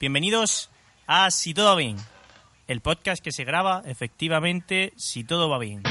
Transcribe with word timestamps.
Bienvenidos 0.00 0.70
a 1.08 1.28
Si 1.32 1.54
Todo 1.54 1.70
Va 1.70 1.74
Bien, 1.74 1.96
el 2.68 2.80
podcast 2.80 3.20
que 3.20 3.32
se 3.32 3.42
graba 3.42 3.82
efectivamente 3.84 4.92
si 4.96 5.24
todo 5.24 5.48
va 5.48 5.58
bien. 5.58 5.82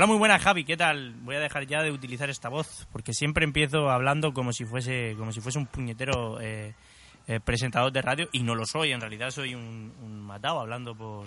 Hola, 0.00 0.06
muy 0.06 0.16
buenas, 0.16 0.42
Javi. 0.42 0.64
¿Qué 0.64 0.78
tal? 0.78 1.12
Voy 1.24 1.36
a 1.36 1.40
dejar 1.40 1.66
ya 1.66 1.82
de 1.82 1.90
utilizar 1.90 2.30
esta 2.30 2.48
voz 2.48 2.88
porque 2.90 3.12
siempre 3.12 3.44
empiezo 3.44 3.90
hablando 3.90 4.32
como 4.32 4.50
si 4.50 4.64
fuese 4.64 5.14
como 5.18 5.30
si 5.30 5.42
fuese 5.42 5.58
un 5.58 5.66
puñetero 5.66 6.40
eh, 6.40 6.74
eh, 7.28 7.38
presentador 7.40 7.92
de 7.92 8.00
radio 8.00 8.26
y 8.32 8.42
no 8.42 8.54
lo 8.54 8.64
soy. 8.64 8.92
En 8.92 9.02
realidad 9.02 9.30
soy 9.30 9.54
un, 9.54 9.92
un 10.02 10.22
matado 10.22 10.58
hablando 10.58 10.94
por, 10.94 11.26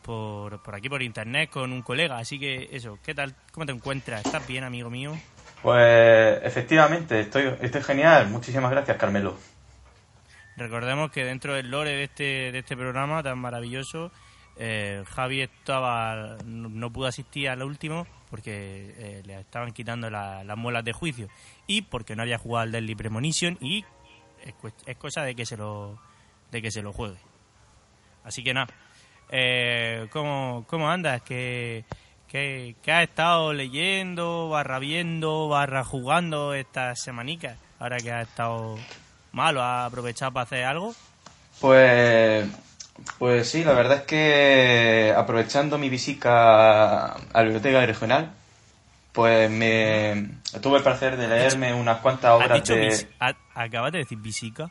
por 0.00 0.62
por 0.62 0.76
aquí 0.76 0.88
por 0.88 1.02
internet 1.02 1.50
con 1.50 1.72
un 1.72 1.82
colega. 1.82 2.18
Así 2.18 2.38
que 2.38 2.68
eso. 2.70 3.00
¿Qué 3.04 3.16
tal? 3.16 3.34
¿Cómo 3.50 3.66
te 3.66 3.72
encuentras? 3.72 4.24
¿Estás 4.24 4.46
bien, 4.46 4.62
amigo 4.62 4.88
mío? 4.88 5.18
Pues 5.60 6.38
efectivamente, 6.44 7.18
estoy, 7.18 7.52
estoy 7.62 7.82
genial. 7.82 8.28
Muchísimas 8.28 8.70
gracias, 8.70 8.96
Carmelo. 8.96 9.36
Recordemos 10.56 11.10
que 11.10 11.24
dentro 11.24 11.54
del 11.54 11.68
lore 11.68 11.90
de 11.90 12.04
este 12.04 12.52
de 12.52 12.60
este 12.60 12.76
programa 12.76 13.24
tan 13.24 13.40
maravilloso 13.40 14.12
eh, 14.56 15.02
Javi 15.08 15.40
estaba 15.42 16.36
no, 16.44 16.68
no 16.68 16.90
pudo 16.92 17.06
asistir 17.06 17.48
al 17.48 17.62
último 17.62 18.06
porque 18.30 18.94
eh, 18.96 19.22
le 19.24 19.40
estaban 19.40 19.72
quitando 19.72 20.08
la- 20.10 20.44
las 20.44 20.56
muelas 20.56 20.84
de 20.84 20.92
juicio 20.92 21.28
y 21.66 21.82
porque 21.82 22.16
no 22.16 22.22
había 22.22 22.38
jugado 22.38 22.64
al 22.64 22.72
Deadly 22.72 22.94
Premonition 22.94 23.56
y 23.60 23.84
es, 24.44 24.54
es 24.86 24.96
cosa 24.96 25.22
de 25.22 25.34
que 25.34 25.46
se 25.46 25.56
lo 25.56 25.98
de 26.50 26.60
que 26.62 26.70
se 26.70 26.82
lo 26.82 26.92
juegue 26.92 27.16
así 28.24 28.42
que 28.44 28.52
nada 28.54 28.68
eh, 29.30 30.08
¿cómo, 30.10 30.64
¿cómo 30.68 30.90
andas? 30.90 31.22
¿Qué, 31.22 31.84
qué, 32.28 32.76
qué 32.82 32.92
has 32.92 33.04
estado 33.04 33.54
leyendo, 33.54 34.50
barra 34.50 34.78
viendo, 34.78 35.48
barra 35.48 35.84
jugando 35.84 36.52
estas 36.52 37.00
semanicas? 37.02 37.56
Ahora 37.78 37.96
que 37.96 38.12
has 38.12 38.28
estado 38.28 38.76
malo, 39.32 39.62
¿has 39.62 39.86
aprovechado 39.86 40.32
para 40.32 40.44
hacer 40.44 40.64
algo? 40.64 40.94
Pues, 41.62 42.46
pues 43.18 43.48
sí, 43.48 43.64
la 43.64 43.72
verdad 43.72 43.98
es 43.98 44.02
que 44.02 45.14
aprovechando 45.16 45.78
mi 45.78 45.88
visita 45.88 47.12
a 47.12 47.18
la 47.32 47.42
biblioteca 47.42 47.84
regional, 47.84 48.32
pues 49.12 49.50
me 49.50 50.28
tuve 50.60 50.78
el 50.78 50.82
placer 50.82 51.16
de 51.16 51.28
leerme 51.28 51.74
unas 51.74 52.00
cuantas 52.00 52.30
¿Has 52.30 52.36
obras 52.36 52.54
dicho 52.54 52.74
de... 52.74 53.08
¿Acabas 53.54 53.92
de 53.92 53.98
decir 53.98 54.18
visica? 54.18 54.70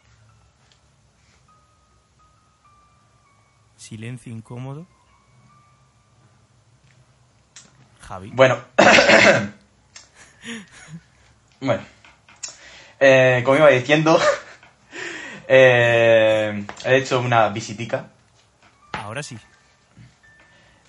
Silencio 3.78 4.32
incómodo. 4.32 4.86
Javi. 8.02 8.32
Bueno, 8.34 8.60
bueno, 11.62 11.84
Eh, 13.04 13.42
como 13.44 13.58
iba 13.58 13.70
diciendo, 13.70 14.20
eh, 15.48 16.64
he 16.86 16.98
hecho 16.98 17.20
una 17.20 17.50
visitica 17.50 18.06
Ahora 19.02 19.24
sí. 19.24 19.38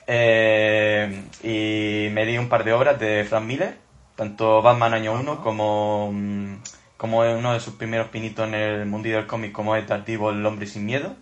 Eh, 0.06 1.24
y 1.42 2.10
me 2.12 2.26
di 2.26 2.36
un 2.36 2.48
par 2.48 2.64
de 2.64 2.72
obras 2.72 2.98
de 2.98 3.24
Frank 3.24 3.44
Miller, 3.44 3.76
tanto 4.16 4.60
Batman 4.60 4.94
Año 4.94 5.12
1 5.14 5.42
como, 5.42 6.10
mm, 6.12 6.56
como 6.96 7.20
uno 7.20 7.52
de 7.54 7.60
sus 7.60 7.74
primeros 7.74 8.08
pinitos 8.08 8.46
en 8.48 8.54
el 8.54 8.86
mundillo 8.86 9.16
del 9.16 9.26
cómic 9.26 9.52
como 9.52 9.76
es 9.76 9.86
Dark 9.88 10.04
El 10.06 10.44
Hombre 10.44 10.66
Sin 10.66 10.84
Miedo. 10.84 11.14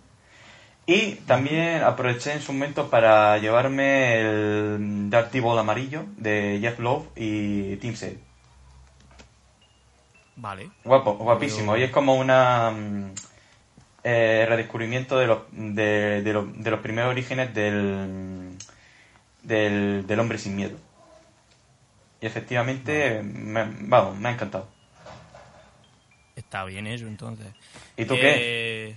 Y 0.85 1.13
también 1.27 1.83
aproveché 1.83 2.33
en 2.33 2.41
su 2.41 2.51
momento 2.53 2.89
para 2.89 3.37
llevarme 3.37 4.19
el 4.19 5.09
Dark 5.09 5.31
Devil 5.31 5.57
amarillo 5.57 6.03
de 6.17 6.57
Jeff 6.59 6.79
Love 6.79 7.05
y 7.15 7.75
Tim 7.77 7.95
Sale. 7.95 8.17
Vale. 10.35 10.71
Guapo, 10.83 11.13
guapísimo. 11.13 11.73
Pero- 11.73 11.81
Y 11.81 11.85
es 11.85 11.91
como 11.91 12.15
una 12.15 12.71
mm, 12.71 13.13
eh, 14.03 14.45
redescubrimiento 14.47 15.17
de 15.17 15.27
los, 15.27 15.39
de, 15.51 16.21
de 16.21 16.33
los, 16.33 16.63
de 16.63 16.71
los 16.71 16.79
primeros 16.79 17.11
orígenes 17.11 17.53
del, 17.53 18.57
del, 19.43 20.05
del 20.07 20.19
hombre 20.19 20.37
sin 20.37 20.55
miedo. 20.55 20.77
Y 22.21 22.25
efectivamente, 22.27 23.21
me, 23.23 23.65
vamos, 23.81 24.17
me 24.17 24.29
ha 24.29 24.31
encantado. 24.33 24.67
Está 26.35 26.63
bien 26.65 26.87
eso 26.87 27.07
entonces. 27.07 27.47
¿Y 27.97 28.05
tú 28.05 28.15
qué? 28.15 28.33
Eh, 28.89 28.95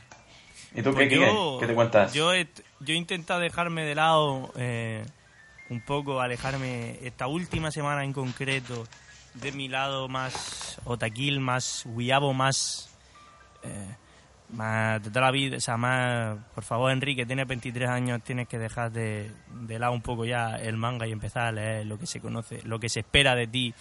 ¿Y 0.75 0.83
tú 0.83 0.93
pues 0.93 1.09
qué, 1.09 1.17
yo- 1.17 1.59
¿Qué 1.61 1.67
te 1.67 1.75
cuentas? 1.75 2.13
Yo 2.13 2.33
he, 2.35 2.47
yo 2.81 2.95
he 2.95 2.97
intentado 2.97 3.41
dejarme 3.41 3.85
de 3.85 3.95
lado 3.95 4.53
eh, 4.57 5.05
un 5.71 5.81
poco, 5.81 6.21
alejarme 6.21 6.99
esta 7.03 7.27
última 7.27 7.71
semana 7.71 8.05
en 8.05 8.13
concreto 8.13 8.87
de 9.35 9.53
mi 9.53 9.69
lado 9.69 10.09
más 10.09 10.79
otaquil, 10.85 11.41
más 11.41 11.83
guiabo, 11.87 12.33
más, 12.35 12.89
eh, 13.63 13.97
más 14.55 15.03
de 15.03 15.11
toda 15.11 15.27
la 15.27 15.31
vida. 15.31 15.57
O 15.57 15.61
sea, 15.61 15.77
más, 15.77 16.39
por 16.55 16.65
favor, 16.65 16.91
Enrique, 16.91 17.27
tienes 17.27 17.47
23 17.47 17.89
años, 17.89 18.23
tienes 18.23 18.49
que 18.49 18.59
dejar 18.59 18.93
de, 18.93 19.31
de 19.49 19.79
lado 19.79 19.93
un 19.93 20.03
poco 20.03 20.25
ya 20.25 20.57
el 20.57 20.77
manga 20.77 21.07
y 21.07 21.13
empezar 21.13 21.47
a 21.47 21.53
leer 21.53 21.87
lo 21.87 21.99
que 21.99 22.07
se 22.07 22.21
conoce, 22.21 22.63
lo 22.65 22.79
que 22.79 22.89
se 22.89 23.01
espera 23.01 23.35
de 23.35 23.47
ti. 23.47 23.75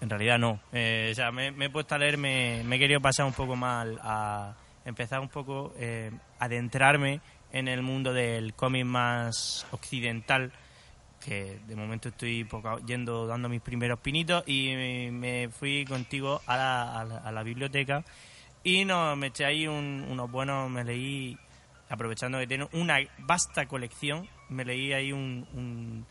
En 0.00 0.10
realidad 0.10 0.38
no. 0.38 0.60
Eh, 0.72 1.08
o 1.10 1.14
sea, 1.14 1.32
me, 1.32 1.50
me 1.50 1.66
he 1.66 1.70
puesto 1.70 1.94
a 1.94 1.98
leer, 1.98 2.18
me, 2.18 2.60
he 2.60 2.78
querido 2.78 3.00
pasar 3.00 3.26
un 3.26 3.32
poco 3.32 3.56
mal 3.56 3.98
a 4.02 4.54
empezar 4.84 5.20
un 5.20 5.28
poco 5.28 5.72
eh, 5.78 6.10
adentrarme 6.38 7.20
en 7.52 7.68
el 7.68 7.82
mundo 7.82 8.12
del 8.12 8.54
cómic 8.54 8.84
más 8.84 9.66
occidental 9.70 10.52
que 11.24 11.58
de 11.66 11.74
momento 11.74 12.10
estoy 12.10 12.44
poco 12.44 12.78
yendo 12.86 13.26
dando 13.26 13.48
mis 13.48 13.60
primeros 13.60 13.98
pinitos 13.98 14.44
y 14.46 14.68
me, 14.76 15.10
me 15.10 15.48
fui 15.48 15.84
contigo 15.84 16.40
a 16.46 16.56
la, 16.56 17.00
a 17.00 17.04
la, 17.04 17.18
a 17.18 17.32
la 17.32 17.42
biblioteca 17.42 18.04
y 18.64 18.84
no, 18.84 19.14
me 19.16 19.28
eché 19.28 19.44
ahí 19.44 19.66
un- 19.66 20.06
unos 20.10 20.30
buenos, 20.30 20.70
me 20.70 20.84
leí, 20.84 21.36
aprovechando 21.88 22.38
que 22.38 22.46
tiene 22.46 22.68
una 22.72 22.98
vasta 23.18 23.66
colección, 23.66 24.28
me 24.48 24.64
leí 24.64 24.92
ahí 24.92 25.12
un, 25.12 25.46
un, 25.54 26.06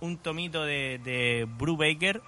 un 0.00 0.18
tomito 0.18 0.64
de, 0.64 0.98
de 1.02 1.46
Brubaker 1.48 2.22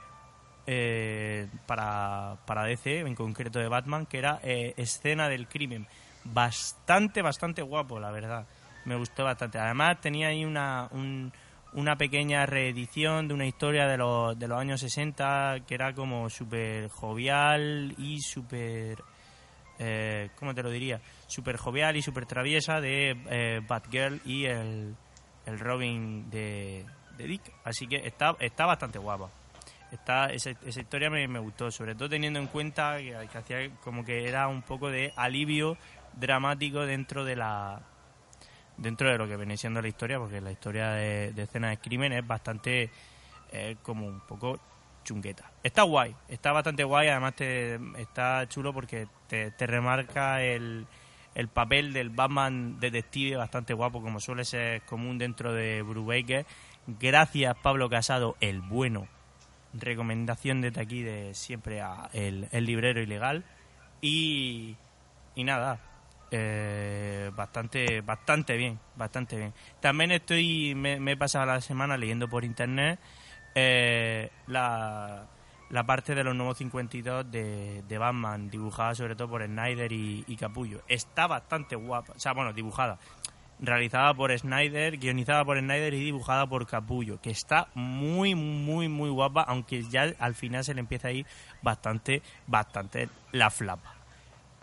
eh, 0.67 1.49
para, 1.67 2.37
para 2.47 2.65
DC, 2.65 3.01
en 3.01 3.15
concreto 3.15 3.59
de 3.59 3.69
Batman, 3.69 4.06
que 4.06 4.19
era 4.19 4.41
eh, 4.43 4.75
Escena 4.77 5.28
del 5.28 5.49
Crimen. 5.49 5.87
Bastante, 6.25 7.21
bastante 7.22 7.62
guapo, 7.62 7.99
la 7.99 8.11
verdad. 8.11 8.47
Me 8.84 8.97
gustó 8.97 9.25
bastante. 9.25 9.59
Además, 9.59 10.01
tenía 10.01 10.28
ahí 10.28 10.45
una, 10.45 10.89
un- 10.93 11.33
una 11.75 11.97
pequeña 11.97 12.45
reedición 12.47 13.28
de 13.28 13.34
una 13.34 13.47
historia 13.47 13.87
de 13.87 13.97
los, 13.97 14.39
de 14.39 14.47
los 14.47 14.59
años 14.61 14.81
60 14.81 15.61
que 15.67 15.75
era 15.75 15.95
como 15.95 16.28
súper 16.31 16.89
jovial 16.89 17.95
y 17.99 18.21
súper... 18.21 19.03
Eh, 19.84 20.31
¿Cómo 20.38 20.54
te 20.54 20.62
lo 20.62 20.70
diría? 20.70 21.00
Súper 21.26 21.56
jovial 21.56 21.97
y 21.97 22.03
súper 22.03 22.25
traviesa 22.25 22.81
de 22.81 23.16
eh, 23.31 23.60
Batgirl 23.66 24.20
y 24.25 24.44
el, 24.44 24.94
el 25.44 25.59
Robin 25.59 26.31
de, 26.31 26.87
Dick. 27.19 27.43
Así 27.65 27.88
que 27.88 27.97
está, 27.97 28.37
está 28.38 28.66
bastante 28.66 28.98
guapa 28.98 29.28
está 29.91 30.26
esa, 30.26 30.53
esa 30.65 30.81
historia 30.81 31.10
me, 31.10 31.28
me 31.28 31.38
gustó, 31.38 31.71
sobre 31.71 31.94
todo 31.94 32.09
teniendo 32.09 32.38
en 32.38 32.47
cuenta 32.47 32.97
que, 32.97 33.15
hacía 33.15 33.69
como 33.84 34.03
que 34.06 34.26
era 34.26 34.48
un 34.48 34.62
poco 34.62 34.88
de 34.88 35.12
alivio 35.16 35.76
dramático 36.15 36.87
dentro 36.87 37.26
de 37.26 37.37
la 37.37 37.82
dentro 38.78 39.10
de 39.10 39.19
lo 39.19 39.28
que 39.28 39.37
viene 39.37 39.59
siendo 39.59 39.82
la 39.82 39.88
historia, 39.88 40.19
porque 40.19 40.41
la 40.41 40.50
historia 40.50 40.92
de, 40.92 41.32
de 41.32 41.42
escena 41.42 41.69
de 41.69 41.76
crimen 41.76 42.15
es 42.15 42.26
bastante 42.26 42.91
eh, 43.53 43.77
como 43.83 44.07
un 44.07 44.21
poco 44.21 44.59
chungueta. 45.03 45.51
Está 45.63 45.83
guay, 45.83 46.15
está 46.28 46.53
bastante 46.53 46.84
guay, 46.84 47.09
además 47.09 47.37
te, 47.37 47.78
está 47.99 48.47
chulo 48.49 48.72
porque 48.72 49.07
te, 49.28 49.53
remarca 49.66 50.43
el, 50.43 50.87
el 51.34 51.49
papel 51.49 51.93
del 51.93 52.10
Batman 52.10 52.78
detective 52.81 53.37
bastante 53.37 53.75
guapo, 53.75 54.03
como 54.03 54.21
suele 54.21 54.45
ser 54.45 54.83
común 54.83 55.19
dentro 55.19 55.53
de 55.53 55.83
Brubaker. 55.83 56.47
Gracias 56.87 57.57
Pablo 57.63 57.89
Casado, 57.89 58.37
el 58.41 58.60
bueno 58.60 59.09
recomendación 59.75 60.60
desde 60.60 60.81
aquí 60.81 61.03
de 61.03 61.34
siempre 61.34 61.81
a 61.81 62.10
el, 62.13 62.48
el 62.53 62.66
librero 62.66 63.01
ilegal 63.01 63.45
y, 64.01 64.77
y 65.34 65.45
nada 65.45 65.81
eh, 66.31 67.31
bastante 67.34 68.01
bastante 68.01 68.57
bien 68.57 68.78
bastante 68.97 69.37
bien 69.37 69.55
también 69.81 70.13
estoy 70.13 70.75
me, 70.75 71.01
me 71.01 71.13
he 71.13 71.16
pasado 71.16 71.47
la 71.47 71.60
semana 71.60 71.97
leyendo 71.97 72.28
por 72.28 72.45
internet 72.45 72.98
eh, 73.54 74.31
la, 74.47 75.27
la 75.71 75.84
parte 75.84 76.15
de 76.15 76.25
los 76.25 76.34
nuevos 76.34 76.59
52 76.59 77.31
de, 77.31 77.83
de 77.83 77.99
Batman 77.99 78.51
dibujada 78.51 78.95
sobre 78.95 79.16
todo 79.16 79.28
por 79.28 79.45
Snyder 79.45 79.93
y, 79.93 80.37
Capullo 80.39 80.83
está 80.89 81.27
bastante 81.27 81.77
guapa 81.77 82.15
o 82.16 82.19
sea 82.19 82.33
bueno 82.33 82.53
dibujada 82.53 82.99
realizada 83.63 84.13
por 84.13 84.37
Snyder, 84.37 84.99
guionizada 84.99 85.45
por 85.45 85.59
Snyder 85.59 85.95
y 85.95 86.04
dibujada 86.04 86.47
por 86.49 86.66
Capullo, 86.66 87.21
que 87.21 87.31
está 87.31 87.69
muy, 87.75 88.34
muy, 88.34 88.89
muy 88.89 89.09
guapa, 89.09 89.43
aunque 89.43 89.84
ya 89.84 90.13
al 90.19 90.34
final 90.34 90.65
se 90.65 90.75
le 90.75 90.81
empieza 90.81 91.09
a 91.09 91.13
ir 91.13 91.27
bastante, 91.63 92.22
bastante 92.48 93.09
la 93.31 93.51
flapa. 93.51 93.95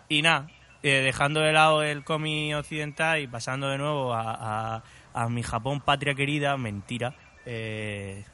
Y 0.09 0.21
nada, 0.21 0.50
eh, 0.83 1.01
dejando 1.01 1.39
de 1.39 1.53
lado 1.53 1.81
el 1.81 2.03
cómic 2.03 2.56
occidental 2.56 3.21
y 3.21 3.27
pasando 3.27 3.69
de 3.69 3.77
nuevo 3.77 4.13
a, 4.13 4.83
a, 5.13 5.30
mi 5.30 5.44
Japón 5.44 5.80
patria 5.81 6.13
querida, 6.13 6.57
mentira. 6.57 7.15
Eh, 7.45 8.25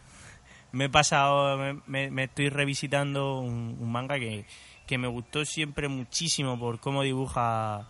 me 0.75 0.86
he 0.86 0.89
pasado, 0.89 1.57
me, 1.88 2.24
estoy 2.24 2.50
revisitando 2.50 3.39
un, 3.39 3.89
manga 3.89 4.19
que, 4.19 4.45
que, 4.86 4.98
me 4.98 5.07
gustó 5.07 5.45
siempre 5.45 5.88
muchísimo 5.88 6.60
por 6.60 6.81
cómo 6.81 7.01
dibuja 7.01 7.88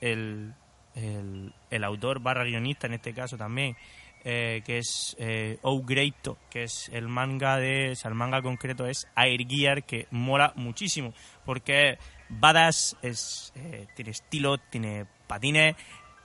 el, 0.00 0.52
el, 0.96 1.84
autor 1.84 2.20
barra 2.20 2.42
guionista 2.42 2.88
en 2.88 2.94
este 2.94 3.14
caso 3.14 3.36
también, 3.36 3.76
eh, 4.24 4.62
que 4.64 4.78
es 4.78 5.14
eh, 5.20 5.58
Greito, 5.84 6.36
que 6.50 6.64
es 6.64 6.88
el 6.92 7.06
manga 7.06 7.56
de, 7.58 7.92
o 7.92 7.94
sea, 7.94 8.08
el 8.08 8.16
manga 8.16 8.42
concreto 8.42 8.84
es 8.84 9.06
Air 9.16 9.46
Gear, 9.48 9.84
que 9.84 10.08
mola 10.10 10.52
muchísimo, 10.56 11.14
porque 11.44 11.98
badass, 12.28 12.96
es, 13.02 13.52
eh, 13.54 13.86
tiene 13.94 14.10
estilo, 14.10 14.58
tiene 14.58 15.06
patines, 15.28 15.76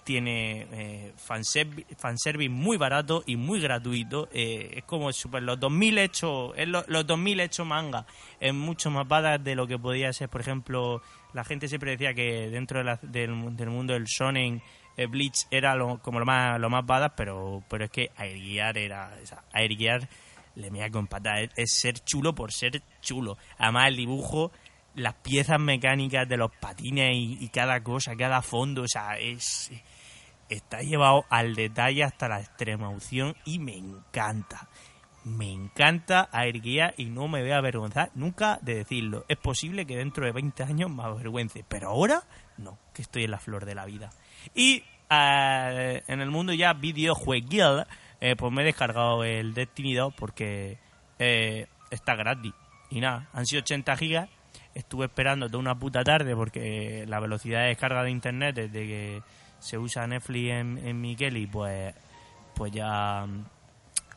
tiene 0.09 0.65
eh, 0.71 1.13
fanservice, 1.17 2.49
muy 2.49 2.77
barato 2.77 3.21
y 3.27 3.35
muy 3.35 3.61
gratuito. 3.61 4.27
Eh, 4.33 4.77
es 4.77 4.83
como 4.85 5.13
super, 5.13 5.43
los 5.43 5.59
2000 5.59 5.99
hechos, 5.99 6.53
los, 6.65 6.87
los 6.87 7.05
2000 7.05 7.41
hechos 7.41 7.67
manga. 7.67 8.07
Es 8.39 8.51
mucho 8.51 8.89
más 8.89 9.07
badass 9.07 9.43
de 9.43 9.53
lo 9.53 9.67
que 9.67 9.77
podía 9.77 10.11
ser, 10.11 10.27
por 10.27 10.41
ejemplo, 10.41 11.03
la 11.33 11.43
gente 11.43 11.67
siempre 11.67 11.91
decía 11.91 12.15
que 12.15 12.49
dentro 12.49 12.83
del, 13.03 13.29
mundo 13.69 13.93
del 13.93 14.05
shonen 14.05 14.63
eh, 14.97 15.05
Bleach 15.05 15.45
era 15.51 15.75
lo, 15.75 15.99
como 15.99 16.17
lo 16.17 16.25
más 16.25 16.59
lo 16.59 16.71
más 16.71 16.83
badass, 16.83 17.11
pero 17.15 17.63
pero 17.69 17.85
es 17.85 17.91
que 17.91 18.09
Air 18.17 18.79
era, 18.79 19.15
o 19.21 19.25
sea, 19.27 19.43
le 20.55 20.71
mea 20.71 20.89
con 20.89 21.05
patas, 21.05 21.51
es, 21.55 21.71
ser 21.71 21.99
chulo 21.99 22.33
por 22.33 22.51
ser 22.51 22.81
chulo. 22.99 23.37
Además 23.59 23.89
el 23.89 23.97
dibujo 23.97 24.51
las 24.95 25.13
piezas 25.13 25.59
mecánicas 25.59 26.27
de 26.27 26.35
los 26.35 26.49
patines 26.59 27.13
y, 27.13 27.37
y, 27.39 27.49
cada 27.49 27.83
cosa, 27.83 28.15
cada 28.17 28.41
fondo, 28.41 28.81
o 28.81 28.87
sea, 28.87 29.19
es 29.19 29.71
está 30.49 30.81
llevado 30.81 31.25
al 31.29 31.55
detalle 31.55 32.03
hasta 32.03 32.27
la 32.27 32.39
extrema 32.39 32.89
opción 32.89 33.35
y 33.45 33.59
me 33.59 33.77
encanta. 33.77 34.67
Me 35.23 35.51
encanta 35.51 36.29
Air 36.33 36.93
y 36.97 37.05
no 37.05 37.27
me 37.27 37.41
voy 37.41 37.51
a 37.51 37.57
avergonzar 37.57 38.09
nunca 38.15 38.57
de 38.61 38.75
decirlo. 38.75 39.25
Es 39.27 39.37
posible 39.37 39.85
que 39.85 39.97
dentro 39.97 40.25
de 40.25 40.31
20 40.31 40.63
años 40.63 40.89
me 40.89 41.03
avergüence, 41.03 41.63
pero 41.67 41.89
ahora 41.89 42.23
no, 42.57 42.77
que 42.93 43.01
estoy 43.01 43.25
en 43.25 43.31
la 43.31 43.39
flor 43.39 43.65
de 43.65 43.75
la 43.75 43.85
vida. 43.85 44.09
Y 44.55 44.83
eh, 45.09 46.03
en 46.07 46.21
el 46.21 46.31
mundo 46.31 46.53
ya 46.53 46.73
videojueguil, 46.73 47.85
eh, 48.21 48.35
pues 48.35 48.51
me 48.51 48.61
he 48.61 48.65
descargado 48.65 49.23
el 49.23 49.53
Destiny 49.53 49.93
2 49.95 50.13
porque 50.15 50.77
eh, 51.19 51.67
está 51.89 52.15
gratis. 52.15 52.53
Y 52.89 53.01
nada, 53.01 53.29
han 53.33 53.45
sido 53.45 53.61
80 53.61 53.95
gigas. 53.97 54.29
Estuve 54.73 55.05
esperando 55.05 55.47
toda 55.47 55.59
una 55.59 55.77
puta 55.77 56.03
tarde 56.03 56.35
porque 56.35 57.05
la 57.07 57.19
velocidad 57.19 57.61
de 57.63 57.69
descarga 57.69 58.03
de 58.03 58.11
internet 58.11 58.55
desde 58.55 58.87
que 58.87 59.21
se 59.59 59.77
usa 59.77 60.07
Netflix 60.07 60.51
en, 60.51 60.77
en 60.77 61.05
y 61.05 61.47
pues, 61.47 61.93
pues 62.55 62.71
ya 62.71 63.25
mm, 63.25 63.45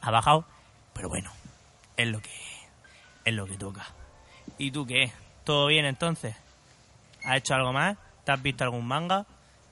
ha 0.00 0.10
bajado. 0.10 0.44
Pero 0.92 1.08
bueno, 1.08 1.30
es 1.96 2.08
lo 2.08 2.20
que 2.20 2.30
es 3.24 3.34
lo 3.34 3.46
que 3.46 3.56
toca. 3.56 3.86
¿Y 4.58 4.70
tú 4.70 4.86
qué? 4.86 5.10
¿Todo 5.44 5.66
bien 5.66 5.84
entonces? 5.84 6.34
¿Has 7.24 7.38
hecho 7.38 7.54
algo 7.54 7.72
más? 7.72 7.96
¿Te 8.24 8.32
has 8.32 8.42
visto 8.42 8.64
algún 8.64 8.86
manga? 8.86 9.26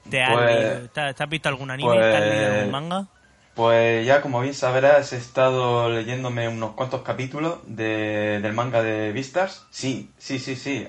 ¿Te, 0.09 0.23
has, 0.23 0.33
pues, 0.33 1.29
visto 1.29 1.49
algún 1.49 1.71
anime? 1.71 1.99
¿Te 1.99 2.17
has 2.17 2.23
leído 2.23 2.47
algún 2.47 2.61
pues, 2.61 2.71
manga? 2.71 3.07
Pues 3.55 4.07
ya, 4.07 4.23
como 4.23 4.41
bien 4.41 4.55
sabrás, 4.55 5.13
he 5.13 5.17
estado 5.17 5.91
leyéndome 5.91 6.49
unos 6.49 6.73
cuantos 6.73 7.03
capítulos 7.03 7.59
de, 7.67 8.41
del 8.41 8.53
manga 8.53 8.83
de 8.83 9.13
Vistas. 9.13 9.67
Sí, 9.71 10.11
sí, 10.19 10.39
sí, 10.39 10.57
sí. 10.57 10.89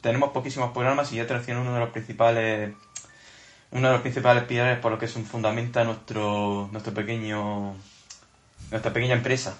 tenemos 0.00 0.30
poquísimos 0.30 0.72
programas 0.72 1.12
y 1.12 1.16
ya 1.16 1.26
te 1.26 1.34
uno 1.56 1.72
de 1.72 1.80
los 1.80 1.90
principales 1.90 2.74
uno 3.72 3.88
de 3.88 3.92
los 3.92 4.02
principales 4.02 4.44
pilares 4.44 4.78
por 4.78 4.92
lo 4.92 4.98
que 4.98 5.06
es 5.06 5.16
un 5.16 5.24
fundamenta 5.24 5.84
nuestro 5.84 6.68
nuestro 6.72 6.92
pequeño 6.92 7.74
nuestra 8.70 8.92
pequeña 8.92 9.14
empresa. 9.14 9.58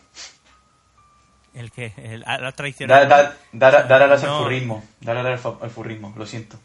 El 1.54 1.72
que 1.72 1.92
el, 1.96 2.20
la 2.20 2.52
tradicional. 2.52 3.08
Dar, 3.08 3.36
dar, 3.52 3.88
dar, 3.88 4.02
alas 4.02 4.22
al 4.22 4.38
furrismo, 4.38 4.84
dar 5.00 5.16
alas 5.16 5.44
al 5.44 5.70
furrismo, 5.70 6.14
lo 6.16 6.26
siento. 6.26 6.58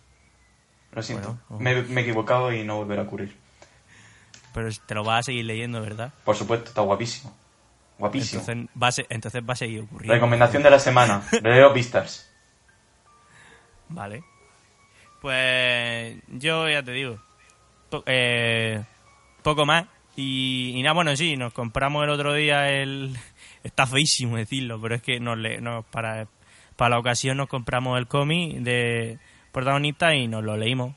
Lo 0.92 1.02
siento. 1.02 1.38
me, 1.60 1.82
me, 1.82 2.02
he 2.02 2.04
equivocado 2.04 2.54
y 2.54 2.64
no 2.64 2.78
volverá 2.78 3.02
a 3.02 3.06
ocurrir. 3.06 3.36
Pero 4.54 4.70
te 4.86 4.96
lo 4.96 5.04
vas 5.04 5.20
a 5.20 5.24
seguir 5.24 5.46
leyendo, 5.46 5.82
¿verdad? 5.82 6.14
Por 6.24 6.36
supuesto, 6.36 6.70
está 6.70 6.82
guapísimo. 6.82 7.36
Guapísimo. 7.98 8.42
Entonces 8.42 8.70
va 8.82 8.88
a, 8.88 9.14
entonces 9.14 9.44
va 9.48 9.54
a 9.54 9.58
seguir 9.58 9.82
ocurriendo. 9.82 10.14
Recomendación 10.14 10.64
de 10.64 10.70
la 10.70 10.80
semana. 10.80 11.24
Leo 11.44 11.74
Vistas. 11.74 12.32
Vale. 13.90 14.24
Pues 15.22 16.16
yo 16.28 16.70
ya 16.70 16.84
te 16.84 16.92
digo, 16.92 17.20
eh, 18.06 18.84
poco 19.44 19.66
más. 19.66 19.86
Y, 20.16 20.80
nada, 20.82 20.94
bueno, 20.94 21.16
sí, 21.16 21.36
nos 21.36 21.54
compramos 21.54 22.04
el 22.04 22.10
otro 22.10 22.34
día 22.34 22.70
el... 22.72 23.16
Está 23.64 23.88
feísimo 23.88 24.38
decirlo, 24.38 24.80
pero 24.80 24.96
es 24.96 25.02
que 25.02 25.20
nos 25.20 25.38
le, 25.38 25.60
para, 25.90 26.28
para 26.76 26.90
la 26.92 27.00
ocasión 27.00 27.38
nos 27.38 27.48
compramos 27.48 27.98
el 27.98 28.08
cómic 28.08 28.58
de 28.58 29.18
protagonista 29.52 30.14
y 30.14 30.28
nos 30.28 30.44
lo 30.44 30.56
leímos. 30.56 30.96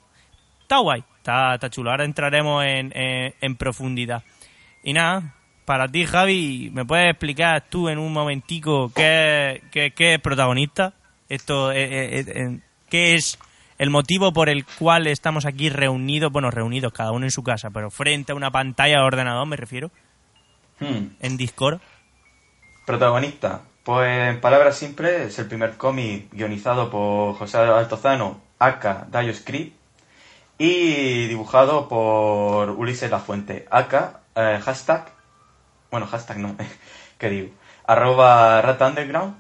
Está 0.61 0.79
guay, 0.79 1.03
está, 1.17 1.59
chulo. 1.71 1.91
Ahora 1.91 2.05
entraremos 2.05 2.63
en, 2.67 2.93
en, 2.95 3.57
profundidad. 3.57 4.23
Y 4.85 4.93
nada, 4.93 5.35
para 5.65 5.89
ti, 5.89 6.05
Javi, 6.05 6.71
¿me 6.75 6.85
puedes 6.85 7.09
explicar 7.09 7.65
tú 7.71 7.89
en 7.89 7.99
un 7.99 8.13
momentico 8.13 8.93
qué, 8.95 9.63
qué, 9.71 9.93
qué 9.93 10.15
es 10.15 10.21
protagonista? 10.21 10.93
Esto, 11.31 11.73
eh, 11.73 12.21
eh, 12.21 12.61
¿Qué 12.91 13.15
es 13.15 13.39
el 13.79 13.91
motivo 13.91 14.33
por 14.33 14.49
el 14.49 14.67
cual 14.67 15.07
estamos 15.07 15.47
aquí 15.47 15.71
reunidos, 15.71 16.33
bueno, 16.33 16.51
reunidos 16.51 16.93
cada 16.93 17.13
uno 17.13 17.25
en 17.25 17.31
su 17.31 17.45
casa, 17.45 17.71
pero 17.71 17.91
frente 17.91 18.33
a 18.33 18.35
una 18.35 18.51
pantalla 18.51 18.99
de 18.99 19.05
ordenador, 19.05 19.47
me 19.47 19.57
refiero, 19.57 19.91
hmm. 20.81 21.07
en 21.21 21.37
Discord. 21.37 21.81
Protagonista. 22.85 23.63
Pues 23.85 24.35
en 24.35 24.41
palabras 24.41 24.77
simples, 24.77 25.29
es 25.29 25.39
el 25.39 25.47
primer 25.47 25.77
cómic 25.79 26.27
guionizado 26.33 26.91
por 26.91 27.37
José 27.37 27.57
Altozano, 27.57 28.41
aka 28.59 29.07
Dayo 29.11 29.33
Script, 29.33 29.75
y 30.59 31.27
dibujado 31.27 31.89
por 31.89 32.71
Ulises 32.71 33.11
Lafuente, 33.11 33.67
aka 33.71 34.21
eh, 34.35 34.61
hashtag, 34.63 35.07
bueno, 35.91 36.07
hashtag 36.07 36.39
no, 36.39 36.55
¿qué 37.19 37.31
digo? 37.31 37.49
Arroba 37.87 38.61
Rata 38.61 38.89
Underground, 38.89 39.37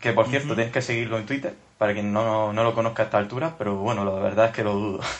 que 0.00 0.12
por 0.12 0.26
cierto 0.28 0.54
tienes 0.54 0.72
que 0.72 0.82
seguirlo 0.82 1.16
en 1.16 1.24
Twitter 1.24 1.67
para 1.78 1.94
quien 1.94 2.12
no, 2.12 2.52
lo 2.52 2.74
conozca 2.74 3.04
a 3.04 3.06
esta 3.06 3.18
altura, 3.18 3.54
pero 3.56 3.76
bueno, 3.76 4.04
la 4.04 4.10
verdad 4.12 4.46
es 4.46 4.52
que 4.52 4.64
lo 4.64 4.74
dudo. 4.74 5.00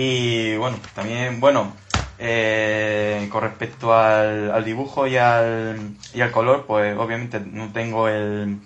Y 0.00 0.56
bueno, 0.56 0.78
también, 0.94 1.40
bueno, 1.40 1.72
eh, 2.20 3.28
con 3.32 3.42
respecto 3.42 3.92
al, 3.92 4.64
dibujo 4.64 5.08
y 5.08 5.16
al, 5.16 5.96
y 6.14 6.20
al 6.20 6.30
color, 6.30 6.66
pues 6.66 6.96
obviamente 6.96 7.40
no 7.40 7.72
tengo 7.72 8.08
el 8.08 8.60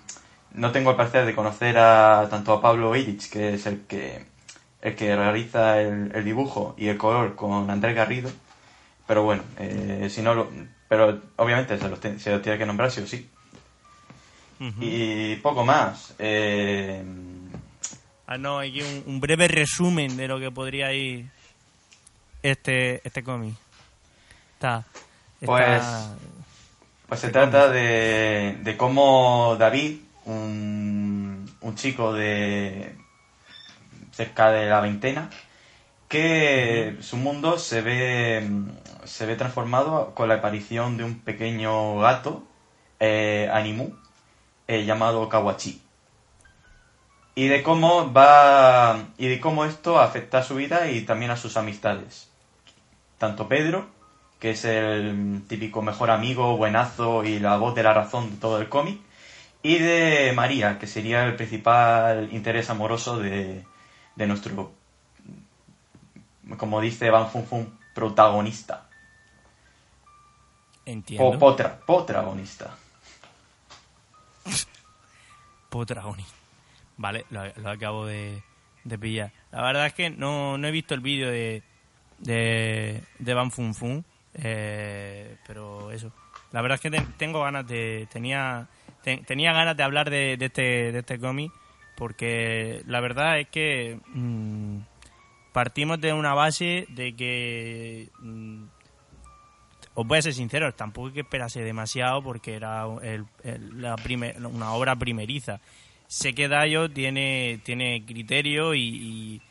no 0.53 0.71
tengo 0.71 0.91
el 0.91 0.95
placer 0.95 1.25
de 1.25 1.33
conocer 1.33 1.77
a 1.79 2.27
tanto 2.29 2.53
a 2.53 2.61
Pablo 2.61 2.95
Illich, 2.95 3.29
que 3.31 3.55
es 3.55 3.65
el 3.65 3.81
que 3.87 4.25
el 4.81 4.95
que 4.95 5.15
realiza 5.15 5.81
el, 5.81 6.23
dibujo 6.25 6.75
y 6.77 6.89
el 6.89 6.97
color 6.97 7.35
con 7.35 7.69
Andrés 7.69 7.95
Garrido, 7.95 8.29
pero 9.07 9.23
bueno, 9.23 9.43
eh, 9.57 10.07
si 10.11 10.21
no 10.21 10.35
lo, 10.35 10.49
pero 10.89 11.21
obviamente 11.37 11.77
se 11.79 11.89
los, 11.89 11.99
se 11.99 12.31
los 12.31 12.41
tiene 12.41 12.57
que 12.57 12.65
nombrar 12.65 12.91
sí 12.91 13.01
o 13.01 13.07
sí. 13.07 13.29
Y 14.79 15.35
poco 15.37 15.65
más. 15.65 16.15
Eh... 16.19 17.03
Ah, 18.25 18.37
no, 18.37 18.59
aquí 18.59 18.81
un, 19.05 19.19
breve 19.19 19.47
resumen 19.47 20.15
de 20.15 20.27
lo 20.27 20.39
que 20.39 20.49
podría 20.51 20.93
ir 20.93 21.29
este, 22.41 23.05
este 23.05 23.23
cómic. 23.23 23.55
Está, 24.53 24.85
Pues, 25.45 25.83
pues 27.07 27.19
se 27.19 27.29
trata 27.29 27.69
de, 27.69 28.57
de 28.61 28.77
cómo 28.77 29.57
David, 29.59 29.97
un, 30.25 31.53
un 31.59 31.75
chico 31.75 32.13
de 32.13 32.95
cerca 34.11 34.51
de 34.51 34.67
la 34.69 34.79
veintena, 34.79 35.29
que 36.07 36.97
su 37.01 37.17
mundo 37.17 37.57
se 37.57 37.81
ve, 37.81 38.47
se 39.03 39.25
ve 39.25 39.35
transformado 39.35 40.13
con 40.13 40.29
la 40.29 40.35
aparición 40.35 40.95
de 40.95 41.03
un 41.03 41.19
pequeño 41.19 41.97
gato, 41.97 42.43
eh, 42.99 43.49
Animu, 43.51 43.95
eh, 44.73 44.85
llamado 44.85 45.29
Kawachi. 45.29 45.81
Y 47.35 47.47
de 47.47 47.63
cómo 47.63 48.11
va 48.13 49.05
y 49.17 49.27
de 49.27 49.39
cómo 49.39 49.65
esto 49.65 49.99
afecta 49.99 50.39
a 50.39 50.43
su 50.43 50.55
vida 50.55 50.89
y 50.89 51.01
también 51.01 51.31
a 51.31 51.37
sus 51.37 51.57
amistades. 51.57 52.29
Tanto 53.17 53.47
Pedro, 53.47 53.87
que 54.39 54.51
es 54.51 54.65
el 54.65 55.43
típico 55.47 55.81
mejor 55.81 56.11
amigo, 56.11 56.57
buenazo 56.57 57.23
y 57.23 57.39
la 57.39 57.57
voz 57.57 57.75
de 57.75 57.83
la 57.83 57.93
razón 57.93 58.29
de 58.29 58.37
todo 58.37 58.59
el 58.59 58.69
cómic, 58.69 58.99
y 59.63 59.79
de 59.79 60.33
María, 60.35 60.77
que 60.77 60.87
sería 60.87 61.23
el 61.25 61.35
principal 61.35 62.29
interés 62.33 62.69
amoroso 62.69 63.17
de, 63.17 63.63
de 64.15 64.27
nuestro, 64.27 64.71
como 66.57 66.81
dice 66.81 67.09
Van 67.09 67.29
Fun 67.29 67.45
Fun, 67.45 67.79
protagonista. 67.95 68.89
Entiendo. 70.85 71.25
O 71.25 71.39
potra, 71.39 71.79
potragonista. 71.79 72.75
Potragonista. 75.69 76.33
Vale, 76.97 77.25
lo, 77.31 77.69
acabo 77.69 78.05
de, 78.05 78.41
pillar. 78.99 79.31
La 79.51 79.63
verdad 79.63 79.87
es 79.87 79.93
que 79.93 80.09
no, 80.09 80.57
no 80.57 80.67
he 80.67 80.71
visto 80.71 80.93
el 80.93 80.99
vídeo 81.01 81.29
de, 81.29 81.63
de, 82.19 83.01
de 83.19 83.33
Van 83.33 83.51
Fun 83.51 83.73
Fun, 83.73 84.05
eh, 84.35 85.37
pero 85.47 85.91
eso. 85.91 86.11
La 86.51 86.61
verdad 86.61 86.75
es 86.75 86.81
que 86.81 86.91
ten- 86.91 87.13
tengo 87.17 87.41
ganas 87.43 87.65
de... 87.67 88.07
Tenía, 88.11 88.67
ten- 89.01 89.25
tenía 89.25 89.53
ganas 89.53 89.75
de 89.75 89.83
hablar 89.83 90.09
de, 90.11 90.37
de 90.37 90.45
este, 90.45 90.91
de 90.91 90.99
este 90.99 91.19
cómic 91.19 91.51
porque 91.95 92.81
la 92.87 92.99
verdad 92.99 93.39
es 93.39 93.47
que 93.49 93.99
mm, 94.07 94.77
partimos 95.51 95.99
de 95.99 96.13
una 96.13 96.35
base 96.35 96.85
de 96.89 97.15
que... 97.15 98.09
mm, 98.19 98.65
os 99.95 100.07
voy 100.07 100.17
a 100.17 100.21
ser 100.21 100.33
sincero, 100.33 100.71
tampoco 100.73 101.07
hay 101.07 101.13
que 101.13 101.19
esperase 101.21 101.61
demasiado 101.61 102.21
porque 102.23 102.53
era 102.55 102.85
el- 103.01 103.25
el- 103.43 103.81
la 103.81 103.95
primer- 103.95 104.37
una 104.45 104.73
obra 104.73 104.95
primeriza. 104.95 105.59
Sé 106.07 106.33
que 106.33 106.47
Dayo 106.47 106.89
tiene, 106.91 107.59
tiene 107.63 108.03
criterio 108.05 108.73
y, 108.75 108.81
y, 108.81 109.41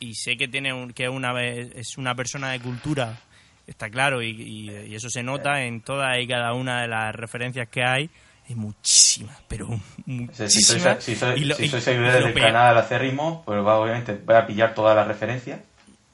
y 0.00 0.14
sé 0.14 0.36
que 0.36 0.48
tiene 0.48 0.72
un- 0.72 0.92
que 0.92 1.08
una 1.08 1.40
es 1.42 1.98
una 1.98 2.14
persona 2.14 2.50
de 2.50 2.60
cultura, 2.60 3.18
está 3.66 3.88
claro, 3.90 4.22
y, 4.22 4.68
eso 4.94 5.08
se 5.10 5.22
nota 5.22 5.62
en 5.64 5.80
todas 5.80 6.18
y 6.20 6.26
cada 6.26 6.52
una 6.54 6.82
de 6.82 6.88
las 6.88 7.14
referencias 7.14 7.68
que 7.68 7.82
hay. 7.84 8.10
Hay 8.48 8.56
muchísimas, 8.56 9.36
pero 9.46 9.68
Si 9.68 10.10
muchísimas. 10.10 11.04
si 11.04 11.14
sois, 11.14 11.40
Y 11.40 11.44
lo- 11.44 11.54
si 11.54 11.64
y- 11.64 11.68
sois 11.68 11.82
y 11.82 11.84
seguidores 11.84 12.20
lo 12.20 12.26
del 12.26 12.34
canal 12.34 12.76
acérrimo, 12.78 13.42
pues 13.46 13.64
va, 13.64 13.78
obviamente 13.78 14.18
voy 14.24 14.34
a 14.34 14.44
pillar 14.46 14.74
todas 14.74 14.96
las 14.96 15.06
referencias. 15.06 15.60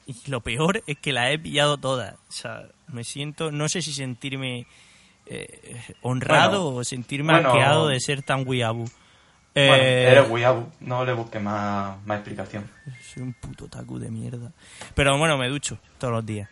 Y 0.07 0.15
lo 0.31 0.39
peor 0.41 0.81
es 0.87 0.97
que 0.99 1.11
la 1.13 1.31
he 1.31 1.37
pillado 1.37 1.77
todas. 1.77 2.15
O 2.29 2.31
sea, 2.31 2.63
me 2.87 3.03
siento, 3.03 3.51
no 3.51 3.67
sé 3.69 3.81
si 3.81 3.91
sentirme 3.93 4.65
eh, 5.25 5.81
honrado 6.01 6.63
Bueno, 6.63 6.77
o 6.79 6.83
sentirme 6.85 7.33
bueno. 7.33 7.49
asqueado 7.49 7.87
de 7.89 7.99
ser 7.99 8.23
tan. 8.23 8.45
Bueno, 8.45 8.85
Eh, 9.55 10.07
eres 10.11 10.29
weeaboo, 10.29 10.71
no 10.81 11.03
le 11.03 11.11
busques 11.13 11.41
más, 11.41 11.97
más 12.05 12.17
explicación. 12.19 12.69
Soy 13.13 13.23
un 13.23 13.33
puto 13.33 13.67
taku 13.67 13.99
de 13.99 14.09
mierda. 14.09 14.51
Pero 14.95 15.17
bueno, 15.17 15.37
me 15.37 15.49
ducho 15.49 15.77
todos 15.97 16.13
los 16.13 16.25
días. 16.25 16.49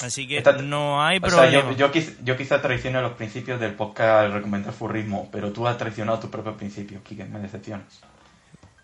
Así 0.00 0.26
que 0.26 0.38
Esta- 0.38 0.60
no 0.60 1.02
hay 1.02 1.18
O 1.22 1.30
sea, 1.30 1.38
problema. 1.42 1.70
yo, 1.70 1.76
yo, 1.76 1.92
quiz- 1.92 2.16
yo 2.24 2.36
quizá 2.36 2.60
traicioné 2.60 3.00
los 3.00 3.12
principios 3.12 3.60
del 3.60 3.74
podcast 3.74 4.24
al 4.26 4.32
recomendar 4.32 4.72
furrismo, 4.74 5.28
pero 5.30 5.52
tú 5.52 5.66
has 5.68 5.78
traicionado 5.78 6.18
tus 6.18 6.28
propios 6.28 6.56
principios, 6.56 7.02
Kike, 7.02 7.24
me 7.26 7.38
decepcionas. 7.38 8.00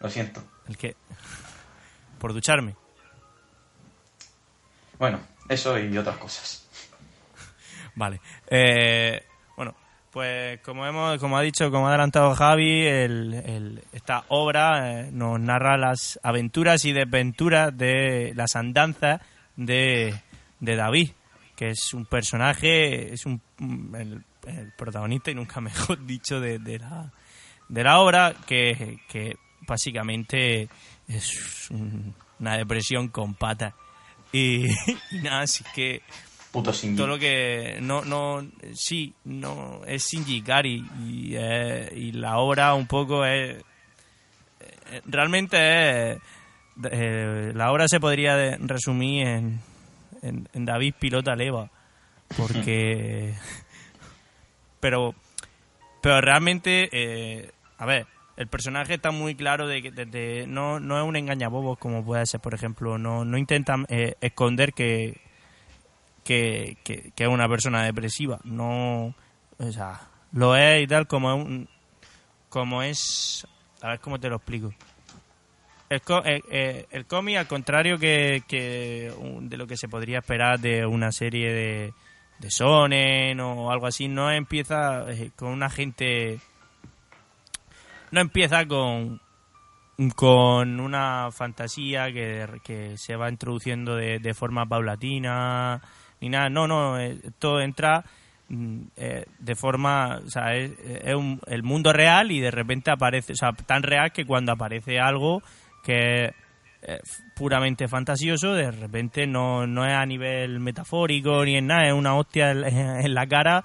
Lo 0.01 0.09
siento. 0.09 0.43
El 0.69 0.77
que... 0.77 0.95
Por 2.21 2.33
ducharme. 2.33 2.77
Bueno, 4.99 5.21
eso 5.49 5.79
y 5.79 5.97
otras 5.97 6.17
cosas. 6.19 6.69
Vale. 7.95 8.21
Eh, 8.49 9.23
bueno, 9.57 9.75
pues 10.11 10.61
como 10.61 10.87
hemos, 10.87 11.19
como 11.19 11.37
ha 11.39 11.43
dicho, 11.43 11.71
como 11.71 11.87
ha 11.87 11.91
adelantado 11.91 12.35
Javi, 12.35 12.87
el- 12.87 13.83
esta 13.93 14.25
obra 14.29 15.01
eh, 15.03 15.11
nos 15.13 15.39
narra 15.41 15.77
las 15.77 16.19
aventuras 16.23 16.85
y 16.85 16.93
desventuras 16.93 17.77
de 17.77 18.33
las 18.35 18.57
andanzas 18.57 19.21
de, 19.57 20.15
de 20.61 20.77
David, 20.77 21.11
que 21.57 21.71
es 21.71 21.93
un 21.95 22.07
personaje, 22.07 23.13
es 23.13 23.27
un 23.27 23.41
el, 23.97 24.25
protagonista 24.77 25.31
y 25.31 25.35
nunca 25.35 25.61
mejor 25.61 26.05
dicho 26.07 26.41
de, 26.41 26.59
de 26.59 26.79
la 26.79 27.13
de 27.69 27.85
la 27.85 27.99
obra 28.01 28.35
que, 28.47 28.99
que 29.09 29.37
básicamente 29.67 30.69
es 31.07 31.71
un- 31.71 32.15
una 32.41 32.57
depresión 32.57 33.09
con 33.09 33.35
patas 33.35 33.75
y, 34.33 34.67
y 35.11 35.19
nada 35.23 35.43
así 35.43 35.65
que 35.75 36.03
Puto 36.51 36.73
sin 36.73 36.97
todo 36.97 37.07
lo 37.07 37.19
que 37.19 37.79
no 37.83 38.05
no 38.05 38.47
sí 38.75 39.13
no 39.25 39.83
es 39.87 40.07
Shinji 40.07 40.37
Ikari 40.37 40.85
y, 41.07 41.35
eh, 41.37 41.93
y 41.95 42.13
la 42.13 42.39
obra 42.39 42.75
un 42.75 42.87
poco 42.87 43.25
es 43.27 43.59
eh, 44.61 45.03
realmente 45.05 46.13
es 46.13 46.19
eh, 46.91 47.53
la 47.55 47.71
obra 47.71 47.87
se 47.87 48.01
podría 48.01 48.57
resumir 48.59 49.27
en, 49.27 49.61
en, 50.23 50.49
en 50.55 50.65
David 50.65 50.95
pilota 50.99 51.37
leva 51.37 51.71
porque 52.37 53.35
pero 54.81 55.15
pero 56.01 56.21
realmente 56.21 56.89
eh, 56.93 57.51
a 57.77 57.85
ver 57.85 58.07
el 58.39 58.47
personaje 58.47 58.95
está 58.95 59.11
muy 59.11 59.35
claro 59.35 59.67
de 59.67 59.83
que 59.83 59.91
desde 59.91 60.47
no, 60.47 60.81
no 60.81 60.97
es 60.99 61.05
un 61.07 61.17
engañabobos 61.17 61.77
como 61.79 62.03
puede 62.03 62.25
ser 62.25 62.41
por 62.41 62.55
ejemplo 62.55 62.97
no 62.97 63.25
no 63.27 63.37
intenta 63.37 63.77
eh, 63.89 64.15
esconder 64.23 64.73
que 64.73 65.21
que, 66.25 66.77
que, 66.85 67.13
es 67.17 67.29
una 67.29 67.49
persona 67.49 67.83
depresiva. 67.85 68.39
No, 68.45 69.15
o 69.59 69.73
sea, 69.73 70.01
lo 70.33 70.57
es 70.57 70.83
y 70.83 70.87
tal 70.87 71.07
como 71.07 71.35
es 71.35 71.45
un, 71.45 71.69
como 72.51 72.83
es, 72.83 73.47
a 73.81 73.89
ver 73.89 74.01
cómo 74.01 74.21
te 74.21 74.29
lo 74.29 74.37
explico. 74.37 74.73
El, 75.89 76.03
co- 76.03 76.23
eh, 76.27 76.43
eh, 76.51 76.87
el 76.91 77.07
cómic, 77.07 77.39
al 77.39 77.47
contrario 77.47 77.99
que, 77.99 78.43
que 78.47 79.11
de 79.41 79.57
lo 79.57 79.67
que 79.67 79.79
se 79.79 79.89
podría 79.89 80.19
esperar 80.19 80.61
de 80.61 80.85
una 80.85 81.13
serie 81.13 81.51
de, 81.51 81.95
de 82.41 82.51
Sonen 82.51 83.41
o 83.41 83.71
algo 83.71 83.87
así, 83.87 84.07
no 84.09 84.31
empieza 84.31 85.07
con 85.35 85.49
una 85.49 85.71
gente... 85.71 86.41
No 88.11 88.21
empieza 88.21 88.67
con, 88.67 89.21
con 90.15 90.81
una 90.81 91.31
fantasía 91.33 92.13
que, 92.13 92.47
que 92.65 92.97
se 92.97 93.17
va 93.17 93.29
introduciendo 93.29 93.97
de, 93.97 94.19
de 94.19 94.35
forma 94.35 94.67
paulatina 94.67 95.81
ni 96.21 96.29
nada. 96.29 96.49
No 96.51 96.67
no 96.69 96.99
eh, 96.99 97.19
todo 97.39 97.61
entra 97.61 98.05
mm, 98.49 98.81
eh, 98.97 99.25
de 99.39 99.55
forma 99.57 100.21
o 100.25 100.31
sea 100.31 100.55
es, 100.55 100.73
es 100.79 101.15
un- 101.15 101.41
el 101.47 101.63
mundo 101.63 101.93
real 101.93 102.31
y 102.31 102.41
de 102.41 102.51
repente 102.51 102.91
aparece 102.91 103.33
o 103.33 103.37
sea 103.37 103.53
tan 103.53 103.83
real 103.83 104.13
que 104.13 104.25
cuando 104.25 104.53
aparece 104.53 105.01
algo 105.01 105.43
que 105.83 106.25
es 106.27 106.33
eh, 106.83 107.01
puramente 107.35 107.89
fantasioso 107.89 108.53
de 108.55 108.71
repente 108.71 109.27
no, 109.27 109.67
no 109.67 109.85
es 109.85 109.93
a 109.95 110.07
nivel 110.07 110.61
metafórico 110.61 111.45
ni 111.45 111.57
en 111.57 111.67
nada 111.67 111.89
es 111.89 111.93
una 111.93 112.15
hostia 112.15 112.53
en, 112.53 113.15
la 113.15 113.27
cara 113.27 113.65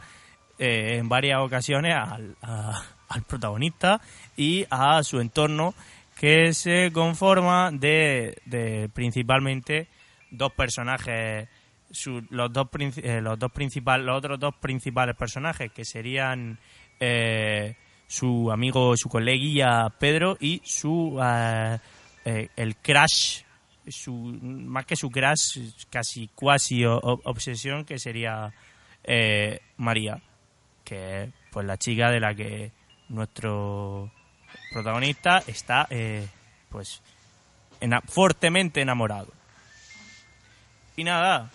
eh, 0.57 0.97
en 0.97 1.09
varias 1.09 1.39
ocasiones 1.41 1.93
al, 1.95 2.35
al 2.41 3.21
protagonista 3.27 4.01
y 4.37 4.65
a 4.69 5.01
su 5.03 5.19
entorno 5.19 5.73
que 6.17 6.53
se 6.53 6.91
conforma 6.93 7.71
de, 7.71 8.37
de 8.45 8.89
principalmente 8.93 9.87
dos 10.31 10.51
personajes. 10.53 11.47
Su- 11.91 12.25
los 12.31 12.51
dos 12.51 12.67
eh, 13.03 13.21
los 13.21 13.37
dos 13.37 13.51
principales 13.51 14.03
los 14.05 14.17
otros 14.17 14.39
dos 14.39 14.55
principales 14.55 15.15
personajes 15.15 15.71
que 15.71 15.85
serían 15.85 16.57
eh, 16.99 17.75
su 18.07 18.51
amigo 18.51 18.97
su 18.97 19.09
coleguilla 19.09 19.89
Pedro 19.99 20.35
y 20.39 20.59
su 20.65 21.19
eh, 21.23 21.77
eh, 22.25 22.49
el 22.55 22.77
crash 22.77 23.43
su 23.87 24.13
más 24.41 24.87
que 24.87 24.95
su 24.95 25.11
crash 25.11 25.59
casi 25.91 26.29
cuasi 26.33 26.83
obsesión 26.83 27.85
que 27.85 27.99
sería 27.99 28.51
eh, 29.03 29.59
María 29.77 30.19
que 30.83 31.23
es 31.25 31.29
pues 31.51 31.63
la 31.67 31.77
chica 31.77 32.09
de 32.09 32.19
la 32.19 32.33
que 32.33 32.71
nuestro 33.09 34.11
protagonista 34.73 35.43
está 35.47 35.87
eh, 35.89 36.27
pues 36.69 37.01
ena- 37.79 38.01
fuertemente 38.01 38.81
enamorado 38.81 39.31
y 40.97 41.03
nada 41.03 41.49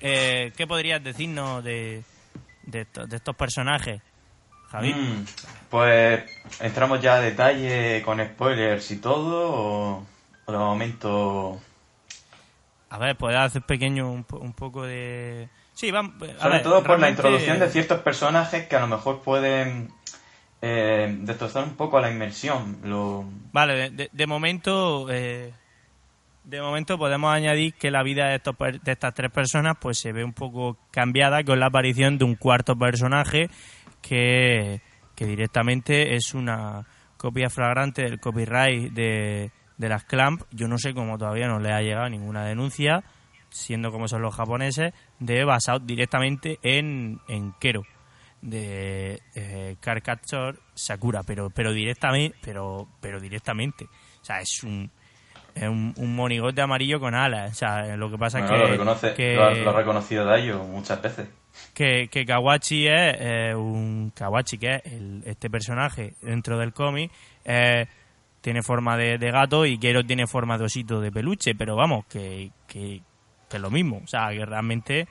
eh, 0.00 0.52
¿qué 0.56 0.66
podrías 0.66 1.02
decirnos 1.02 1.64
de, 1.64 2.02
de, 2.64 2.80
esto- 2.82 3.06
de 3.06 3.16
estos 3.16 3.34
personajes 3.36 4.00
Javi? 4.70 4.92
Mm, 4.92 5.24
pues 5.70 6.24
entramos 6.60 7.00
ya 7.00 7.14
a 7.14 7.20
detalle 7.20 8.02
con 8.04 8.22
spoilers 8.24 8.90
y 8.90 8.96
todo, 8.98 9.50
o, 9.50 10.06
o 10.46 10.52
de 10.52 10.58
momento... 10.58 11.60
a 12.90 12.98
ver 12.98 13.16
puedes 13.16 13.38
hacer 13.38 13.62
pequeño 13.62 14.10
un, 14.10 14.26
un 14.30 14.52
poco 14.52 14.84
de 14.84 15.48
sí 15.74 15.90
vamos 15.90 16.14
Sobre 16.18 16.50
ver, 16.54 16.62
todo 16.62 16.82
por 16.84 16.98
la 17.00 17.08
introducción 17.08 17.58
de 17.58 17.70
ciertos 17.70 18.00
personajes 18.02 18.66
que 18.68 18.76
a 18.76 18.80
lo 18.80 18.88
mejor 18.88 19.22
pueden 19.22 19.90
eh, 20.60 21.16
destrozar 21.20 21.64
un 21.64 21.74
poco 21.74 22.00
la 22.00 22.10
inmersión. 22.10 22.78
Lo... 22.84 23.24
Vale, 23.52 23.90
de, 23.90 24.10
de- 24.12 24.26
momento, 24.26 25.06
eh, 25.10 25.52
de 26.44 26.60
momento 26.60 26.98
podemos 26.98 27.32
añadir 27.32 27.74
que 27.74 27.90
la 27.90 28.02
vida 28.02 28.28
de, 28.28 28.36
estos, 28.36 28.56
de 28.58 28.92
estas 28.92 29.14
tres 29.14 29.30
personas 29.30 29.76
pues 29.80 29.98
se 29.98 30.12
ve 30.12 30.24
un 30.24 30.32
poco 30.32 30.76
cambiada 30.90 31.44
con 31.44 31.60
la 31.60 31.66
aparición 31.66 32.18
de 32.18 32.24
un 32.24 32.34
cuarto 32.34 32.76
personaje 32.76 33.48
que, 34.02 34.80
que 35.14 35.26
directamente 35.26 36.14
es 36.14 36.34
una 36.34 36.86
copia 37.16 37.50
flagrante 37.50 38.02
del 38.02 38.20
copyright 38.20 38.92
de, 38.92 39.50
de 39.76 39.88
las 39.88 40.04
Clamp. 40.04 40.42
Yo 40.52 40.68
no 40.68 40.78
sé 40.78 40.94
cómo 40.94 41.18
todavía 41.18 41.48
no 41.48 41.58
le 41.58 41.72
ha 41.72 41.82
llegado 41.82 42.08
ninguna 42.08 42.44
denuncia, 42.44 43.02
siendo 43.50 43.90
como 43.90 44.08
son 44.08 44.22
los 44.22 44.34
japoneses, 44.34 44.92
de 45.18 45.44
basado 45.44 45.80
directamente 45.80 46.58
en, 46.62 47.20
en 47.28 47.52
Kero 47.60 47.82
de 48.42 49.20
eh, 49.34 49.76
Caricature 49.80 50.58
Sakura, 50.74 51.22
pero 51.22 51.50
pero 51.50 51.72
directamente, 51.72 52.36
pero 52.42 52.88
pero 53.00 53.20
directamente, 53.20 53.84
o 53.84 54.24
sea, 54.24 54.40
es 54.40 54.62
un 54.62 54.90
es 55.54 55.64
un, 55.64 55.92
un 55.96 56.14
monigote 56.14 56.60
amarillo 56.60 57.00
con 57.00 57.14
alas. 57.16 57.50
O 57.50 57.54
sea, 57.54 57.96
lo 57.96 58.08
que 58.10 58.16
pasa 58.18 58.38
Bueno, 58.40 58.54
es 58.54 58.60
lo, 58.60 58.66
que, 58.66 58.72
reconoce, 58.72 59.14
que, 59.14 59.34
lo, 59.34 59.44
ha, 59.44 59.50
lo 59.54 59.70
ha 59.70 59.72
reconocido 59.72 60.24
Dayo 60.24 60.62
muchas 60.62 61.02
veces. 61.02 61.28
que, 61.74 62.06
que 62.08 62.24
Kawachi 62.24 62.86
es 62.86 63.16
eh, 63.18 63.54
un 63.56 64.12
Kawachi 64.14 64.58
que 64.58 64.74
es 64.76 64.92
el- 64.92 65.22
este 65.26 65.50
personaje 65.50 66.14
dentro 66.22 66.58
del 66.58 66.72
cómic 66.72 67.10
eh, 67.44 67.86
tiene 68.40 68.62
forma 68.62 68.96
de, 68.96 69.18
de 69.18 69.30
gato 69.32 69.66
y 69.66 69.78
Kero 69.78 70.04
tiene 70.04 70.28
forma 70.28 70.56
de 70.58 70.64
osito 70.66 71.00
de 71.00 71.10
peluche 71.10 71.56
pero 71.56 71.74
vamos 71.74 72.06
que, 72.06 72.52
que, 72.68 73.02
que 73.48 73.56
es 73.56 73.60
lo 73.60 73.70
mismo 73.70 74.00
o 74.04 74.06
sea 74.06 74.28
que 74.30 74.46
realmente 74.46 75.08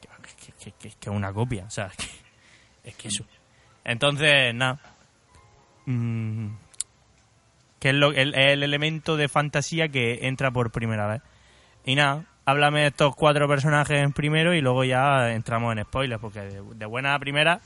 que, 0.00 0.52
que- 0.52 0.72
que- 0.78 0.90
que 1.00 1.10
es 1.10 1.16
una 1.16 1.32
copia 1.32 1.64
o 1.64 1.70
sea 1.70 1.88
que, 1.96 2.04
es 2.84 2.94
que 2.96 3.08
eso. 3.08 3.24
Entonces 3.84 4.54
nada. 4.54 4.78
Mm, 5.86 6.48
que 7.80 7.88
es 7.88 7.94
lo, 7.94 8.12
el, 8.12 8.34
el 8.34 8.62
elemento 8.62 9.16
de 9.16 9.28
fantasía 9.28 9.88
que 9.88 10.26
entra 10.28 10.50
por 10.50 10.70
primera 10.70 11.06
vez. 11.08 11.22
Y 11.84 11.96
nada, 11.96 12.24
háblame 12.44 12.82
de 12.82 12.86
estos 12.88 13.14
cuatro 13.16 13.48
personajes 13.48 14.00
en 14.00 14.12
primero 14.12 14.54
y 14.54 14.60
luego 14.60 14.84
ya 14.84 15.32
entramos 15.32 15.76
en 15.76 15.84
spoilers, 15.84 16.20
porque 16.20 16.40
de, 16.40 16.86
buena 16.86 17.14
a 17.14 17.18
primera, 17.18 17.60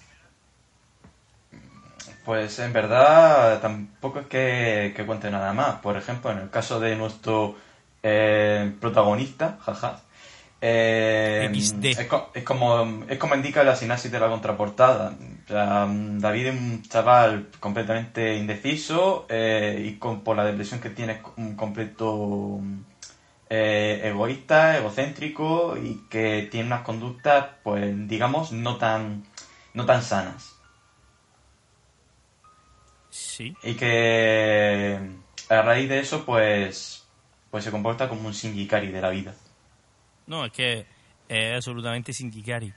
Pues 2.24 2.58
en 2.58 2.72
verdad 2.72 3.60
tampoco 3.60 4.20
es 4.20 4.26
que, 4.26 4.92
que 4.96 5.06
cuente 5.06 5.30
nada 5.30 5.52
más. 5.52 5.76
Por 5.76 5.96
ejemplo, 5.96 6.30
en 6.30 6.38
el 6.38 6.50
caso 6.50 6.80
de 6.80 6.96
nuestro 6.96 7.56
eh, 8.02 8.72
protagonista, 8.80 9.58
jaja, 9.60 10.00
eh, 10.68 11.48
XD. 11.52 11.84
Es, 11.96 12.06
co- 12.08 12.30
es 12.34 12.44
como, 12.44 13.04
es 13.08 13.18
como 13.18 13.34
indica 13.34 13.62
la 13.64 13.76
sinapsis 13.76 14.10
de 14.10 14.20
la 14.20 14.28
contraportada. 14.28 15.14
O 15.44 15.48
sea, 15.48 15.86
David 15.90 16.46
es 16.46 16.60
un 16.60 16.82
chaval 16.82 17.48
completamente 17.60 18.36
indeciso 18.36 19.26
eh, 19.28 19.82
y 19.88 19.98
con, 19.98 20.22
por 20.22 20.36
la 20.36 20.44
depresión 20.44 20.80
que 20.80 20.90
tiene 20.90 21.12
es 21.14 21.18
un 21.36 21.54
completo 21.56 22.60
eh, 23.48 24.00
egoísta, 24.04 24.76
egocéntrico 24.78 25.76
y 25.76 26.06
que 26.08 26.48
tiene 26.50 26.66
unas 26.68 26.82
conductas, 26.82 27.46
pues 27.62 28.08
digamos, 28.08 28.52
no 28.52 28.76
tan, 28.78 29.24
no 29.74 29.86
tan 29.86 30.02
sanas. 30.02 30.54
sí, 33.10 33.56
Y 33.62 33.74
que 33.74 34.98
a 35.48 35.62
raíz 35.62 35.88
de 35.88 35.98
eso, 36.00 36.24
pues, 36.24 37.04
pues 37.50 37.64
se 37.64 37.70
comporta 37.70 38.08
como 38.08 38.28
un 38.28 38.32
Shingikari 38.32 38.88
de 38.92 39.00
la 39.00 39.10
vida. 39.10 39.34
No, 40.26 40.44
es 40.44 40.52
que 40.52 40.86
es 41.28 41.54
absolutamente 41.56 42.12
sin 42.12 42.30
Kikari, 42.30 42.72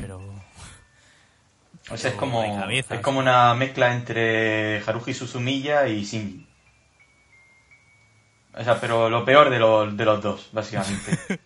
pero 0.00 0.20
O 1.90 1.96
sea, 1.96 2.10
es 2.10 2.16
como, 2.16 2.40
cabeza, 2.58 2.94
es 2.96 3.00
como 3.00 3.20
una 3.20 3.54
mezcla 3.54 3.94
entre 3.94 4.82
Haruhi 4.84 5.14
Suzumiya 5.14 5.86
y 5.88 6.02
Shinji. 6.04 6.44
O 8.58 8.64
sea, 8.64 8.80
pero 8.80 9.08
lo 9.10 9.24
peor 9.24 9.50
de 9.50 9.58
los, 9.58 9.96
de 9.96 10.04
los 10.04 10.22
dos, 10.22 10.48
básicamente. 10.52 11.16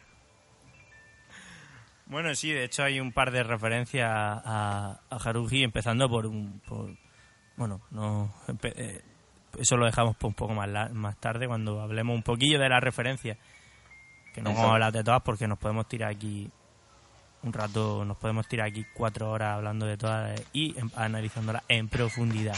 bueno, 2.07 2.35
sí, 2.35 2.51
de 2.53 2.65
hecho 2.65 2.83
hay 2.85 3.01
un 3.01 3.13
par 3.13 3.31
de 3.31 3.43
referencias 3.43 4.11
a, 4.11 5.01
a 5.11 5.17
Haruhi, 5.17 5.63
empezando 5.63 6.09
por 6.09 6.27
un, 6.27 6.61
por, 6.67 6.91
bueno, 7.57 7.81
no, 7.91 8.33
empe- 8.49 8.73
eh, 8.77 9.03
eso 9.59 9.77
lo 9.77 9.87
dejamos 9.87 10.17
un 10.23 10.35
poco 10.35 10.55
más, 10.55 10.69
la- 10.69 10.89
más 10.89 11.17
tarde 11.19 11.47
cuando 11.47 11.81
hablemos 11.83 12.15
un 12.17 12.23
poquillo 12.23 12.59
de 12.59 12.69
las 12.69 12.83
referencias, 12.83 13.37
que 14.35 14.41
no 14.43 14.51
Eso. 14.51 14.59
vamos 14.59 14.71
a 14.71 14.75
hablar 14.75 14.93
de 14.93 15.05
todas 15.05 15.23
porque 15.23 15.47
nos 15.49 15.59
podemos 15.59 15.89
tirar 15.89 16.11
aquí 16.11 16.51
un 17.43 17.53
rato, 17.53 18.05
nos 18.05 18.17
podemos 18.19 18.47
tirar 18.47 18.67
aquí 18.69 18.85
cuatro 18.95 19.31
horas 19.31 19.57
hablando 19.57 19.87
de 19.87 19.97
todas 19.97 20.41
y 20.53 20.75
analizándolas 20.95 21.63
en 21.69 21.89
profundidad. 21.89 22.57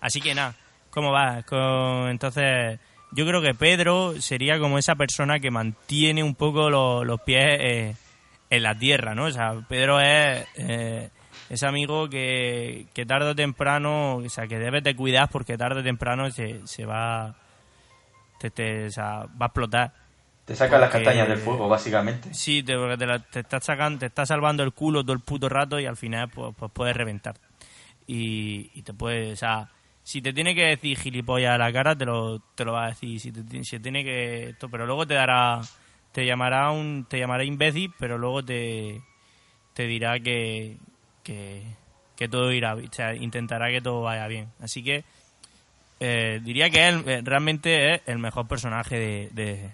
Así 0.00 0.20
que 0.20 0.34
nada, 0.34 0.54
¿cómo 0.90 1.12
va? 1.12 1.42
Con, 1.42 2.08
entonces, 2.08 2.78
yo 3.12 3.26
creo 3.26 3.42
que 3.42 3.54
Pedro 3.54 4.20
sería 4.20 4.58
como 4.58 4.78
esa 4.78 4.94
persona 4.94 5.38
que 5.38 5.50
mantiene 5.50 6.22
un 6.22 6.34
poco 6.34 6.70
lo- 6.70 7.04
los 7.04 7.20
pies 7.20 7.44
eh, 7.60 7.96
en 8.50 8.62
la 8.62 8.74
tierra, 8.78 9.14
¿no? 9.14 9.24
O 9.24 9.30
sea, 9.30 9.54
Pedro 9.68 10.00
es 10.00 10.46
eh, 10.56 11.10
ese 11.50 11.66
amigo 11.66 12.08
que, 12.08 12.86
que 12.94 13.04
tarde 13.04 13.30
o 13.30 13.34
temprano, 13.34 14.16
o 14.16 14.28
sea, 14.30 14.46
que 14.46 14.58
debes 14.58 14.82
de 14.82 14.96
cuidar 14.96 15.28
porque 15.30 15.58
tarde 15.58 15.80
o 15.80 15.84
temprano 15.84 16.30
se, 16.30 16.66
se 16.66 16.86
va, 16.86 17.36
te, 18.38 18.50
te- 18.50 18.86
o 18.86 18.90
sea, 18.90 19.26
va 19.40 19.40
a 19.40 19.46
explotar. 19.46 19.92
Te 20.46 20.54
saca 20.56 20.78
las 20.78 20.90
castañas 20.90 21.28
del 21.28 21.38
fuego, 21.38 21.68
básicamente. 21.68 22.32
Sí, 22.32 22.62
te, 22.62 22.76
porque 22.76 22.96
te, 22.96 23.04
la- 23.06 23.18
te 23.18 23.40
está 23.40 23.60
sacando, 23.60 23.98
te 23.98 24.06
está 24.06 24.24
salvando 24.24 24.62
el 24.62 24.72
culo 24.72 25.02
todo 25.02 25.12
el 25.12 25.20
puto 25.20 25.48
rato 25.48 25.78
y 25.80 25.86
al 25.86 25.96
final 25.96 26.28
pues, 26.30 26.54
pues 26.56 26.70
puedes 26.72 26.96
reventar. 26.96 27.34
Y, 28.06 28.70
y 28.74 28.82
te 28.82 28.94
puede, 28.94 29.32
o 29.32 29.36
sea, 29.36 29.68
si 30.04 30.22
te 30.22 30.32
tiene 30.32 30.54
que 30.54 30.62
decir 30.66 30.96
gilipollas 30.98 31.54
a 31.54 31.58
la 31.58 31.72
cara, 31.72 31.96
te 31.96 32.04
lo, 32.04 32.38
te 32.54 32.64
lo 32.64 32.72
va 32.72 32.84
a 32.84 32.88
decir. 32.90 33.18
Si 33.20 33.32
te, 33.32 33.42
tiene 33.80 34.04
que, 34.04 34.50
esto, 34.50 34.68
pero 34.70 34.86
luego 34.86 35.04
te 35.04 35.14
dará, 35.14 35.60
te 36.12 36.24
llamará 36.24 36.70
un, 36.70 37.04
te 37.10 37.18
llamará 37.18 37.42
imbécil, 37.42 37.92
pero 37.98 38.16
luego 38.16 38.44
te, 38.44 39.02
te 39.74 39.86
dirá 39.88 40.20
que, 40.20 40.76
que, 41.24 41.64
que 42.14 42.28
todo 42.28 42.52
irá, 42.52 42.76
bien, 42.76 42.88
o 42.88 42.94
sea, 42.94 43.16
intentará 43.16 43.68
que 43.70 43.80
todo 43.80 44.02
vaya 44.02 44.28
bien. 44.28 44.46
Así 44.60 44.84
que 44.84 45.04
eh, 45.98 46.40
diría 46.44 46.70
que 46.70 46.86
él 46.86 47.02
eh, 47.06 47.20
realmente 47.24 47.94
es 47.94 48.02
el 48.06 48.18
mejor 48.20 48.46
personaje 48.46 48.96
de, 48.98 49.28
de, 49.32 49.70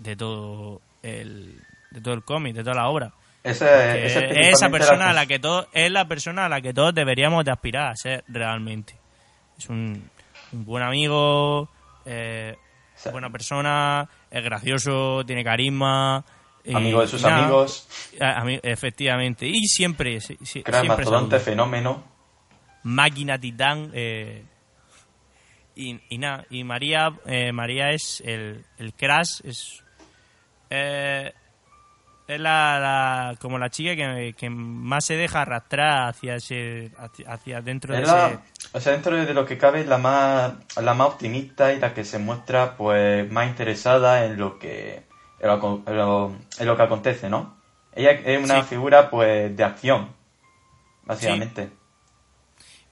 de 0.00 0.16
todo 0.16 0.80
el 1.02 1.60
de 1.90 2.00
todo 2.00 2.14
el 2.14 2.24
cómic, 2.24 2.54
de 2.54 2.62
toda 2.62 2.74
la 2.76 2.88
obra. 2.88 3.12
Ese, 3.42 4.04
ese 4.06 4.24
es 4.40 4.48
esa 4.56 4.68
persona 4.68 5.06
la- 5.06 5.10
a 5.10 5.12
la 5.14 5.26
que 5.26 5.38
todos 5.38 5.66
es 5.72 5.90
la 5.90 6.06
persona 6.06 6.46
a 6.46 6.48
la 6.48 6.60
que 6.60 6.74
todos 6.74 6.94
deberíamos 6.94 7.44
de 7.44 7.50
aspirar 7.52 7.90
a 7.90 7.96
ser 7.96 8.22
realmente. 8.28 8.96
Es 9.58 9.68
un, 9.68 10.10
un 10.52 10.64
buen 10.64 10.82
amigo, 10.84 11.68
eh, 12.04 12.54
buena 13.10 13.30
persona, 13.30 14.08
es 14.30 14.44
gracioso, 14.44 15.24
tiene 15.26 15.42
carisma. 15.42 16.22
amigo 16.72 17.00
de 17.00 17.06
sus 17.06 17.22
nada, 17.22 17.38
amigos, 17.44 17.88
a- 18.20 18.44
efectivamente. 18.62 19.46
Y 19.46 19.66
siempre, 19.66 20.20
sí, 20.20 20.36
gran 20.36 20.82
siempre 20.82 20.86
mastodonte, 20.88 21.30
saluda. 21.38 21.44
fenómeno. 21.44 22.04
máquina 22.82 23.38
titán 23.38 23.90
eh, 23.94 24.44
y, 25.74 25.98
y 26.10 26.18
nada 26.18 26.44
y 26.50 26.62
María 26.64 27.12
eh, 27.26 27.52
María 27.52 27.90
es 27.90 28.22
el, 28.24 28.64
el 28.78 28.92
crash 28.94 29.40
es 29.44 29.82
eh, 30.70 31.32
es 32.28 32.40
la, 32.40 32.78
la- 32.78 33.36
como 33.40 33.58
la 33.58 33.70
chica 33.70 33.96
que, 33.96 34.34
que 34.38 34.48
más 34.50 35.04
se 35.04 35.16
deja 35.16 35.42
arrastrar 35.42 36.08
hacia 36.08 36.36
ese 36.36 36.92
hacia, 36.96 37.32
hacia 37.32 37.60
dentro 37.60 37.94
de 37.94 38.02
la- 38.02 38.28
ese 38.28 38.38
o 38.72 38.80
sea, 38.80 38.92
dentro 38.92 39.16
de 39.16 39.34
lo 39.34 39.44
que 39.44 39.58
cabe, 39.58 39.80
es 39.80 39.86
la 39.88 39.98
más, 39.98 40.52
la 40.80 40.94
más 40.94 41.08
optimista 41.08 41.72
y 41.72 41.80
la 41.80 41.92
que 41.92 42.04
se 42.04 42.18
muestra 42.20 42.76
pues 42.76 43.28
más 43.32 43.48
interesada 43.48 44.24
en 44.26 44.38
lo 44.38 44.58
que 44.60 45.02
en 45.40 45.48
lo, 45.48 45.82
en 45.86 45.96
lo- 45.96 46.32
en 46.58 46.66
lo 46.66 46.76
que 46.76 46.82
acontece, 46.82 47.28
¿no? 47.28 47.58
Ella 47.92 48.12
es 48.12 48.42
una 48.44 48.62
Sí. 48.62 48.68
figura 48.68 49.10
pues 49.10 49.56
de 49.56 49.64
acción, 49.64 50.14
básicamente. 51.04 51.70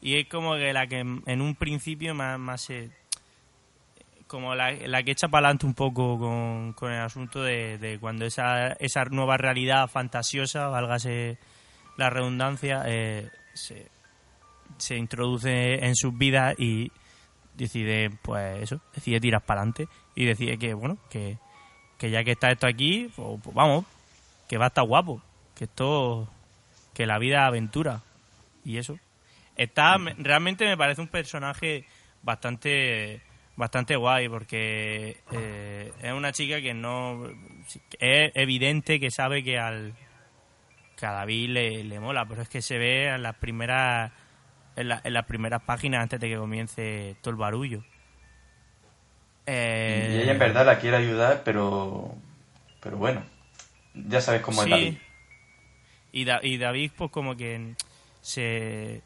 y 0.01 0.17
es 0.19 0.29
como 0.29 0.55
que 0.55 0.73
la 0.73 0.87
que 0.89 0.99
en 1.01 1.41
un 1.41 1.55
principio 1.55 2.15
más, 2.15 2.39
más 2.39 2.61
se 2.63 2.91
como 4.29 4.55
la, 4.55 4.71
la 4.73 5.03
que 5.03 5.11
echa 5.13 5.29
para 5.29 5.47
adelante 5.49 5.67
un 5.67 5.75
poco 5.75 6.19
con, 6.19 6.73
con 6.75 6.93
el 6.93 7.01
asunto 7.01 7.43
de, 7.43 7.79
de 7.79 7.99
cuando 7.99 8.25
esa, 8.27 8.75
esa 8.75 9.05
nueva 9.07 9.37
realidad 9.37 9.89
fantasiosa, 9.89 10.69
válgase 10.69 11.39
la 11.97 12.11
redundancia, 12.11 12.83
eh, 12.87 13.29
se, 13.55 13.89
se 14.77 14.97
introduce 14.97 15.85
en 15.85 15.97
sus 15.97 16.17
vidas 16.17 16.55
y 16.59 16.93
decide, 17.55 18.11
pues 18.23 18.63
eso, 18.63 18.81
decide 18.95 19.19
tirar 19.21 19.41
para 19.43 19.63
adelante 19.63 19.89
y 20.15 20.25
decide 20.27 20.59
que, 20.59 20.75
bueno, 20.75 20.99
que, 21.11 21.39
que 21.99 22.11
ya 22.11 22.23
que 22.23 22.33
está 22.33 22.51
esto 22.53 22.67
aquí, 22.69 23.11
pues, 23.17 23.41
pues 23.43 23.55
vamos, 23.55 23.85
que 24.49 24.59
va 24.59 24.67
a 24.67 24.69
estar 24.69 24.85
guapo, 24.85 25.21
que 25.57 25.65
esto, 25.65 26.29
que 26.95 27.07
la 27.07 27.19
vida 27.19 27.47
aventura 27.47 28.03
y 28.65 28.77
eso. 28.79 28.99
Está, 29.57 29.99
me- 29.99 30.15
realmente 30.19 30.65
me 30.67 30.77
parece 30.77 31.01
un 31.01 31.09
personaje 31.09 31.85
bastante 32.23 33.23
bastante 33.59 33.97
guay 33.97 34.29
porque 34.29 35.17
eh, 35.33 35.93
es 36.01 36.13
una 36.13 36.33
chica 36.33 36.61
que 36.63 36.73
no 36.75 37.27
es 37.99 38.33
evidente 38.35 38.99
que 39.01 39.11
sabe 39.11 39.43
que 39.43 39.59
al 39.59 39.95
que 40.97 41.05
a 41.07 41.11
David 41.13 41.51
le, 41.51 41.85
le 41.85 42.01
mola 42.01 42.25
pero 42.27 42.41
es 42.43 42.49
que 42.49 42.63
se 42.63 42.79
ve 42.79 43.09
en 43.09 43.23
las 43.23 43.35
primeras 43.37 44.13
en, 44.77 44.89
la- 44.89 45.01
en 45.03 45.13
las 45.13 45.27
primeras 45.27 45.61
páginas 45.63 46.03
antes 46.05 46.21
de 46.21 46.29
que 46.29 46.37
comience 46.37 47.17
todo 47.21 47.31
el 47.33 47.37
barullo 47.37 47.83
Eh, 49.47 50.13
Y 50.19 50.23
ella 50.23 50.33
en 50.33 50.39
verdad 50.39 50.67
la 50.67 50.79
quiere 50.79 50.97
ayudar, 50.99 51.43
pero 51.45 52.15
pero 52.81 52.97
bueno, 52.97 53.25
ya 53.95 54.21
sabes 54.21 54.41
cómo 54.43 54.63
Sí. 54.63 54.71
es 54.73 54.79
David. 54.79 54.95
Y, 56.13 56.25
Da- 56.25 56.41
y 56.43 56.59
David, 56.59 56.93
pues 56.97 57.11
como 57.11 57.37
que 57.37 57.75
se 58.21 59.03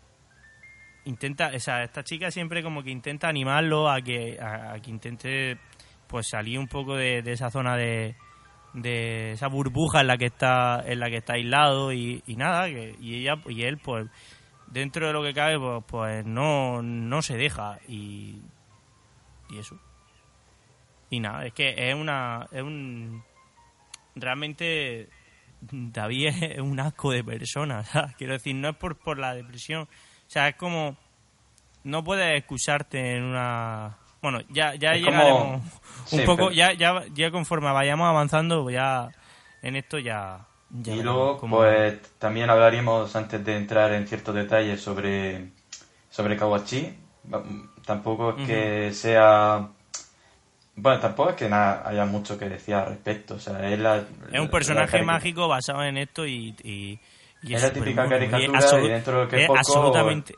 intenta, 1.05 1.51
o 1.55 1.59
sea, 1.59 1.83
esta 1.83 2.05
chica 2.05 2.31
siempre 2.31 2.63
como 2.63 2.83
que 2.83 2.91
intenta 2.91 3.29
animarlo 3.29 3.91
a 3.91 4.01
que, 4.01 4.39
a, 4.41 4.79
que 4.81 4.91
intente 4.91 5.59
pues 6.07 6.29
salir 6.29 6.59
un 6.59 6.69
poco 6.69 6.97
de, 6.97 7.23
de 7.23 7.33
esa 7.33 7.51
zona 7.51 7.77
de, 7.77 8.17
de 8.75 9.33
esa 9.33 9.49
burbuja 9.49 10.01
en 10.01 10.07
la 10.09 10.17
que 10.17 10.27
está, 10.27 10.83
en 10.85 11.01
la 11.01 11.09
que 11.09 11.19
está 11.19 11.35
aislado 11.35 11.93
y, 11.93 12.23
nada, 12.29 12.67
que, 12.67 12.97
y 13.01 13.21
ella 13.21 13.35
y 13.49 13.63
él 13.63 13.79
pues 13.79 14.09
dentro 14.67 15.07
de 15.07 15.13
lo 15.13 15.23
que 15.23 15.35
cabe 15.35 15.59
pues, 15.59 15.85
pues 15.87 16.27
no, 16.27 16.83
no 16.83 17.23
se 17.23 17.37
deja 17.37 17.79
y, 17.89 18.41
y 19.51 19.59
eso. 19.59 19.79
Y 21.13 21.21
nada, 21.21 21.45
es 21.45 21.53
que 21.53 21.75
es 21.77 21.95
una. 21.95 22.49
Es 22.51 22.63
un. 22.63 23.23
Realmente. 24.15 25.11
David 25.61 26.29
es 26.43 26.59
un 26.59 26.81
asco 26.81 27.13
de 27.13 27.23
persona. 27.23 27.85
Quiero 28.19 28.33
decir, 28.33 28.55
no 28.55 28.71
es 28.71 28.77
por, 28.77 28.99
por 28.99 29.19
la 29.19 29.35
depresión. 29.35 29.89
O 30.33 30.35
sea, 30.35 30.49
es 30.49 30.57
como. 30.57 30.97
No 31.85 32.03
puedes 32.03 32.39
excusarte 32.39 33.17
en 33.17 33.25
una. 33.25 33.99
Bueno, 34.23 34.41
ya, 34.49 34.75
ya 34.77 34.95
Es 34.95 35.05
como- 35.05 35.13
llegaremos 35.19 35.63
un 36.13 36.19
Sí, 36.21 36.25
poco. 36.25 36.37
pero- 36.37 36.53
Ya, 36.53 36.73
ya, 36.73 37.03
ya 37.13 37.31
conforme 37.31 37.71
vayamos 37.71 38.09
avanzando, 38.09 38.71
ya. 38.71 39.11
En 39.61 39.77
esto 39.77 39.99
ya. 39.99 40.47
ya 40.71 40.95
y 40.95 41.03
luego, 41.03 41.37
cómo- 41.37 41.59
pues 41.59 42.01
también 42.19 42.49
hablaríamos 42.49 43.15
antes 43.15 43.45
de 43.45 43.57
entrar 43.59 43.93
en 43.93 44.09
ciertos 44.09 44.35
detalles 44.35 44.81
sobre, 44.81 45.51
sobre 46.09 46.39
Kawachi. 46.39 46.97
Tampoco 47.85 48.35
es 48.39 48.47
que 48.47 48.91
sea. 48.95 49.69
Bueno, 50.77 50.99
tampoco 50.99 51.31
es 51.31 51.37
que 51.37 51.51
nada, 51.51 51.83
haya 51.87 52.07
mucho 52.07 52.39
que 52.39 52.49
decir 52.49 52.75
al 52.75 52.87
respecto. 52.87 53.35
O 53.35 53.39
sea, 53.39 53.69
es 53.71 53.79
la. 53.79 53.99
Es 54.33 54.41
un 54.41 54.49
personaje 54.49 55.03
mágico 55.03 55.47
basado 55.47 55.85
en 55.85 55.99
esto 55.99 56.25
y. 56.27 56.55
y, 56.65 56.99
y 57.43 57.55
Es 57.55 57.63
la 57.63 57.73
típica 57.73 58.05
es 58.05 58.11
caricatura 58.11 58.81
y 58.83 58.89
dentro 58.89 59.13
de 59.19 59.25
lo 59.25 59.29
que 59.29 59.41
es 59.43 59.47
poco 59.47 59.59
absolutamente. 59.59 60.35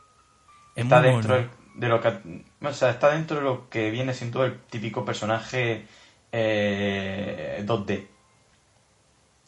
es 0.75 0.83
está 0.83 0.99
muy 1.01 1.09
dentro 1.11 1.49
de 1.75 1.87
lo 1.89 2.01
que 2.01 2.43
o 2.61 2.73
sea 2.73 2.89
está 2.89 3.11
dentro 3.11 3.37
de 3.37 3.43
lo 3.43 3.69
que 3.69 3.91
viene 3.91 4.13
siendo 4.13 4.43
el 4.45 4.59
típico 4.61 5.03
personaje 5.05 5.85
eh, 6.31 7.63
2D 7.65 8.07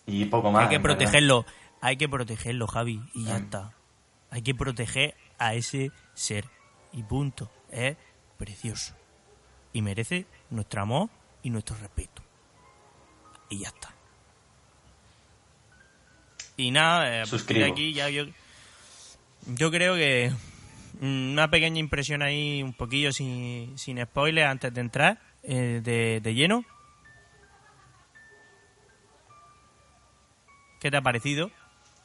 y 0.06 0.26
poco 0.26 0.52
más 0.52 0.63
Hay 0.63 0.70
que 0.70 0.78
verdad. 0.78 0.98
protegerlo, 0.98 1.46
hay 1.82 1.98
que 1.98 2.08
protegerlo, 2.08 2.67
Javi, 2.67 3.02
y 3.13 3.26
ya 3.26 3.34
Mm. 3.39 3.43
está. 3.43 3.74
Hay 4.30 4.41
que 4.41 4.56
proteger 4.56 5.15
a 5.38 5.54
ese 5.54 5.91
ser. 6.13 6.46
Y 6.93 7.04
punto. 7.04 7.50
Es 7.70 7.98
precioso. 8.38 8.96
Y 9.74 9.82
merece 9.82 10.26
nuestro 10.50 10.82
amor 10.82 11.10
y 11.43 11.50
nuestro 11.50 11.76
respeto. 11.78 12.22
Y 13.50 13.60
ya 13.60 13.67
está. 13.70 13.93
Y 16.58 16.72
nada, 16.72 17.22
eh, 17.22 17.26
Suscribo. 17.26 17.65
de 17.65 17.72
aquí 17.72 17.93
ya 17.93 18.10
yo, 18.10 18.26
yo 19.46 19.72
creo 19.72 19.96
que 19.96 20.32
una 21.00 21.50
pequeña 21.52 21.80
impresión 21.80 22.22
ahí, 22.24 22.63
un 22.63 22.74
poquillo 22.74 23.12
sin, 23.13 23.78
sin 23.78 24.04
spoiler 24.04 24.46
antes 24.46 24.74
de 24.74 24.82
entrar 24.82 25.20
eh, 25.43 25.82
de, 25.84 26.20
de 26.22 26.34
lleno. 26.34 26.65
¿Qué 30.80 30.91
te 30.91 30.98
ha 30.98 31.02
parecido 31.02 31.52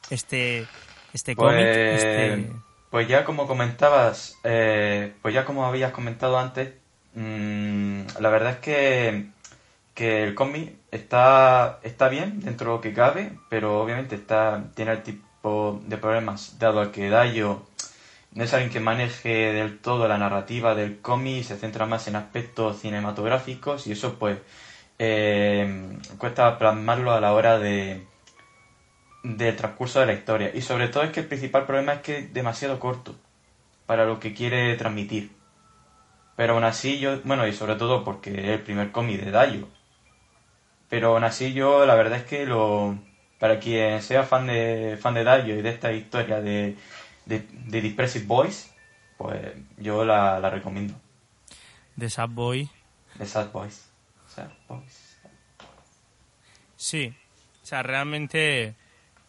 este, 0.09 0.67
este 1.13 1.35
cómic? 1.35 1.65
pues, 1.65 2.03
Este... 2.03 2.51
pues 2.89 3.07
ya 3.07 3.23
como 3.23 3.47
comentabas 3.47 4.37
eh, 4.43 5.13
pues 5.21 5.33
ya 5.33 5.45
como 5.45 5.65
habías 5.65 5.91
comentado 5.91 6.37
antes 6.39 6.73
mm, 7.13 8.01
la 8.19 8.29
verdad 8.29 8.51
es 8.53 8.57
que 8.57 9.27
que 9.93 10.23
el 10.23 10.35
cómic 10.35 10.73
está 10.91 11.79
está 11.83 12.09
bien 12.09 12.39
dentro 12.41 12.71
de 12.71 12.75
lo 12.77 12.81
que 12.81 12.93
cabe 12.93 13.37
pero 13.49 13.81
obviamente 13.81 14.15
está 14.15 14.63
tiene 14.75 14.91
el 14.91 15.03
tipo 15.03 15.81
de 15.85 15.97
problemas 15.97 16.57
dado 16.59 16.81
a 16.81 16.91
que 16.91 17.09
Dayo 17.09 17.63
no 18.35 18.43
es 18.43 18.53
alguien 18.53 18.71
que 18.71 18.79
maneje 18.79 19.53
del 19.53 19.77
todo 19.77 20.07
la 20.07 20.17
narrativa 20.17 20.73
del 20.73 20.99
cómic, 20.99 21.43
se 21.43 21.57
centra 21.57 21.85
más 21.85 22.07
en 22.07 22.15
aspectos 22.15 22.79
cinematográficos 22.79 23.85
y 23.85 23.91
eso 23.91 24.17
pues 24.17 24.39
eh, 24.97 25.97
cuesta 26.17 26.57
plasmarlo 26.57 27.11
a 27.11 27.21
la 27.21 27.33
hora 27.33 27.59
de 27.59 28.07
del 29.23 29.55
transcurso 29.55 29.99
de 29.99 30.07
la 30.07 30.13
historia. 30.13 30.51
Y 30.53 30.61
sobre 30.61 30.89
todo 30.89 31.03
es 31.03 31.11
que 31.11 31.21
el 31.21 31.27
principal 31.27 31.65
problema 31.65 31.93
es 31.93 32.01
que 32.01 32.17
es 32.17 32.33
demasiado 32.33 32.79
corto 32.79 33.15
para 33.85 34.05
lo 34.05 34.19
que 34.19 34.33
quiere 34.33 34.75
transmitir. 34.75 35.31
Pero 36.35 36.53
aún 36.53 36.63
así 36.63 36.99
yo, 36.99 37.19
bueno, 37.23 37.47
y 37.47 37.53
sobre 37.53 37.75
todo 37.75 38.03
porque 38.03 38.31
es 38.31 38.49
el 38.49 38.61
primer 38.61 38.91
cómic 38.91 39.21
de 39.21 39.31
Dayo. 39.31 39.67
Pero 40.93 41.15
aún 41.15 41.23
así 41.23 41.53
yo 41.53 41.87
la 41.87 41.95
verdad 41.95 42.19
es 42.19 42.23
que 42.23 42.45
lo 42.45 42.95
para 43.39 43.59
quien 43.59 43.99
sea 44.03 44.21
fan 44.21 44.45
de 44.45 44.95
fan 45.01 45.15
de 45.15 45.23
Dayo 45.23 45.55
y 45.55 45.63
de 45.63 45.69
esta 45.71 45.91
historia 45.91 46.39
de 46.39 46.77
de, 47.25 47.47
de 47.49 47.81
Depressive 47.81 48.27
Boys, 48.27 48.71
pues 49.17 49.53
yo 49.77 50.05
la, 50.05 50.39
la 50.39 50.51
recomiendo. 50.51 50.93
De 51.95 52.11
Sad 52.11 52.29
Boy. 52.29 52.69
De 53.15 53.25
Sad 53.25 53.51
Boys. 53.51 53.89
Sad 54.27 54.51
Boys. 54.67 55.17
Sí. 56.75 57.11
O 57.63 57.65
sea, 57.65 57.81
realmente. 57.81 58.75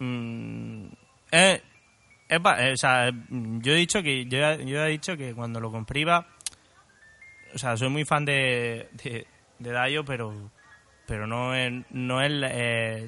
mm, 0.01 0.85
eh, 1.33 1.63
eh, 2.29 2.73
o 2.75 2.77
sea, 2.77 3.11
yo 3.31 3.73
he 3.73 3.77
dicho 3.77 4.03
que. 4.03 4.27
Yo 4.27 4.39
he 4.85 4.91
dicho 4.91 5.17
que 5.17 5.35
cuando 5.35 5.61
lo 5.61 5.73
compré 5.73 6.01
iba. 6.01 6.27
O 7.55 7.59
sea, 7.59 7.75
soy 7.79 7.89
muy 7.89 8.05
fan 8.05 8.27
de, 8.27 8.91
de, 9.03 9.27
de 9.59 9.73
Dayo, 9.73 10.05
pero. 10.05 10.53
Pero 11.07 11.27
no 11.27 11.55
es. 11.55 11.73
No 11.91 12.23
es, 12.23 12.33
eh, 12.33 13.07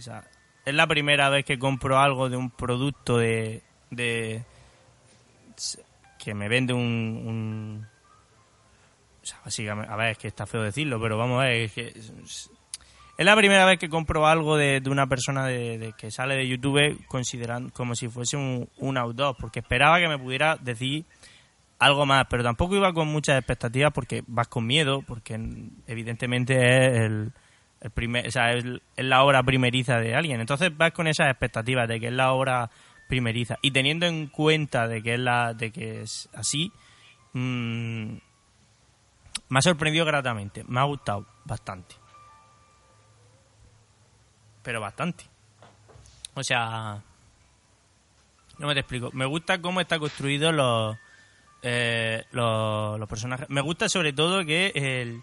es 0.65 0.75
la 0.75 0.87
primera 0.87 1.29
vez 1.31 1.45
que 1.45 1.59
compro 1.59 1.99
algo 1.99 2.29
de 2.29 2.37
un 2.37 2.51
producto 2.51 3.19
de. 3.19 3.63
de 3.91 4.45
que 6.19 6.35
me 6.35 6.49
vende 6.49 6.73
un, 6.73 6.83
un 6.83 7.87
o 9.23 9.29
sea, 9.29 9.41
básicamente, 9.45 9.93
a 9.93 9.97
ver, 9.97 10.11
es 10.13 10.19
que 10.19 10.29
está 10.29 10.47
feo 10.47 10.63
decirlo, 10.63 11.01
pero 11.01 11.17
vamos 11.19 11.41
a 11.41 11.47
ver, 11.47 11.63
es 11.63 11.73
que 11.73 11.89
es, 11.89 12.51
la 13.19 13.35
primera 13.35 13.65
vez 13.65 13.79
que 13.79 13.89
compro 13.89 14.27
algo 14.27 14.57
de, 14.57 14.81
de 14.81 14.91
una 14.91 15.09
persona 15.09 15.47
de, 15.47 15.79
de 15.79 15.93
que 15.95 16.13
sale 16.13 16.37
de 16.37 16.47
YouTube 16.47 17.05
considerando 17.07 17.73
como 17.73 17.95
si 17.95 18.09
fuese 18.09 18.37
un, 18.37 18.69
un 18.77 18.97
outdoor, 18.97 19.37
porque 19.37 19.61
esperaba 19.61 19.99
que 19.99 20.07
me 20.07 20.19
pudiera 20.19 20.57
decir 20.57 21.07
algo 21.79 22.07
más, 22.07 22.27
pero 22.31 22.43
tampoco 22.43 22.77
iba 22.77 22.93
con 22.93 23.09
muchas 23.09 23.39
expectativas 23.39 23.93
porque 23.93 24.23
vas 24.29 24.49
con 24.49 24.65
miedo, 24.67 25.03
porque 25.03 25.41
evidentemente 25.87 26.55
es 26.55 27.01
el, 27.01 27.33
el 27.81 27.91
primer, 27.91 28.27
o 28.27 28.31
sea, 28.31 28.53
es, 28.53 28.65
es 28.65 29.05
la 29.05 29.23
obra 29.23 29.43
primeriza 29.43 29.99
de 29.99 30.15
alguien. 30.15 30.41
Entonces 30.41 30.77
vas 30.77 30.93
con 30.93 31.07
esas 31.07 31.29
expectativas 31.31 31.89
de 31.89 32.01
que 32.01 32.09
es 32.09 32.13
la 32.13 32.33
obra 32.33 32.71
primeriza 33.09 33.57
y 33.63 33.71
teniendo 33.71 34.07
en 34.07 34.27
cuenta 34.27 34.89
de 34.89 35.03
que 35.03 35.15
es 35.15 35.21
la 35.21 35.55
de 35.55 35.71
que 35.71 36.03
es 36.03 36.29
así, 36.35 36.73
mm, 37.33 38.17
me 39.49 39.59
ha 39.59 39.63
sorprendido 39.63 40.05
gratamente, 40.05 40.65
me 40.67 40.81
ha 40.81 40.85
gustado 40.85 41.27
bastante. 41.45 41.95
Pero 44.63 44.81
bastante. 44.81 45.25
O 46.35 46.43
sea, 46.43 47.01
no 48.59 48.67
me 48.67 48.75
te 48.75 48.81
explico. 48.81 49.11
Me 49.13 49.25
gusta 49.25 49.61
cómo 49.61 49.81
está 49.81 49.99
construido 50.01 50.51
los, 50.51 50.97
eh, 51.63 52.25
los, 52.33 52.99
los 52.99 53.09
personajes. 53.09 53.49
Me 53.49 53.61
gusta 53.61 53.89
sobre 53.89 54.13
todo 54.13 54.45
que 54.45 54.73
el 54.75 55.23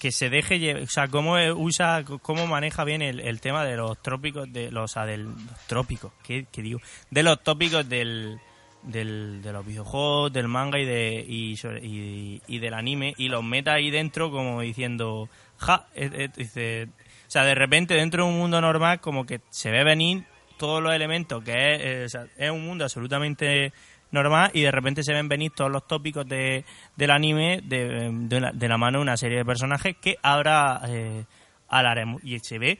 que 0.00 0.12
se 0.12 0.28
deje, 0.30 0.58
lle- 0.58 0.82
o 0.82 0.86
sea, 0.86 1.08
cómo 1.08 1.36
usa, 1.56 2.04
cómo 2.22 2.46
maneja 2.46 2.84
bien 2.84 3.02
el, 3.02 3.20
el 3.20 3.40
tema 3.40 3.64
de 3.64 3.76
los 3.76 4.00
trópicos, 4.02 4.52
de 4.52 4.70
los, 4.70 4.84
o 4.90 4.92
sea, 4.92 5.06
del, 5.06 5.28
trópicos, 5.66 6.12
¿qué, 6.22 6.46
digo? 6.56 6.80
De 7.10 7.22
los 7.22 7.42
tópicos 7.42 7.88
del, 7.88 8.38
del, 8.82 9.40
de 9.42 9.52
los 9.52 9.64
videojuegos, 9.66 10.32
del 10.32 10.48
manga 10.48 10.78
y 10.78 10.84
de 10.84 11.24
y, 11.26 12.58
del 12.58 12.74
anime 12.74 13.14
y 13.16 13.28
los 13.28 13.42
meta 13.42 13.72
ahí 13.74 13.90
dentro 13.90 14.30
como 14.30 14.60
diciendo, 14.60 15.28
ja, 15.58 15.86
eh, 15.94 16.10
eh, 16.12 16.28
dice, 16.36 16.88
o 17.26 17.30
sea, 17.30 17.44
de 17.44 17.54
repente 17.54 17.94
dentro 17.94 18.24
de 18.24 18.30
un 18.30 18.38
mundo 18.38 18.60
normal 18.60 19.00
como 19.00 19.24
que 19.24 19.40
se 19.50 19.70
ve 19.70 19.82
venir 19.82 20.24
todos 20.58 20.82
los 20.82 20.94
elementos 20.94 21.42
que 21.44 22.04
es, 22.04 22.16
eh, 22.38 22.50
un 22.50 22.64
mundo 22.66 22.84
absolutamente 22.84 23.72
normal 24.10 24.50
y 24.54 24.62
de 24.62 24.70
repente 24.70 25.02
se 25.02 25.12
ven 25.12 25.28
venir 25.28 25.52
todos 25.52 25.70
los 25.70 25.86
tópicos 25.86 26.26
de, 26.26 26.64
del 26.96 27.10
anime 27.10 27.60
de, 27.62 28.10
de, 28.12 28.68
la, 28.68 28.78
mano 28.78 28.98
de 28.98 29.02
una 29.02 29.16
serie 29.16 29.38
de 29.38 29.44
personajes 29.44 29.96
que 30.00 30.16
ahora 30.22 30.80
eh, 30.88 31.24
hablaremos. 31.68 32.22
Y 32.24 32.38
se 32.40 32.58
ve 32.58 32.78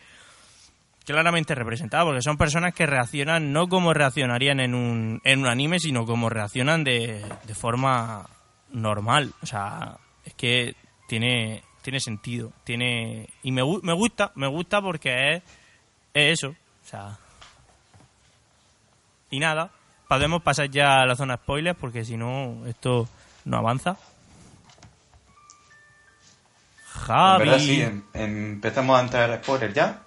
claramente 1.05 1.55
representado 1.55 2.07
porque 2.07 2.23
son 2.23 2.37
personas 2.37 2.75
que 2.75 2.85
reaccionan 2.85 3.53
no 3.53 3.69
como 3.69 3.95
reaccionarían 3.95 4.59
en 4.59 4.75
un, 4.75 5.21
en 5.23 5.41
un 5.41 5.47
anime 5.47 5.79
sino 5.79 6.05
como 6.05 6.29
reaccionan 6.29 6.83
de, 6.85 7.25
de 7.45 7.55
forma 7.55 8.29
normal. 8.73 9.33
O 9.43 9.47
sea 9.47 9.97
es 10.25 10.35
que 10.35 10.75
tiene 11.07 11.63
tiene 11.83 12.01
sentido 12.01 12.53
tiene 12.65 13.29
y 13.45 13.53
me, 13.53 13.63
me 13.83 13.93
gusta 13.93 14.33
me 14.35 14.49
gusta 14.49 14.83
porque 14.83 15.35
es, 15.35 15.43
es 16.13 16.39
eso. 16.41 16.49
O 16.49 16.89
sea 16.89 17.19
y 19.31 19.39
nada 19.39 19.71
podemos 20.09 20.43
pasar 20.43 20.71
ya 20.71 21.03
a 21.03 21.07
la 21.07 21.17
zona 21.17 21.37
spoilers 21.37 21.79
porque 21.79 22.05
si 22.05 22.17
no 22.17 22.65
esto 22.67 23.09
no 23.45 23.59
avanza 23.59 23.91
En 26.81 27.07
Javi 27.07 27.39
verdad 27.45 27.59
sí, 27.59 27.83
em- 27.83 28.03
empezamos 28.15 28.99
a 28.99 29.03
entrar 29.03 29.31
a 29.31 29.37
spoilers 29.43 29.75
ya. 29.75 29.99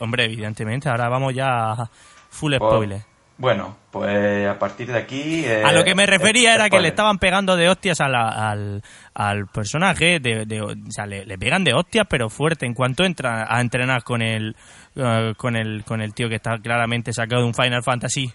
hombre 0.00 0.24
evidentemente 0.24 0.88
ahora 0.88 1.08
vamos 1.08 1.34
ya 1.34 1.72
a 1.72 1.90
full 2.30 2.54
Pues, 2.58 2.70
spoilers 2.70 3.04
Bueno, 3.38 3.76
pues 3.90 4.48
a 4.48 4.58
partir 4.58 4.90
de 4.90 4.98
aquí... 4.98 5.44
eh, 5.44 5.62
A 5.64 5.70
lo 5.72 5.84
que 5.84 5.94
me 5.94 6.06
refería 6.06 6.54
era 6.54 6.64
que 6.64 6.76
le 6.76 6.88
spoiler. 6.88 6.92
estaban 6.92 7.18
pegando 7.18 7.54
de 7.56 7.68
hostias 7.68 8.00
a 8.00 8.08
la- 8.08 8.50
al, 8.50 8.82
al 9.14 9.46
personaje, 9.48 10.20
de, 10.20 10.46
de- 10.46 10.62
o 10.62 10.72
sea, 10.88 11.04
le, 11.06 11.26
le 11.26 11.36
pegan 11.38 11.62
de 11.62 11.74
hostias, 11.74 12.06
pero 12.08 12.30
fuerte. 12.30 12.64
En 12.64 12.72
cuanto 12.72 13.04
entra 13.04 13.46
a 13.48 13.60
entrenar 13.60 14.04
con 14.04 14.22
el, 14.22 14.56
eh, 14.96 15.34
con 15.36 15.54
el 15.54 15.84
con 15.84 16.00
el 16.00 16.14
tío 16.14 16.30
que 16.30 16.36
está 16.36 16.56
claramente 16.58 17.12
sacado 17.12 17.42
de 17.42 17.48
un 17.48 17.54
Final 17.54 17.82
Fantasy, 17.82 18.32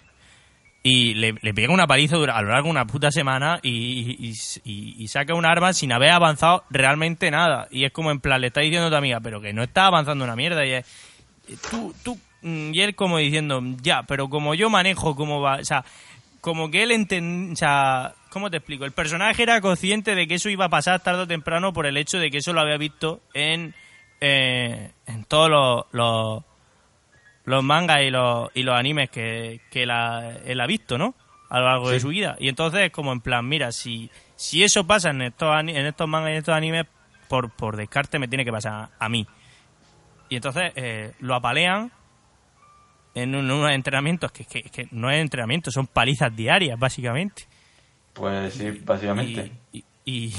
y 0.82 1.14
le, 1.14 1.34
pega 1.54 1.72
una 1.72 1.86
paliza 1.86 2.16
a 2.16 2.42
lo 2.42 2.48
largo 2.48 2.64
de 2.64 2.70
una 2.70 2.86
puta 2.86 3.10
semana 3.12 3.60
y, 3.62 4.34
saca 5.06 5.34
un 5.34 5.46
arma 5.46 5.72
sin 5.72 5.92
haber 5.92 6.10
avanzado 6.10 6.64
realmente 6.70 7.30
nada. 7.30 7.68
Y 7.70 7.84
es 7.84 7.92
como 7.92 8.10
en 8.10 8.20
plan, 8.20 8.40
le 8.40 8.48
está 8.48 8.62
diciendo 8.62 8.88
a 8.88 8.90
tu 8.90 8.96
amiga, 8.96 9.20
pero 9.20 9.40
que 9.40 9.52
no 9.52 9.62
está 9.62 9.86
avanzando 9.86 10.24
una 10.24 10.34
mierda. 10.34 10.66
Y 10.66 10.72
es, 10.72 10.86
tú, 11.70 11.94
tú, 12.02 12.18
mm, 12.42 12.74
y 12.74 12.80
él 12.80 12.96
como 12.96 13.18
diciendo, 13.18 13.62
ya, 13.80 14.02
pero 14.02 14.28
como 14.28 14.54
yo 14.54 14.70
manejo 14.70 15.14
cómo 15.14 15.40
va, 15.40 15.56
o 15.56 15.64
sea, 15.64 15.84
como 16.40 16.70
que 16.70 16.82
él 16.82 16.90
entendía, 16.90 17.52
o 17.52 17.56
sea, 17.56 18.14
¿cómo 18.30 18.50
te 18.50 18.56
explico? 18.56 18.84
El 18.84 18.92
personaje 18.92 19.44
era 19.44 19.60
consciente 19.60 20.16
de 20.16 20.26
que 20.26 20.34
eso 20.34 20.48
iba 20.48 20.64
a 20.64 20.70
pasar 20.70 21.00
tarde 21.00 21.22
o 21.22 21.26
temprano 21.28 21.72
por 21.72 21.86
el 21.86 21.96
hecho 21.96 22.18
de 22.18 22.30
que 22.32 22.38
eso 22.38 22.52
lo 22.52 22.60
había 22.60 22.76
visto 22.76 23.20
en, 23.34 23.72
eh, 24.20 24.90
en 25.06 25.24
todos 25.26 25.48
los, 25.92 26.42
los 27.44 27.62
mangas 27.64 28.02
y 28.02 28.10
los, 28.10 28.50
y 28.54 28.62
los 28.62 28.74
animes 28.76 29.10
que, 29.10 29.60
que 29.70 29.82
él 29.82 29.90
ha 29.90 30.66
visto, 30.66 30.96
¿no? 30.98 31.14
A 31.48 31.58
lo 31.60 31.66
largo 31.66 31.90
de 31.90 32.00
su 32.00 32.08
vida. 32.08 32.36
Y 32.38 32.48
entonces, 32.48 32.90
como 32.90 33.12
en 33.12 33.20
plan, 33.20 33.46
mira, 33.46 33.72
si, 33.72 34.10
si 34.36 34.62
eso 34.64 34.86
pasa 34.86 35.10
en 35.10 35.22
estos, 35.22 35.48
en 35.60 35.68
estos 35.86 36.08
mangas 36.08 36.30
y 36.30 36.32
en 36.32 36.38
estos 36.38 36.54
animes, 36.54 36.86
por, 37.28 37.50
por 37.50 37.76
descarte 37.76 38.18
me 38.18 38.28
tiene 38.28 38.44
que 38.44 38.52
pasar 38.52 38.88
a 38.98 39.08
mí. 39.08 39.26
Y 40.28 40.36
entonces 40.36 40.72
eh, 40.76 41.12
lo 41.20 41.34
apalean 41.34 41.90
en, 43.14 43.34
un- 43.34 43.50
unos 43.50 43.70
entrenamientos 43.70 44.32
que, 44.32 44.44
que, 44.46 44.62
que 44.62 44.88
no 44.90 45.10
es 45.10 45.20
entrenamiento, 45.20 45.70
son 45.70 45.86
palizas 45.86 46.34
diarias, 46.34 46.78
básicamente. 46.78 47.46
Pues 48.14 48.54
sí, 48.54 48.70
básicamente. 48.84 49.52
Y, 49.72 49.78
y, 50.04 50.28
y- 50.28 50.34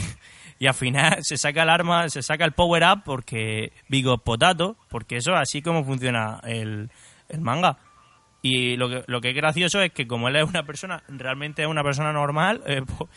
y 0.64 0.68
al 0.68 0.74
final 0.74 1.18
se 1.24 1.36
saca 1.36 1.64
el 1.64 1.70
arma, 1.70 2.08
se 2.08 2.22
saca 2.22 2.46
el 2.46 2.54
power 2.54 2.84
up 2.84 3.02
porque 3.04 3.74
Vigo 3.90 4.18
Potato, 4.20 4.78
porque 4.90 5.18
eso 5.18 5.34
es 5.34 5.42
así 5.42 5.62
como 5.62 5.84
funciona 5.84 6.40
el, 6.46 6.90
el 7.28 7.42
manga. 7.42 7.80
Y 8.42 8.78
lo 8.78 8.88
que, 8.88 9.04
lo 9.08 9.20
que 9.20 9.32
es 9.32 9.36
gracioso 9.36 9.82
es 9.82 9.92
que 9.92 10.08
como 10.08 10.30
él 10.30 10.38
es 10.38 10.48
una 10.48 10.64
persona, 10.64 11.04
realmente 11.10 11.64
es 11.64 11.68
una 11.68 11.84
persona 11.84 12.14
normal, 12.14 12.64
eh, 12.66 12.82
pues, 12.98 13.10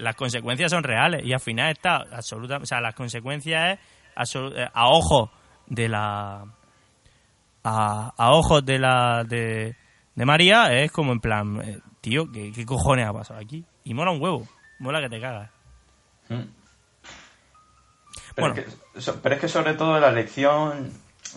las 0.00 0.16
consecuencias 0.16 0.70
son 0.70 0.84
reales 0.84 1.22
y 1.26 1.34
al 1.34 1.40
final 1.40 1.70
está 1.70 1.96
absoluta, 1.96 2.56
o 2.56 2.64
sea, 2.64 2.80
las 2.80 2.94
consecuencias 2.94 3.78
es 4.16 4.34
eh, 4.34 4.66
a 4.72 4.88
ojos 4.88 5.28
de 5.66 5.86
la 5.90 6.46
a, 7.62 8.14
a 8.16 8.32
ojos 8.32 8.64
de 8.64 8.78
la 8.78 9.22
de, 9.28 9.76
de 10.14 10.24
María 10.24 10.72
es 10.72 10.90
como 10.90 11.12
en 11.12 11.20
plan, 11.20 11.60
eh, 11.60 11.80
tío, 12.00 12.32
¿qué, 12.32 12.52
¿qué 12.52 12.64
cojones 12.64 13.06
ha 13.06 13.12
pasado 13.12 13.38
aquí? 13.38 13.66
Y 13.84 13.92
mola 13.92 14.12
un 14.12 14.22
huevo, 14.22 14.48
mola 14.78 15.02
que 15.02 15.10
te 15.10 15.20
cagas. 15.20 15.53
Pero, 18.34 18.48
Bueno. 18.48 18.54
es 18.54 19.04
que, 19.06 19.12
pero 19.22 19.34
es 19.36 19.40
que 19.40 19.48
sobre 19.48 19.74
todo 19.74 19.98
la 20.00 20.10
lección 20.10 20.92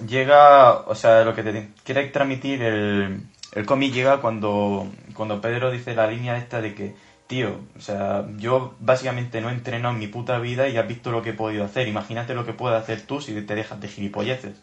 llega, 0.08 0.74
o 0.82 0.96
sea, 0.96 1.24
lo 1.24 1.36
que 1.36 1.44
te 1.44 1.70
quiere 1.84 2.08
transmitir 2.10 2.62
el, 2.64 3.22
el 3.54 3.66
cómic 3.66 3.94
llega 3.94 4.22
cuando, 4.22 4.92
cuando 5.14 5.42
Pedro 5.42 5.72
dice 5.72 5.96
la 5.96 6.08
línea 6.08 6.38
esta 6.38 6.62
de 6.62 6.74
que, 6.76 6.96
tío, 7.28 7.60
o 7.78 7.82
sea, 7.82 8.26
yo 8.38 8.76
básicamente 8.80 9.42
no 9.42 9.50
he 9.50 9.54
entrenado 9.54 9.94
en 9.94 10.00
mi 10.00 10.08
puta 10.08 10.40
vida 10.40 10.68
y 10.70 10.78
has 10.78 10.88
visto 10.88 11.12
lo 11.12 11.22
que 11.22 11.32
he 11.32 11.34
podido 11.34 11.66
hacer. 11.66 11.88
Imagínate 11.88 12.34
lo 12.34 12.46
que 12.46 12.54
puedes 12.54 12.82
hacer 12.82 13.02
tú 13.06 13.22
si 13.22 13.40
te 13.42 13.56
dejas 13.56 13.80
de 13.82 13.88
gilipolleces. 13.90 14.56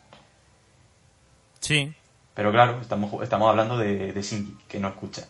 Sí, 1.61 1.95
Pero 2.35 2.51
claro, 2.53 2.81
estamos, 2.81 3.23
estamos 3.23 3.49
hablando 3.51 3.79
de, 3.79 4.13
de 4.13 4.23
Shinji, 4.23 4.57
que 4.69 4.81
no 4.81 4.89
escucha. 4.89 5.29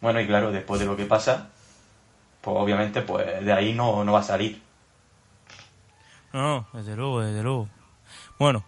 Bueno, 0.00 0.20
y 0.20 0.26
claro, 0.26 0.52
después 0.52 0.80
de 0.80 0.86
lo 0.86 0.96
que 0.96 1.06
pasa, 1.06 1.50
pues 2.46 2.56
obviamente 2.58 3.02
pues 3.02 3.44
de 3.44 3.52
ahí 3.52 3.72
no, 3.74 4.04
no 4.04 4.12
va 4.12 4.20
a 4.20 4.22
salir. 4.22 4.62
no, 6.32 6.42
no, 6.42 6.68
desde 6.78 6.94
luego, 6.96 7.20
desde 7.22 7.42
luego. 7.42 7.68
Bueno, 8.38 8.64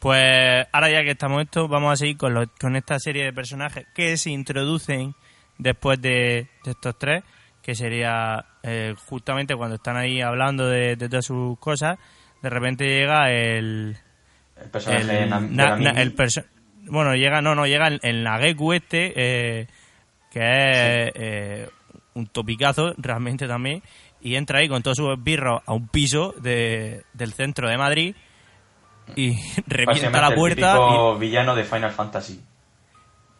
pues 0.00 0.66
ahora 0.72 0.90
ya 0.90 1.02
que 1.02 1.12
estamos 1.12 1.42
esto, 1.42 1.68
vamos 1.68 1.92
a 1.92 1.96
seguir 1.96 2.16
con, 2.16 2.34
lo- 2.34 2.48
con 2.60 2.76
esta 2.76 2.98
serie 2.98 3.24
de 3.24 3.32
personajes 3.32 3.86
que 3.94 4.16
se 4.16 4.30
introducen 4.30 5.14
después 5.58 6.00
de, 6.00 6.48
de 6.64 6.70
estos 6.70 6.98
tres, 6.98 7.22
que 7.62 7.74
sería 7.74 8.44
eh, 8.62 8.94
justamente 9.06 9.54
cuando 9.56 9.76
están 9.76 9.96
ahí 9.96 10.20
hablando 10.20 10.66
de, 10.68 10.96
de 10.96 11.08
todas 11.08 11.24
sus 11.26 11.58
cosas, 11.58 11.98
de 12.42 12.50
repente 12.50 12.84
llega 12.86 13.30
el, 13.30 13.96
El 14.60 14.70
personaje 14.70 15.02
el, 15.02 15.08
de 15.08 15.26
na- 15.26 15.40
Namimi. 15.40 15.84
na- 15.84 16.02
el 16.02 16.14
perso- 16.14 16.44
bueno 16.86 17.14
llega 17.14 17.40
no 17.40 17.54
no 17.54 17.66
llega 17.66 17.86
el, 17.88 18.00
el 18.02 18.22
Nageku 18.24 18.74
este 18.74 19.12
eh, 19.16 19.66
que 20.30 20.40
es 20.40 21.12
eh, 21.14 21.68
un 22.14 22.26
topicazo 22.26 22.94
realmente 22.96 23.46
también 23.46 23.82
y 24.20 24.36
entra 24.36 24.60
ahí 24.60 24.68
con 24.68 24.82
todos 24.82 24.96
sus 24.96 25.12
esbirros 25.12 25.62
a 25.66 25.72
un 25.74 25.88
piso 25.88 26.34
de, 26.40 27.02
del 27.12 27.32
centro 27.32 27.68
de 27.68 27.76
Madrid 27.76 28.16
y 29.16 29.36
revienta 29.66 30.20
la 30.20 30.28
el 30.28 30.34
puerta 30.34 30.72
típico 30.72 31.18
villano 31.18 31.54
de 31.54 31.64
Final 31.64 31.92
Fantasy. 31.92 32.40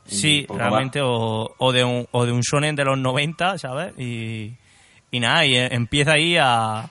y, 0.06 0.14
sí 0.14 0.46
realmente 0.48 1.00
o, 1.00 1.54
o 1.56 1.72
de 1.72 1.84
un 1.84 2.06
o 2.10 2.26
de 2.26 2.32
un 2.32 2.40
shonen 2.40 2.76
de 2.76 2.84
los 2.84 2.98
90 2.98 3.58
sabes 3.58 3.98
y, 3.98 4.54
y 5.10 5.20
nada 5.20 5.46
y 5.46 5.56
empieza 5.56 6.12
ahí 6.12 6.36
a 6.36 6.90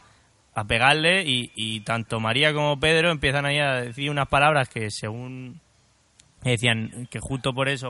a 0.55 0.63
pegarle 0.65 1.23
y, 1.23 1.51
y 1.55 1.79
tanto 1.81 2.19
María 2.19 2.53
como 2.53 2.79
Pedro 2.79 3.11
empiezan 3.11 3.45
ahí 3.45 3.59
a 3.59 3.81
decir 3.81 4.09
unas 4.09 4.27
palabras 4.27 4.69
que 4.69 4.89
según 4.91 5.59
decían 6.43 7.07
que 7.09 7.19
justo 7.19 7.53
por 7.53 7.69
eso, 7.69 7.89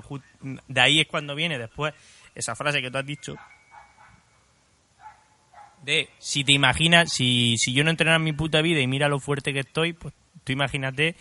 de 0.68 0.82
ahí 0.82 1.00
es 1.00 1.08
cuando 1.08 1.36
viene 1.36 1.58
después 1.58 1.94
esa 2.36 2.56
frase 2.56 2.82
que 2.82 2.90
tú 2.90 2.98
has 2.98 3.06
dicho 3.06 3.36
de 5.84 6.10
si 6.20 6.44
te 6.44 6.54
imaginas, 6.54 7.12
si, 7.12 7.56
si 7.58 7.74
yo 7.74 7.84
no 7.84 7.90
entreno 7.90 8.16
en 8.16 8.24
mi 8.24 8.34
puta 8.34 8.62
vida 8.62 8.80
y 8.80 8.88
mira 8.88 9.08
lo 9.08 9.20
fuerte 9.20 9.54
que 9.54 9.60
estoy, 9.60 9.94
pues 9.94 10.14
tú 10.44 10.52
imagínate 10.54 11.16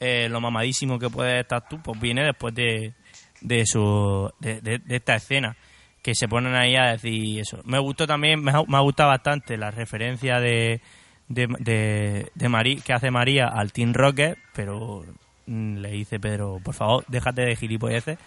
eh, 0.00 0.28
lo 0.28 0.40
mamadísimo 0.40 0.98
que 0.98 1.08
puedes 1.10 1.40
estar 1.42 1.68
tú, 1.68 1.80
pues 1.82 2.00
viene 2.00 2.24
después 2.24 2.54
de, 2.54 2.94
de, 3.40 3.66
su, 3.66 4.30
de, 4.40 4.80
esta 4.88 5.14
escena 5.16 5.56
que 6.02 6.14
se 6.14 6.28
ponen 6.28 6.54
ahí 6.54 6.76
a 6.76 6.92
decir 6.92 7.40
eso. 7.40 7.60
Me 7.64 7.78
gustó 7.78 8.06
también, 8.06 8.42
me 8.42 8.50
ha, 8.50 8.62
me 8.66 8.76
ha 8.76 8.80
gustado 8.80 9.10
bastante 9.10 9.56
la 9.56 9.70
referencia 9.70 10.40
de, 10.40 10.80
de, 11.28 12.48
Mari- 12.48 12.80
que 12.82 12.92
hace 12.92 13.10
María 13.10 13.46
al 13.46 13.72
Team 13.72 13.92
Rocket, 13.92 14.38
pero 14.54 15.04
mm, 15.46 15.76
le 15.76 15.90
dice 15.90 16.18
Pedro, 16.18 16.58
por 16.64 16.74
favor, 16.74 17.04
déjate 17.08 17.42
de 17.42 17.56
gilipolleces. 17.56 18.18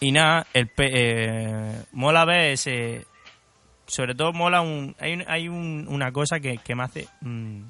Y 0.00 0.12
nada, 0.12 0.46
el 0.52 0.70
eh, 0.78 1.82
mola 1.92 2.24
ver 2.24 2.52
ese... 2.52 3.04
Sobre 3.88 4.14
todo 4.14 4.32
mola 4.32 4.60
un... 4.60 4.94
Hay, 5.00 5.18
hay 5.26 5.48
un- 5.48 5.86
una 5.88 6.12
cosa 6.12 6.38
que, 6.38 6.58
que 6.58 6.74
me 6.76 6.84
hace... 6.84 7.08
mm, 7.22 7.62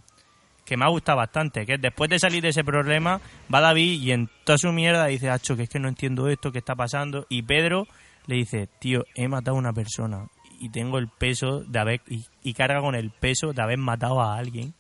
que 0.67 0.77
me 0.77 0.85
ha 0.85 0.89
gustado 0.89 1.17
bastante, 1.17 1.65
que 1.65 1.75
es 1.77 1.81
después 1.81 2.11
de 2.11 2.19
salir 2.19 2.43
de 2.43 2.51
ese 2.51 2.63
problema, 2.63 3.23
va 3.53 3.63
David 3.63 4.03
y 4.03 4.13
en 4.13 4.29
toda 4.45 4.59
su 4.59 4.71
mierda 4.71 5.07
dice, 5.07 5.31
Acho, 5.31 5.57
que 5.57 5.63
es 5.63 5.69
que 5.71 5.79
no 5.79 5.89
entiendo 5.89 6.29
esto, 6.29 6.53
que 6.53 6.59
está 6.59 6.75
pasando. 6.75 7.25
Y 7.31 7.41
Pedro 7.41 7.87
le 8.27 8.37
dice, 8.37 8.69
tío, 8.79 9.07
he 9.15 9.29
matado 9.29 9.57
a 9.57 9.61
una 9.61 9.73
persona 9.73 10.27
y 10.61 10.69
tengo 10.69 10.99
el 10.99 11.09
peso 11.09 11.61
de 11.61 11.79
haber... 11.79 12.03
Y, 12.09 12.27
y 12.43 12.53
carga 12.53 12.83
con 12.83 12.95
el 12.95 13.11
peso 13.11 13.55
de 13.55 13.63
haber 13.63 13.79
matado 13.79 14.21
a 14.21 14.37
alguien. 14.37 14.75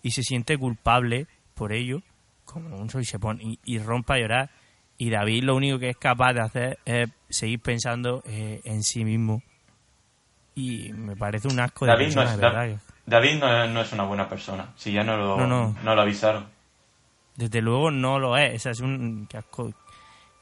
Y 0.00 0.12
se 0.12 0.22
siente 0.22 0.56
culpable 0.56 1.26
por 1.54 1.72
ello, 1.72 2.02
como 2.44 2.76
un 2.76 2.88
soy 2.88 3.04
se 3.04 3.18
pone, 3.18 3.42
y, 3.42 3.58
y 3.64 3.78
rompe 3.80 4.12
a 4.12 4.18
llorar. 4.18 4.50
Y 4.96 5.10
David 5.10 5.42
lo 5.42 5.56
único 5.56 5.80
que 5.80 5.88
es 5.88 5.96
capaz 5.96 6.34
de 6.34 6.40
hacer 6.42 6.78
es 6.84 7.10
seguir 7.28 7.58
pensando 7.58 8.22
eh, 8.26 8.60
en 8.64 8.84
sí 8.84 9.04
mismo. 9.04 9.42
Y 10.60 10.92
me 10.92 11.16
parece 11.16 11.48
un 11.48 11.58
asco 11.60 11.86
de 11.86 11.92
David, 11.92 12.08
no 12.08 12.14
persona, 12.22 12.34
es, 12.34 12.40
verdad. 12.40 12.68
Da- 13.06 13.10
David 13.18 13.38
no, 13.38 13.64
es- 13.64 13.70
no 13.70 13.80
es 13.80 13.92
una 13.92 14.04
buena 14.04 14.28
persona. 14.28 14.72
Si 14.76 14.92
ya 14.92 15.02
no 15.04 15.16
lo, 15.16 15.36
No, 15.38 15.46
no. 15.46 15.76
no 15.82 15.94
lo 15.94 16.02
avisaron. 16.02 16.46
Desde 17.36 17.62
luego 17.62 17.90
no 17.90 18.18
lo 18.18 18.36
es. 18.36 18.66
Es 18.66 18.80
un. 18.80 19.26
Qué 19.28 19.38
asco. 19.38 19.72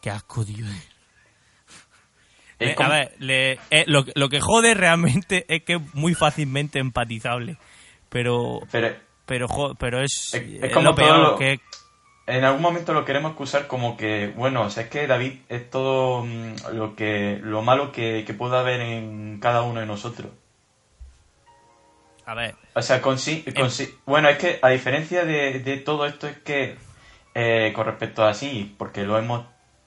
Qué 0.00 0.11
asco. 0.11 0.42
Es 0.42 0.48
Eh, 2.61 2.74
A 2.76 2.88
ver, 2.88 3.14
le- 3.20 3.52
eh, 3.70 3.85
lo, 3.87 4.04
que- 4.04 4.11
lo 4.16 4.28
que 4.28 4.40
jode 4.40 4.74
realmente 4.74 5.44
es 5.48 5.62
que 5.62 5.74
es 5.74 5.94
muy 5.94 6.14
fácilmente 6.14 6.81
empatizable. 6.81 7.57
Pero. 8.09 8.61
pero 8.72 8.96
Pero, 9.26 9.46
jo- 9.46 9.74
pero 9.76 10.00
es. 10.02 10.31
Es- 10.33 10.42
es 10.42 10.62
es 10.64 10.72
como 10.72 10.88
lo 10.90 10.94
peor. 10.96 11.18
lo- 11.18 11.37
Que, 11.37 11.61
en 12.29 12.45
algún 12.45 12.62
momento 12.62 12.93
lo 12.95 13.05
queremos 13.05 13.33
acusar 13.33 13.67
como 13.67 13.97
que, 13.97 14.29
bueno, 14.37 14.62
o 14.62 14.71
sea, 14.71 14.85
es 14.85 14.91
que 14.91 15.07
David 15.07 15.41
es 15.49 15.71
todo 15.71 16.25
mm, 16.25 16.55
lo 16.75 16.95
que 16.97 17.41
lo 17.43 17.62
malo 17.62 17.93
que, 17.93 18.25
que 18.27 18.35
pueda 18.35 18.61
haber 18.61 18.81
en 18.81 19.38
cada 19.41 19.62
uno 19.62 19.81
de 19.81 19.87
nosotros. 19.87 20.31
a 22.27 22.35
ver. 22.35 22.55
O 22.75 22.83
sea, 22.83 23.01
con 23.01 23.19
sí, 23.19 23.45
con 23.57 23.71
sí- 23.71 23.95
bueno, 24.07 24.29
es 24.29 24.38
que 24.38 24.59
a 24.62 24.69
diferencia 24.69 25.25
de, 25.25 25.61
de 25.61 25.77
todo 25.79 26.07
esto 26.07 26.29
es 26.29 26.38
que 26.38 26.77
eh, 27.35 27.73
con 27.75 27.87
respecto 27.87 28.25
a 28.25 28.35
sí, 28.35 28.75
porque 28.79 29.05
lo 29.05 29.19
hemos 29.19 29.47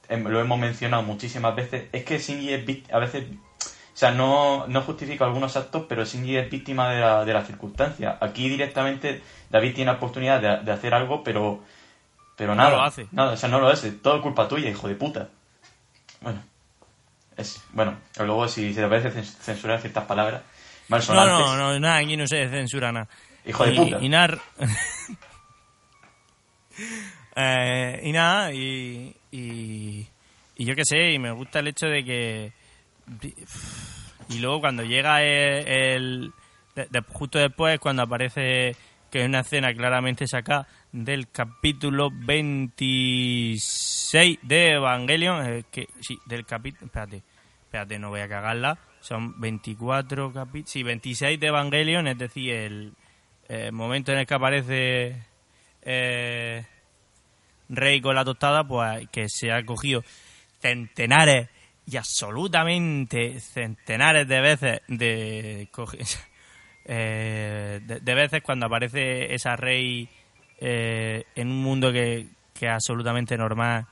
em- 0.09 0.27
lo 0.27 0.39
hemos 0.41 0.59
mencionado 0.59 1.03
muchísimas 1.03 1.55
veces, 1.55 1.85
es 1.91 2.03
que 2.03 2.17
Shinji 2.19 2.53
es 2.53 2.65
víct- 2.65 2.91
a 2.93 2.99
veces, 2.99 3.25
o 3.63 3.97
sea, 3.97 4.11
no, 4.11 4.67
no 4.67 4.81
justifica 4.81 5.25
algunos 5.25 5.55
actos, 5.57 5.85
pero 5.87 6.03
Shinji 6.05 6.37
es 6.37 6.49
víctima 6.49 6.89
de 6.91 6.99
la, 7.01 7.25
de 7.25 7.33
las 7.33 7.47
circunstancias. 7.47 8.17
Aquí 8.21 8.49
directamente 8.49 9.21
David 9.49 9.75
tiene 9.75 9.91
la 9.91 9.97
oportunidad 9.97 10.41
de, 10.41 10.65
de 10.65 10.71
hacer 10.71 10.93
algo, 10.93 11.23
pero 11.23 11.63
pero 12.41 12.55
No 12.55 12.63
nada, 12.63 12.75
lo 12.77 12.81
hace. 12.81 13.05
nada, 13.11 13.33
o 13.33 13.37
sea, 13.37 13.49
no 13.49 13.59
lo 13.59 13.67
hace, 13.67 13.91
todo 13.91 14.19
culpa 14.19 14.47
tuya, 14.47 14.67
hijo 14.67 14.87
de 14.87 14.95
puta. 14.95 15.29
Bueno, 16.21 16.41
es 17.37 17.63
bueno, 17.73 17.97
luego 18.17 18.47
si 18.47 18.73
se 18.73 18.81
te 18.81 18.87
parece 18.87 19.11
cens- 19.13 19.37
censurar 19.41 19.79
ciertas 19.79 20.05
palabras 20.05 20.41
No, 20.41 20.87
malsonantes, 20.87 21.37
no, 21.45 21.55
no, 21.55 21.79
nada, 21.79 21.97
aquí 21.97 22.17
no 22.17 22.25
se 22.25 22.49
censura 22.49 22.91
nada. 22.91 23.07
hijo 23.45 23.63
de 23.63 23.73
y, 23.73 23.75
puta. 23.77 23.97
Y 24.01 24.09
nada. 24.09 24.39
Eh, 27.35 28.01
y 28.03 28.11
nada, 28.11 28.51
y, 28.51 29.15
y, 29.31 30.05
y 30.57 30.65
yo 30.65 30.75
qué 30.75 30.83
sé, 30.83 31.11
y 31.11 31.19
me 31.19 31.31
gusta 31.31 31.59
el 31.59 31.67
hecho 31.67 31.85
de 31.87 32.03
que... 32.03 32.51
Y 34.29 34.39
luego 34.39 34.59
cuando 34.59 34.83
llega 34.83 35.21
el... 35.23 36.33
justo 37.09 37.39
después, 37.39 37.79
cuando 37.79 38.03
aparece 38.03 38.75
que 39.09 39.21
es 39.21 39.27
una 39.27 39.41
escena 39.41 39.73
claramente 39.73 40.25
sacada 40.27 40.67
del 40.91 41.29
capítulo 41.29 42.09
26 42.11 44.39
de 44.41 44.71
Evangelion, 44.73 45.63
que 45.71 45.87
sí, 45.99 46.19
del 46.25 46.45
capítulo, 46.45 46.87
espérate, 46.87 47.23
espérate, 47.63 47.99
no 47.99 48.09
voy 48.09 48.21
a 48.21 48.27
cagarla, 48.27 48.79
son 48.99 49.39
24 49.39 50.33
capítulos, 50.33 50.69
sí, 50.69 50.81
26 50.83 51.39
de 51.39 51.47
Evangelion, 51.47 52.07
es 52.07 52.17
decir, 52.17 52.53
el, 52.53 52.93
momento 53.71 54.11
en 54.13 54.19
el 54.19 54.25
que 54.25 54.33
aparece 54.33 55.23
eh, 55.81 56.65
Rey 57.69 58.01
con 58.01 58.15
la 58.15 58.25
tostada, 58.25 58.65
pues 58.65 59.07
que 59.09 59.29
se 59.29 59.51
ha 59.51 59.63
cogido 59.65 60.03
centenares 60.59 61.49
y 61.85 61.97
absolutamente 61.97 63.39
centenares 63.39 64.27
de 64.27 64.41
veces 64.41 64.81
de, 64.87 65.69
eh, 66.85 67.79
de, 67.83 68.15
veces 68.15 68.41
cuando 68.43 68.67
aparece 68.67 69.33
esa 69.33 69.55
rey 69.55 70.07
eh, 70.61 71.25
en 71.35 71.49
un 71.49 71.61
mundo 71.61 71.91
que, 71.91 72.27
que, 72.53 72.67
es 72.67 72.71
absolutamente 72.71 73.35
normal 73.35 73.87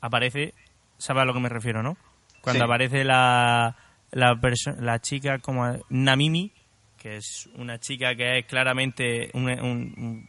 aparece 0.00 0.54
sabes 0.98 1.22
a 1.22 1.24
lo 1.24 1.32
que 1.32 1.40
me 1.40 1.48
refiero 1.48 1.82
no 1.82 1.96
cuando 2.40 2.64
aparece 2.64 3.04
la 3.04 3.76
la, 4.10 4.38
la 4.80 4.98
chica 5.00 5.38
como 5.38 5.78
Namimi 5.88 6.52
que 6.98 7.16
es 7.16 7.48
una 7.54 7.78
chica 7.78 8.16
que 8.16 8.38
es 8.38 8.46
claramente 8.46 9.30
un, 9.34 10.28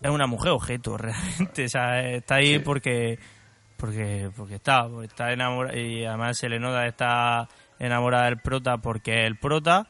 es 0.00 0.10
una 0.10 0.26
mujer 0.26 0.52
objeto 0.52 0.96
realmente 0.98 1.64
o 1.64 1.68
sea, 1.68 2.10
está 2.10 2.34
ahí 2.34 2.58
porque 2.58 3.18
porque 3.78 4.30
porque 4.36 4.56
está 4.56 4.86
está 5.02 5.32
enamorada 5.32 5.76
y 5.76 6.04
además 6.04 6.36
se 6.36 6.50
le 6.50 6.60
nota 6.60 6.86
está 6.86 7.48
enamorada 7.78 8.26
del 8.26 8.40
prota 8.40 8.76
porque 8.76 9.24
el 9.24 9.38
prota 9.38 9.88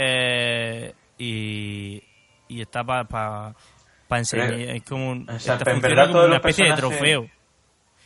eh, 0.00 0.94
y, 1.18 2.00
y 2.48 2.60
está 2.60 2.84
para 2.84 3.04
pa, 3.04 4.18
enseñar 4.18 4.54
es 4.54 4.82
como 4.82 5.10
un, 5.10 5.26
como 5.26 6.24
una 6.24 6.36
especie 6.36 6.66
de 6.66 6.74
trofeo. 6.74 7.28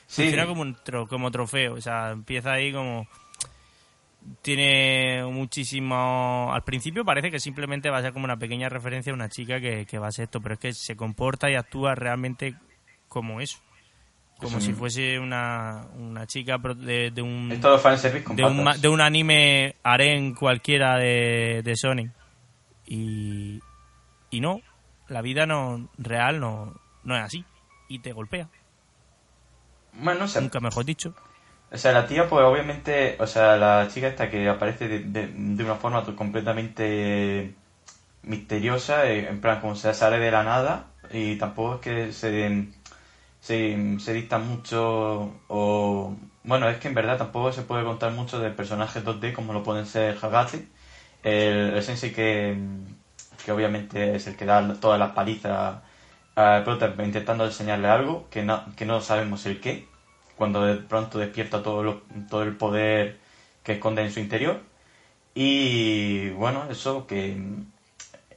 Sí. 0.07 0.23
funciona 0.25 0.47
como 0.47 0.63
un 0.63 0.77
como 1.09 1.31
trofeo 1.31 1.75
o 1.75 1.81
sea 1.81 2.11
empieza 2.11 2.53
ahí 2.53 2.71
como 2.71 3.07
tiene 4.43 5.25
muchísimo 5.25 6.51
al 6.53 6.63
principio 6.65 7.05
parece 7.05 7.31
que 7.31 7.39
simplemente 7.39 7.89
va 7.89 7.99
a 7.99 8.03
ser 8.03 8.13
como 8.13 8.27
una 8.27 8.37
pequeña 8.37 8.69
referencia 8.69 9.11
a 9.11 9.15
una 9.15 9.31
chica 9.31 9.59
que, 9.59 9.87
que 9.87 9.99
va 9.99 10.09
a 10.09 10.13
ser 10.13 10.25
esto 10.25 10.41
pero 10.43 10.55
es 10.55 10.61
que 10.61 10.73
se 10.75 10.97
comporta 10.97 11.51
y 11.51 11.55
actúa 11.55 11.95
realmente 11.95 12.57
como 13.09 13.41
eso 13.41 13.59
como 14.43 14.61
si 14.61 14.73
fuese 14.73 15.19
una, 15.19 15.87
una 15.97 16.27
chica 16.27 16.59
de, 16.59 17.11
de 17.11 17.23
un 17.23 17.49
de 17.49 18.45
un, 18.45 18.81
de 18.81 18.89
un 18.89 19.01
anime 19.01 19.77
harén 19.83 20.35
cualquiera 20.35 20.99
de, 20.99 21.63
de 21.63 21.77
Sony. 21.77 22.11
Y, 22.87 23.61
y 24.33 24.41
no 24.41 24.61
la 25.09 25.23
vida 25.23 25.47
no 25.47 25.89
real 25.99 26.41
no, 26.41 26.75
no 27.05 27.17
es 27.17 27.23
así. 27.23 27.45
Y 27.89 28.01
te 28.01 28.13
golpea. 28.13 28.49
Bueno 29.93 30.25
o 30.25 30.41
nunca 30.41 30.61
mejor 30.61 30.85
dicho. 30.87 31.15
o 31.71 31.77
sea 31.77 31.93
la 31.93 32.07
tía 32.07 32.29
pues 32.29 32.45
obviamente 32.45 33.17
o 33.21 33.27
sea 33.27 33.57
la 33.57 33.89
chica 33.89 34.09
esta 34.09 34.31
que 34.31 34.49
aparece 34.49 34.89
de, 34.89 35.27
de, 35.27 35.65
una 35.65 35.75
forma 35.75 36.03
completamente 36.17 37.55
misteriosa 38.23 39.07
eh, 39.11 39.29
en 39.29 39.41
plan 39.43 39.61
como 39.61 39.77
se 39.77 39.93
sale 39.93 40.19
de 40.19 40.31
la 40.31 40.43
nada 40.45 40.87
y 41.11 41.37
tampoco 41.37 41.75
es 41.75 41.81
que 41.81 42.13
se 42.13 42.69
se, 43.41 43.99
se 43.99 44.13
dicta 44.15 44.39
mucho 44.39 45.33
o... 45.49 46.17
Bueno, 46.45 46.69
es 46.69 46.79
que 46.79 46.89
en 46.89 46.95
verdad 46.95 47.19
tampoco 47.19 47.53
se 47.53 47.63
puede 47.63 47.85
contar 47.85 48.13
mucho 48.13 48.41
de 48.41 48.51
personajes 48.51 49.05
2D 49.05 49.33
como 49.33 49.53
lo 49.53 49.63
pueden 49.63 49.87
ser 49.87 50.17
Hagate, 50.21 50.67
el, 51.23 51.75
el 51.75 51.83
sensei 51.83 52.13
que, 52.13 52.57
que 53.45 53.53
obviamente 53.53 54.17
es 54.17 54.27
el 54.27 54.37
que 54.37 54.47
da 54.47 54.75
todas 54.81 54.99
las 54.99 55.13
palizas 55.13 55.81
a 56.37 56.63
Prota 56.65 56.95
intentando 57.05 57.45
enseñarle 57.45 57.89
algo 57.89 58.29
que 58.31 58.43
no, 58.43 58.65
que 58.77 58.87
no 58.87 59.01
sabemos 59.01 59.47
el 59.47 59.61
qué, 59.61 59.87
cuando 60.37 60.65
de 60.65 60.77
pronto 60.77 61.19
despierta 61.19 61.63
todo, 61.63 62.03
todo 62.31 62.43
el 62.43 62.57
poder 62.57 63.19
que 63.63 63.75
esconde 63.75 64.03
en 64.03 64.13
su 64.13 64.21
interior. 64.21 64.61
Y 65.35 66.31
bueno, 66.31 66.67
eso 66.71 67.07
que 67.07 67.37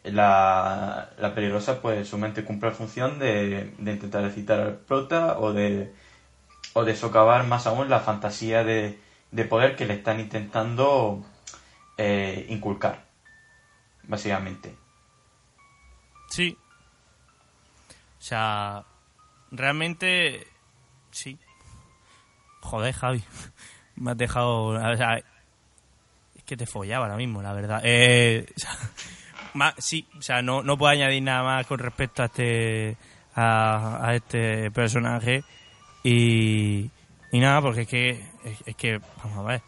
la, 0.04 1.10
la 1.18 1.36
peligrosa, 1.36 1.82
pues 1.82 2.08
su 2.08 2.18
mente 2.18 2.44
cumple 2.46 2.70
la 2.70 2.76
función 2.76 3.20
de, 3.20 3.74
de 3.78 3.92
intentar 3.92 4.24
excitar 4.26 4.60
al 4.60 4.76
prota 4.76 5.40
o 5.40 5.54
de, 5.54 5.94
o 6.74 6.84
de 6.84 6.96
socavar 6.96 7.46
más 7.46 7.68
aún 7.68 7.90
la 7.90 8.00
fantasía 8.00 8.64
de, 8.64 9.00
de 9.32 9.46
poder 9.46 9.76
que 9.76 9.86
le 9.86 9.96
están 9.96 10.20
intentando 10.20 11.26
eh, 11.98 12.46
inculcar, 12.50 13.06
básicamente. 14.04 14.76
Sí. 16.36 16.58
O 18.20 18.22
sea, 18.22 18.84
realmente, 19.52 20.46
sí. 21.10 21.40
Joder, 22.60 22.94
Javi. 22.94 23.24
Me 23.96 24.12
has 24.12 24.18
dejado... 24.18 24.78
Es 26.36 26.44
que 26.44 26.58
te 26.58 26.66
follaba 26.66 27.06
ahora 27.06 27.16
mismo, 27.16 27.42
la 27.42 27.54
verdad. 27.54 27.80
Eh, 27.86 28.46
sí, 29.78 30.10
o 30.18 30.22
sea, 30.22 30.42
no, 30.42 30.62
no 30.62 30.78
puedo 30.78 30.92
añadir 30.92 31.24
nada 31.24 31.42
más 31.42 31.68
con 31.68 31.80
respecto 31.80 32.24
a 32.24 32.26
este 32.26 32.98
a, 33.38 34.12
este 34.14 34.72
personaje 34.72 35.44
y, 36.04 36.92
y 37.32 37.40
nada, 37.40 37.62
porque 37.62 37.82
es 37.82 37.88
que 37.88 38.30
es, 38.66 38.76
que 38.76 39.00
vamos 39.24 39.38
a 39.38 39.44
ver 39.44 39.62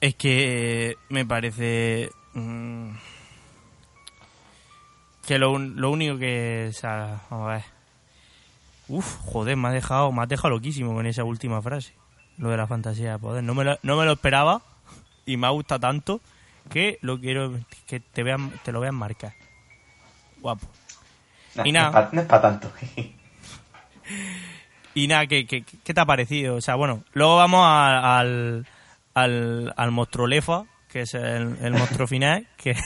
es 0.00 0.14
que 0.14 0.96
me 1.10 1.26
parece 1.26 2.10
mm, 2.32 2.90
que 5.30 5.38
lo, 5.38 5.56
lo 5.60 5.92
único 5.92 6.18
que 6.18 6.66
o 6.70 6.72
sea, 6.72 7.20
vamos 7.30 7.48
a 7.48 7.52
ver. 7.52 7.62
Uf, 8.88 9.20
joder, 9.26 9.56
me 9.56 9.68
ha 9.68 9.70
dejado, 9.70 10.10
me 10.10 10.22
ha 10.22 10.26
dejado 10.26 10.50
loquísimo 10.50 10.92
con 10.92 11.06
esa 11.06 11.22
última 11.22 11.62
frase. 11.62 11.94
Lo 12.36 12.50
de 12.50 12.56
la 12.56 12.66
fantasía 12.66 13.12
de 13.12 13.18
poder. 13.20 13.44
No 13.44 13.54
me 13.54 13.62
lo, 13.62 13.78
no 13.84 13.96
me 13.96 14.04
lo 14.04 14.10
esperaba 14.10 14.60
y 15.26 15.36
me 15.36 15.46
ha 15.46 15.50
gustado 15.50 15.78
tanto 15.78 16.20
que 16.68 16.98
lo 17.00 17.20
quiero 17.20 17.60
que 17.86 18.00
te 18.00 18.24
vean 18.24 18.52
te 18.64 18.72
lo 18.72 18.80
vean 18.80 18.96
marcar. 18.96 19.34
Guapo. 20.40 20.66
Y 21.64 21.70
nada. 21.70 22.08
no 22.10 22.22
es 22.22 22.26
para 22.26 22.42
tanto. 22.42 22.72
Y 24.94 25.06
nada 25.06 25.28
¿qué, 25.28 25.46
¿qué, 25.46 25.62
te 25.62 26.00
ha 26.00 26.06
parecido 26.06 26.56
o 26.56 26.60
sea 26.60 26.74
bueno 26.74 27.04
luego 27.12 27.36
vamos 27.36 27.64
al, 27.64 28.66
al 29.14 29.74
al 29.76 29.90
monstruo 29.92 30.26
lefa 30.26 30.64
que 30.88 31.02
es 31.02 31.14
el, 31.14 31.56
el 31.60 31.72
monstruo 31.72 32.08
final 32.08 32.48
que 32.56 32.76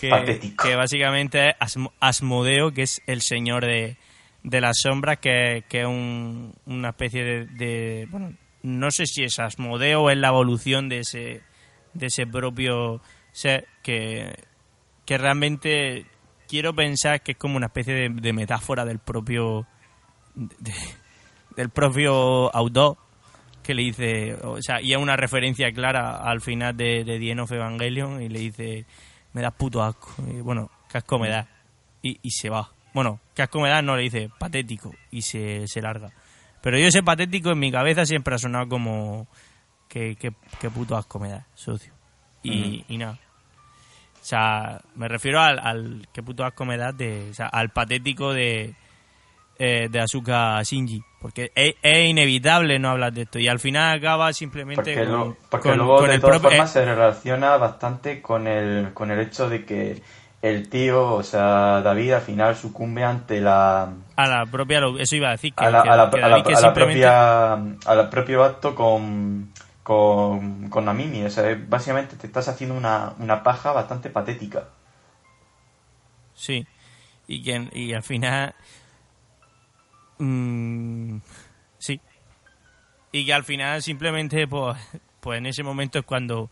que, 0.00 0.08
patético. 0.08 0.64
que 0.64 0.74
básicamente 0.76 1.50
es 1.60 1.78
Asmodeo 2.00 2.72
que 2.72 2.82
es 2.82 3.02
el 3.06 3.22
señor 3.22 3.64
de, 3.64 3.96
de 4.42 4.60
las 4.60 4.78
sombras 4.82 5.18
que, 5.18 5.64
que 5.68 5.80
es 5.80 5.86
un, 5.86 6.54
una 6.66 6.90
especie 6.90 7.24
de, 7.24 7.46
de 7.46 8.06
bueno 8.10 8.34
no 8.62 8.90
sé 8.90 9.06
si 9.06 9.22
es 9.22 9.38
Asmodeo 9.38 10.02
o 10.02 10.10
es 10.10 10.16
la 10.18 10.28
evolución 10.28 10.88
de 10.88 11.00
ese 11.00 11.42
de 11.94 12.06
ese 12.06 12.26
propio 12.26 13.00
ser 13.32 13.66
que, 13.82 14.34
que 15.04 15.18
realmente 15.18 16.06
quiero 16.48 16.74
pensar 16.74 17.22
que 17.22 17.32
es 17.32 17.38
como 17.38 17.56
una 17.56 17.66
especie 17.66 18.08
de, 18.08 18.32
metáfora 18.32 18.84
del 18.84 18.98
propio 18.98 19.66
del 21.56 21.70
propio 21.70 22.54
autor 22.54 22.98
que 23.62 23.74
le 23.74 23.82
dice, 23.82 24.34
o 24.42 24.62
sea, 24.62 24.80
y 24.80 24.92
es 24.92 24.98
una 24.98 25.16
referencia 25.16 25.72
clara 25.72 26.18
al 26.18 26.40
final 26.40 26.76
de, 26.76 27.02
de 27.02 27.18
The 27.18 27.40
of 27.40 27.50
Evangelion 27.50 28.22
y 28.22 28.28
le 28.28 28.38
dice, 28.38 28.86
me 29.36 29.42
das 29.42 29.52
puto 29.52 29.82
asco, 29.82 30.14
y, 30.26 30.40
bueno, 30.40 30.70
qué 30.88 30.96
asco 30.96 31.18
me 31.18 31.28
da, 31.28 31.46
y, 32.00 32.18
y 32.22 32.30
se 32.30 32.48
va. 32.48 32.72
Bueno, 32.94 33.20
qué 33.34 33.42
asco 33.42 33.60
me 33.60 33.68
da 33.68 33.82
no 33.82 33.94
le 33.94 34.04
dice, 34.04 34.30
patético, 34.38 34.94
y 35.10 35.20
se, 35.20 35.68
se 35.68 35.82
larga. 35.82 36.10
Pero 36.62 36.78
yo 36.78 36.86
ese 36.86 37.02
patético 37.02 37.50
en 37.50 37.58
mi 37.58 37.70
cabeza 37.70 38.06
siempre 38.06 38.34
ha 38.34 38.38
sonado 38.38 38.66
como, 38.66 39.28
que, 39.88 40.16
que, 40.16 40.70
puto 40.70 40.96
asco 40.96 41.18
me 41.18 41.28
da, 41.28 41.46
socio. 41.54 41.92
Y, 42.42 42.82
y 42.88 42.96
nada. 42.96 43.18
O 44.14 44.24
sea, 44.24 44.80
me 44.94 45.06
refiero 45.06 45.38
al, 45.38 45.58
al 45.58 46.08
qué 46.14 46.22
puto 46.22 46.46
asco 46.46 46.64
me 46.64 46.78
da 46.78 46.92
de, 46.92 47.28
o 47.30 47.34
sea, 47.34 47.48
al 47.48 47.68
patético 47.68 48.32
de, 48.32 48.74
eh, 49.58 49.88
de 49.90 50.00
Asuka 50.00 50.62
Shinji. 50.62 51.02
Porque 51.20 51.50
es, 51.54 51.74
inevitable 51.82 52.78
no 52.78 52.90
hablar 52.90 53.12
de 53.12 53.22
esto. 53.22 53.38
Y 53.38 53.48
al 53.48 53.58
final 53.58 53.98
acaba 53.98 54.32
simplemente 54.32 54.94
porque 54.94 55.10
con, 55.10 55.36
porque 55.50 55.74
luego 55.74 56.02
de 56.02 56.18
todas 56.18 56.40
formas 56.40 56.70
se 56.70 56.84
relaciona 56.84 57.56
bastante 57.56 58.22
con 58.22 58.46
el, 58.46 58.92
con 58.94 59.10
el 59.10 59.20
hecho 59.20 59.48
de 59.48 59.64
que 59.64 60.02
el 60.42 60.68
tío, 60.68 61.14
o 61.14 61.22
sea, 61.22 61.80
David 61.80 62.12
al 62.12 62.20
final 62.20 62.54
sucumbe 62.54 63.02
ante 63.02 63.40
la... 63.40 63.92
A 64.14 64.26
la 64.28 64.46
propia... 64.46 64.80
Eso 65.00 65.16
iba 65.16 65.28
a 65.28 65.32
decir. 65.32 65.52
Que, 65.54 65.64
a 65.64 65.70
la, 65.70 65.80
a 65.80 65.96
la, 65.96 66.10
propia, 66.72 67.52
al 67.54 68.08
propio 68.08 68.44
acto 68.44 68.74
con 68.74 69.50
con, 69.86 70.68
con 70.68 70.84
Namimi. 70.84 71.22
O 71.22 71.30
sea, 71.30 71.56
básicamente 71.68 72.16
te 72.16 72.26
estás 72.26 72.48
haciendo 72.48 72.74
una, 72.74 73.12
una 73.20 73.44
paja 73.44 73.70
bastante 73.70 74.10
patética. 74.10 74.64
Sí. 76.34 76.66
Y, 77.28 77.44
que, 77.44 77.70
y 77.72 77.92
al 77.92 78.02
final. 78.02 78.52
Mm, 80.18 81.18
sí. 81.78 82.00
Y 83.12 83.24
que 83.24 83.32
al 83.32 83.44
final 83.44 83.82
simplemente, 83.82 84.46
pues, 84.46 84.76
pues 85.20 85.38
en 85.38 85.46
ese 85.46 85.62
momento 85.62 85.98
es 85.98 86.04
cuando 86.04 86.50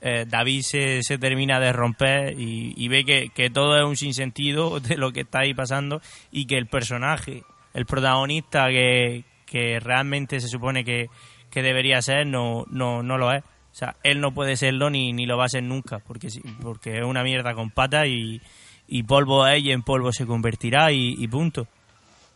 eh, 0.00 0.24
David 0.28 0.62
se, 0.62 1.02
se 1.02 1.18
termina 1.18 1.58
de 1.58 1.72
romper 1.72 2.34
y, 2.38 2.88
ve 2.88 3.04
que, 3.04 3.30
que, 3.34 3.50
todo 3.50 3.76
es 3.78 3.84
un 3.84 3.96
sinsentido 3.96 4.80
de 4.80 4.96
lo 4.96 5.12
que 5.12 5.20
está 5.22 5.40
ahí 5.40 5.54
pasando 5.54 6.00
y 6.30 6.46
que 6.46 6.56
el 6.56 6.66
personaje, 6.66 7.42
el 7.74 7.86
protagonista 7.86 8.68
que, 8.68 9.24
que 9.46 9.80
realmente 9.80 10.40
se 10.40 10.48
supone 10.48 10.84
que, 10.84 11.08
que 11.50 11.62
debería 11.62 12.02
ser, 12.02 12.26
no, 12.26 12.64
no, 12.68 13.02
no 13.02 13.18
lo 13.18 13.32
es. 13.32 13.42
O 13.42 13.78
sea, 13.78 13.96
él 14.02 14.20
no 14.20 14.32
puede 14.32 14.56
serlo 14.56 14.88
ni, 14.88 15.12
ni 15.12 15.26
lo 15.26 15.36
va 15.36 15.44
a 15.44 15.50
ser 15.50 15.62
nunca, 15.62 15.98
porque, 15.98 16.28
porque 16.62 16.98
es 16.98 17.04
una 17.04 17.22
mierda 17.22 17.54
con 17.54 17.70
patas 17.70 18.06
y, 18.06 18.40
y 18.88 19.02
polvo 19.02 19.46
es 19.46 19.62
y 19.62 19.70
en 19.72 19.82
polvo 19.82 20.12
se 20.12 20.26
convertirá 20.26 20.92
y, 20.92 21.26
punto. 21.28 21.66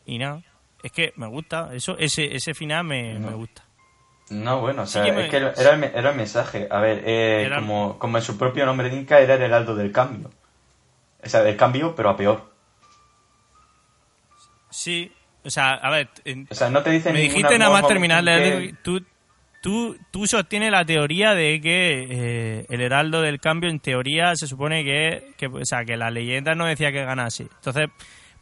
Y 0.07 0.18
nada, 0.18 0.43
es 0.83 0.93
que 0.93 1.12
me 1.16 1.26
gusta, 1.26 1.70
eso 1.72 1.97
ese, 1.99 2.35
ese 2.35 2.55
final 2.55 2.85
me, 2.85 3.18
me 3.18 3.33
gusta. 3.33 3.64
No, 4.31 4.61
bueno, 4.61 4.83
o 4.83 4.87
sea, 4.87 5.05
es 5.05 5.28
que 5.28 5.37
era 5.37 5.74
el, 5.74 5.85
era 5.85 6.11
el 6.11 6.16
mensaje. 6.16 6.68
A 6.70 6.81
ver, 6.81 7.03
eh, 7.05 7.51
como, 7.53 7.99
como 7.99 8.16
en 8.16 8.22
su 8.22 8.39
propio 8.39 8.64
nombre 8.64 8.89
indica, 8.89 9.18
era 9.18 9.35
el 9.35 9.43
heraldo 9.43 9.74
del 9.74 9.91
cambio. 9.91 10.31
O 11.22 11.28
sea, 11.28 11.43
del 11.43 11.57
cambio, 11.57 11.95
pero 11.97 12.11
a 12.11 12.16
peor. 12.16 12.51
Sí, 14.70 15.12
o 15.45 15.51
sea, 15.51 15.72
a 15.72 15.91
ver... 15.91 16.09
o 16.49 16.55
sea, 16.55 16.70
no 16.70 16.83
te 16.83 16.91
dicen 16.91 17.12
Me 17.12 17.22
dijiste 17.22 17.59
nada 17.59 17.72
más 17.72 17.89
terminar 17.89 18.22
de... 18.22 18.74
Tú, 18.83 19.05
tú, 19.61 19.99
tú 20.12 20.26
sostienes 20.26 20.70
la 20.70 20.85
teoría 20.85 21.35
de 21.35 21.61
que 21.61 22.07
eh, 22.09 22.66
el 22.68 22.81
heraldo 22.81 23.22
del 23.22 23.41
cambio, 23.41 23.68
en 23.68 23.81
teoría, 23.81 24.37
se 24.37 24.47
supone 24.47 24.85
que, 24.85 25.33
que... 25.37 25.49
O 25.49 25.64
sea, 25.64 25.85
que 25.85 25.97
la 25.97 26.11
leyenda 26.11 26.55
no 26.55 26.66
decía 26.66 26.93
que 26.93 27.05
ganase. 27.05 27.49
Entonces, 27.57 27.89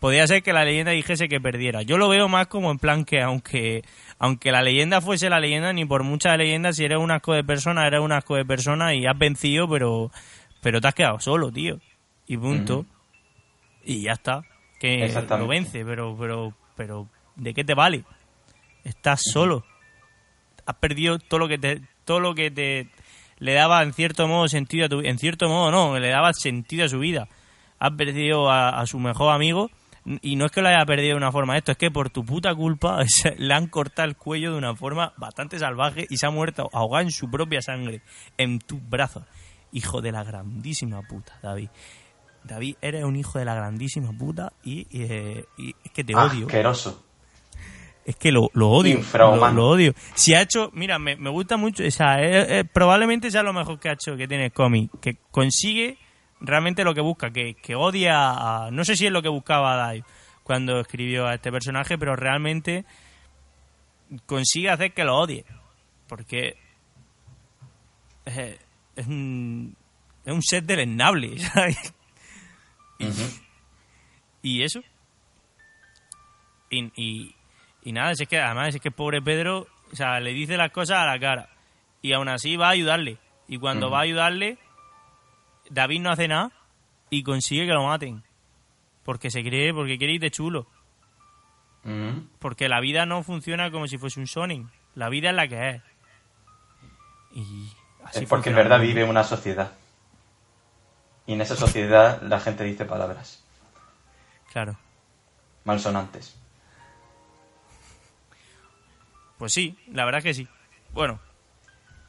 podría 0.00 0.26
ser 0.26 0.42
que 0.42 0.52
la 0.52 0.64
leyenda 0.64 0.92
dijese 0.92 1.28
que 1.28 1.40
perdiera. 1.40 1.82
Yo 1.82 1.98
lo 1.98 2.08
veo 2.08 2.28
más 2.28 2.46
como 2.46 2.70
en 2.70 2.78
plan 2.78 3.04
que 3.04 3.22
aunque 3.22 3.82
aunque 4.18 4.52
la 4.52 4.62
leyenda 4.62 5.00
fuese 5.00 5.30
la 5.30 5.40
leyenda, 5.40 5.72
ni 5.72 5.84
por 5.84 6.02
muchas 6.02 6.36
leyendas, 6.36 6.76
si 6.76 6.84
eres 6.84 6.98
un 6.98 7.10
asco 7.10 7.34
de 7.34 7.44
persona, 7.44 7.86
eres 7.86 8.00
un 8.00 8.12
asco 8.12 8.36
de 8.36 8.44
persona 8.44 8.94
y 8.94 9.06
has 9.06 9.18
vencido, 9.18 9.68
pero 9.68 10.10
pero 10.60 10.80
te 10.80 10.88
has 10.88 10.94
quedado 10.94 11.20
solo, 11.20 11.52
tío. 11.52 11.78
Y 12.26 12.36
punto. 12.36 12.84
Y 13.84 14.02
ya 14.02 14.12
está. 14.12 14.42
Que 14.78 15.12
lo 15.30 15.48
vence, 15.48 15.84
pero 15.84 16.16
pero 16.18 16.54
pero 16.76 17.08
¿de 17.36 17.54
qué 17.54 17.64
te 17.64 17.74
vale? 17.74 18.04
Estás 18.84 19.20
solo. 19.32 19.64
Has 20.66 20.76
perdido 20.76 21.18
todo 21.18 21.40
lo 21.40 21.48
que 21.48 21.58
te 21.58 21.80
todo 22.04 22.20
lo 22.20 22.34
que 22.34 22.50
te 22.50 22.88
le 23.38 23.52
daba 23.54 23.82
en 23.82 23.92
cierto 23.92 24.26
modo 24.26 24.48
sentido 24.48 24.86
a 24.86 24.88
tu 24.88 25.00
en 25.00 25.18
cierto 25.18 25.48
modo 25.48 25.70
no, 25.70 25.98
le 25.98 26.08
daba 26.08 26.32
sentido 26.32 26.84
a 26.84 26.88
su 26.88 26.98
vida. 26.98 27.28
Has 27.80 27.92
perdido 27.92 28.50
a 28.50 28.84
su 28.86 28.98
mejor 28.98 29.32
amigo 29.32 29.70
y 30.22 30.36
no 30.36 30.46
es 30.46 30.52
que 30.52 30.62
lo 30.62 30.68
haya 30.68 30.84
perdido 30.86 31.10
de 31.10 31.16
una 31.16 31.32
forma 31.32 31.56
esto, 31.56 31.72
es 31.72 31.78
que 31.78 31.90
por 31.90 32.08
tu 32.10 32.24
puta 32.24 32.54
culpa 32.54 33.00
le 33.38 33.54
han 33.54 33.66
cortado 33.66 34.08
el 34.08 34.16
cuello 34.16 34.52
de 34.52 34.58
una 34.58 34.74
forma 34.74 35.12
bastante 35.16 35.58
salvaje 35.58 36.06
y 36.08 36.16
se 36.16 36.26
ha 36.26 36.30
muerto 36.30 36.70
ahogado 36.72 37.02
en 37.04 37.10
su 37.10 37.30
propia 37.30 37.60
sangre, 37.60 38.02
en 38.36 38.58
tus 38.58 38.80
brazos. 38.88 39.24
Hijo 39.72 40.00
de 40.00 40.12
la 40.12 40.24
grandísima 40.24 41.02
puta, 41.02 41.38
David. 41.42 41.68
David, 42.42 42.76
eres 42.80 43.04
un 43.04 43.16
hijo 43.16 43.38
de 43.38 43.44
la 43.44 43.54
grandísima 43.54 44.12
puta 44.16 44.52
y, 44.64 44.86
eh, 44.90 45.44
es 45.58 45.92
que 45.92 46.04
te 46.04 46.14
odio. 46.14 46.46
Asqueroso. 46.46 47.04
Es 48.06 48.16
que 48.16 48.32
lo, 48.32 48.48
odio. 48.54 49.00
Lo, 49.52 49.68
odio. 49.68 49.92
Si 50.14 50.32
ha 50.32 50.40
hecho, 50.40 50.70
mira, 50.72 50.98
me, 50.98 51.16
gusta 51.28 51.58
mucho, 51.58 51.84
o 51.84 51.90
sea, 51.90 52.16
probablemente 52.72 53.30
sea 53.30 53.42
lo 53.42 53.52
mejor 53.52 53.78
que 53.78 53.90
ha 53.90 53.92
hecho 53.92 54.16
que 54.16 54.26
tiene 54.26 54.46
el 54.46 54.52
cómic, 54.52 54.90
que 55.02 55.18
consigue 55.30 55.98
realmente 56.40 56.84
lo 56.84 56.94
que 56.94 57.00
busca, 57.00 57.30
que, 57.30 57.54
que 57.54 57.74
odia 57.74 58.30
a... 58.30 58.70
No 58.70 58.84
sé 58.84 58.96
si 58.96 59.06
es 59.06 59.12
lo 59.12 59.22
que 59.22 59.28
buscaba 59.28 59.76
Dave 59.76 60.04
cuando 60.42 60.80
escribió 60.80 61.26
a 61.26 61.34
este 61.34 61.52
personaje, 61.52 61.98
pero 61.98 62.16
realmente 62.16 62.84
consigue 64.26 64.70
hacer 64.70 64.92
que 64.92 65.04
lo 65.04 65.16
odie. 65.16 65.44
Porque 66.08 66.56
es, 68.24 68.58
es 68.96 69.06
un, 69.06 69.76
es 70.24 70.32
un 70.32 70.42
set 70.42 70.64
deleznable, 70.64 71.38
¿sabes? 71.54 71.94
y, 74.42 74.62
eso. 74.62 74.80
Y, 76.70 76.90
y, 76.96 77.34
y, 77.82 77.92
nada, 77.92 78.12
es 78.12 78.26
que 78.28 78.38
además 78.38 78.74
es 78.74 78.80
que 78.80 78.90
pobre 78.90 79.22
Pedro, 79.22 79.66
o 79.92 79.96
sea, 79.96 80.18
le 80.20 80.32
dice 80.32 80.56
las 80.56 80.72
cosas 80.72 80.98
a 80.98 81.06
la 81.06 81.18
cara. 81.18 81.50
Y 82.00 82.12
aún 82.12 82.28
así 82.28 82.56
va 82.56 82.68
a 82.68 82.72
ayudarle. 82.72 83.18
Y 83.48 83.58
cuando 83.58 83.90
va 83.90 83.98
a 83.98 84.02
ayudarle, 84.02 84.58
David 85.70 86.00
no 86.00 86.10
hace 86.10 86.28
nada 86.28 86.52
y 87.10 87.22
consigue 87.22 87.66
que 87.66 87.72
lo 87.72 87.84
maten. 87.84 88.22
Porque 89.04 89.30
se 89.30 89.42
cree, 89.42 89.72
porque 89.72 89.98
quiere 89.98 90.14
ir 90.14 90.20
de 90.20 90.30
chulo. 90.30 90.66
Mm. 91.84 92.28
Porque 92.38 92.68
la 92.68 92.80
vida 92.80 93.06
no 93.06 93.22
funciona 93.22 93.70
como 93.70 93.86
si 93.86 93.98
fuese 93.98 94.20
un 94.20 94.26
Sonic. 94.26 94.66
La 94.94 95.08
vida 95.08 95.30
es 95.30 95.36
la 95.36 95.48
que 95.48 95.70
es. 95.70 95.82
Y 97.32 97.72
así 98.04 98.24
es 98.24 98.28
porque 98.28 98.50
en 98.50 98.56
verdad 98.56 98.80
vive 98.80 99.04
una 99.04 99.24
sociedad. 99.24 99.72
Y 101.26 101.34
en 101.34 101.40
esa 101.40 101.56
sociedad 101.56 102.20
la 102.22 102.40
gente 102.40 102.64
dice 102.64 102.84
palabras. 102.84 103.44
Claro. 104.52 104.76
Malsonantes. 105.64 106.36
Pues 109.38 109.52
sí, 109.52 109.78
la 109.92 110.04
verdad 110.04 110.18
es 110.18 110.24
que 110.24 110.34
sí. 110.34 110.48
Bueno. 110.92 111.20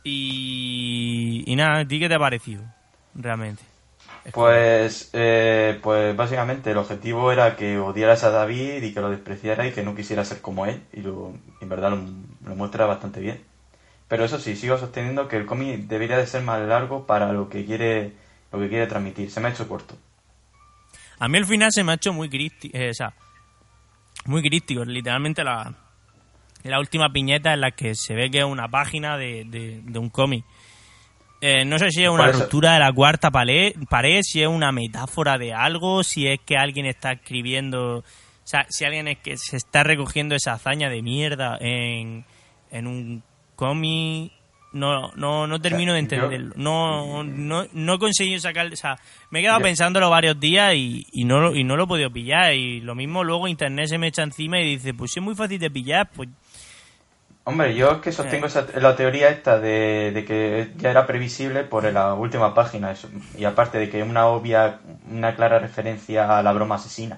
Y, 0.03 1.43
y 1.45 1.55
nada, 1.55 1.81
¿a 1.81 1.87
ti 1.87 1.99
qué 1.99 2.07
te 2.07 2.15
ha 2.15 2.19
parecido? 2.19 2.63
Realmente. 3.19 3.63
Pues, 4.31 5.09
eh, 5.13 5.79
pues 5.81 6.15
básicamente 6.15 6.71
el 6.71 6.77
objetivo 6.77 7.31
era 7.31 7.55
que 7.55 7.77
odiaras 7.79 8.23
a 8.23 8.31
David 8.31 8.83
y 8.83 8.93
que 8.93 9.01
lo 9.01 9.09
despreciara 9.09 9.67
y 9.67 9.71
que 9.71 9.83
no 9.83 9.95
quisiera 9.95 10.25
ser 10.25 10.41
como 10.41 10.65
él. 10.65 10.81
Y 10.93 11.01
lo, 11.01 11.33
en 11.61 11.69
verdad 11.69 11.91
lo, 11.91 12.55
muestra 12.55 12.85
bastante 12.85 13.19
bien. 13.19 13.41
Pero 14.07 14.25
eso 14.25 14.39
sí, 14.39 14.55
sigo 14.55 14.77
sosteniendo 14.77 15.27
que 15.27 15.37
el 15.37 15.45
cómic 15.45 15.81
debería 15.81 16.17
de 16.17 16.27
ser 16.27 16.43
más 16.43 16.59
largo 16.61 17.05
para 17.05 17.31
lo 17.31 17.49
que 17.49 17.65
quiere, 17.65 18.13
lo 18.51 18.59
que 18.59 18.69
quiere 18.69 18.87
transmitir. 18.87 19.29
Se 19.31 19.39
me 19.39 19.47
ha 19.47 19.51
hecho 19.51 19.67
corto. 19.67 19.95
A 21.19 21.27
mí 21.27 21.37
el 21.37 21.45
final 21.45 21.71
se 21.71 21.83
me 21.83 21.91
ha 21.91 21.95
hecho 21.95 22.13
muy 22.13 22.29
crítico. 22.29 22.75
Eh, 22.77 22.89
o 22.89 22.93
sea, 22.93 23.13
muy 24.25 24.41
crítico. 24.41 24.83
Literalmente 24.85 25.43
la, 25.43 25.73
la 26.63 26.79
última 26.79 27.11
piñeta 27.11 27.53
en 27.53 27.61
la 27.61 27.71
que 27.71 27.93
se 27.95 28.15
ve 28.15 28.31
que 28.31 28.39
es 28.39 28.45
una 28.45 28.67
página 28.67 29.17
de, 29.17 29.45
de 29.45 29.99
un 29.99 30.09
cómic 30.09 30.43
eh, 31.41 31.65
no 31.65 31.79
sé 31.79 31.91
si 31.91 32.03
es 32.03 32.09
una 32.09 32.31
ruptura 32.31 32.73
de 32.73 32.79
la 32.79 32.91
cuarta 32.91 33.31
pared, 33.31 34.21
si 34.23 34.41
es 34.41 34.47
una 34.47 34.71
metáfora 34.71 35.37
de 35.37 35.53
algo, 35.53 36.03
si 36.03 36.27
es 36.27 36.39
que 36.45 36.57
alguien 36.57 36.85
está 36.85 37.13
escribiendo, 37.13 37.99
o 37.99 38.03
sea, 38.43 38.65
si 38.69 38.85
alguien 38.85 39.07
es 39.07 39.19
que 39.19 39.37
se 39.37 39.57
está 39.57 39.83
recogiendo 39.83 40.35
esa 40.35 40.53
hazaña 40.53 40.89
de 40.89 41.01
mierda 41.01 41.57
en, 41.61 42.25
en 42.71 42.87
un 42.87 43.23
cómic, 43.55 44.33
no, 44.71 45.11
no, 45.15 45.47
no 45.47 45.61
termino 45.61 45.93
de 45.93 45.99
entenderlo. 45.99 46.53
No, 46.55 47.23
no, 47.23 47.65
no 47.71 47.93
he 47.93 47.99
conseguido 47.99 48.39
sacar, 48.39 48.71
o 48.71 48.75
sea, 48.75 48.97
me 49.31 49.39
he 49.39 49.41
quedado 49.41 49.61
pensándolo 49.61 50.09
varios 50.09 50.39
días 50.39 50.75
y, 50.75 51.07
y, 51.11 51.23
no, 51.23 51.55
y 51.55 51.63
no 51.63 51.75
lo 51.75 51.85
he 51.85 51.87
podido 51.87 52.11
pillar. 52.11 52.53
Y 52.53 52.81
lo 52.81 52.95
mismo 52.95 53.23
luego 53.23 53.47
internet 53.47 53.87
se 53.87 53.97
me 53.97 54.07
echa 54.07 54.23
encima 54.23 54.59
y 54.59 54.75
dice, 54.75 54.93
pues 54.93 55.11
si 55.11 55.19
es 55.19 55.23
muy 55.23 55.35
fácil 55.35 55.59
de 55.59 55.71
pillar, 55.71 56.09
pues 56.13 56.29
Hombre, 57.49 57.73
yo 57.73 57.93
es 57.93 57.97
que 57.97 58.11
sostengo 58.11 58.45
eh. 58.45 58.79
la 58.79 58.95
teoría 58.95 59.29
esta 59.29 59.59
de, 59.59 60.23
que 60.27 60.71
ya 60.77 60.91
era 60.91 61.07
previsible 61.07 61.63
por 61.63 61.91
la 61.91 62.13
última 62.13 62.53
página. 62.53 62.91
Eso, 62.91 63.09
y 63.35 63.43
aparte 63.43 63.79
de 63.79 63.89
que 63.89 64.01
es 64.01 64.07
una 64.07 64.27
obvia, 64.27 64.81
una 65.09 65.35
clara 65.35 65.57
referencia 65.57 66.37
a 66.37 66.43
la 66.43 66.53
broma 66.53 66.75
asesina. 66.75 67.17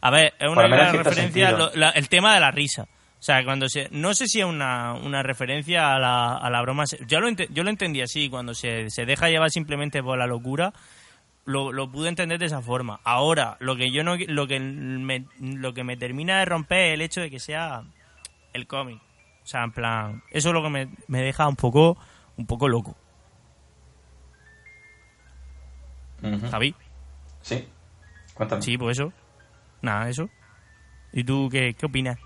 A 0.00 0.10
ver, 0.10 0.34
es 0.40 0.48
una 0.48 0.66
clara 0.66 0.90
referencia 0.90 1.56
el 1.94 2.08
tema 2.08 2.34
de 2.34 2.40
la 2.40 2.50
risa. 2.50 2.82
O 2.82 3.22
sea, 3.22 3.44
cuando 3.44 3.68
se, 3.68 3.86
no 3.92 4.12
sé 4.12 4.26
si 4.26 4.40
es 4.40 4.44
una, 4.44 4.94
una 4.94 5.22
referencia 5.22 5.94
a 5.94 6.00
la, 6.00 6.36
a 6.36 6.50
la 6.50 6.62
broma. 6.62 6.82
Yo 7.06 7.20
lo, 7.20 7.30
yo 7.30 7.62
lo 7.62 7.70
entendí 7.70 8.00
así, 8.00 8.28
cuando 8.28 8.54
se, 8.54 8.90
se 8.90 9.04
deja 9.04 9.28
llevar 9.28 9.50
simplemente 9.50 10.02
por 10.02 10.18
la 10.18 10.26
locura, 10.26 10.72
lo, 11.44 11.70
lo, 11.70 11.92
pude 11.92 12.08
entender 12.08 12.40
de 12.40 12.46
esa 12.46 12.60
forma. 12.60 12.98
Ahora, 13.04 13.56
lo 13.60 13.76
que 13.76 13.92
yo 13.92 14.02
no, 14.02 14.16
lo 14.16 14.48
que 14.48 14.58
me, 14.58 15.26
lo 15.38 15.74
que 15.74 15.84
me 15.84 15.96
termina 15.96 16.40
de 16.40 16.46
romper 16.46 16.88
es 16.88 16.94
el 16.94 17.02
hecho 17.02 17.20
de 17.20 17.30
que 17.30 17.38
sea 17.38 17.84
el 18.52 18.66
cómic. 18.66 19.00
O 19.50 19.52
sea, 19.52 19.64
en 19.64 19.72
plan, 19.72 20.22
eso 20.30 20.50
es 20.50 20.54
lo 20.54 20.62
que 20.62 20.68
me, 20.68 20.88
me 21.08 21.22
deja 21.22 21.48
un 21.48 21.56
poco, 21.56 21.98
un 22.36 22.46
poco 22.46 22.68
loco. 22.68 22.96
Javi. 26.48 26.72
Sí, 27.42 27.66
cuéntame. 28.32 28.62
Sí, 28.62 28.78
pues 28.78 28.96
eso. 28.96 29.12
Nada, 29.82 30.08
eso. 30.08 30.30
¿Y 31.12 31.24
tú 31.24 31.48
qué, 31.50 31.74
qué 31.74 31.86
opinas? 31.86 32.16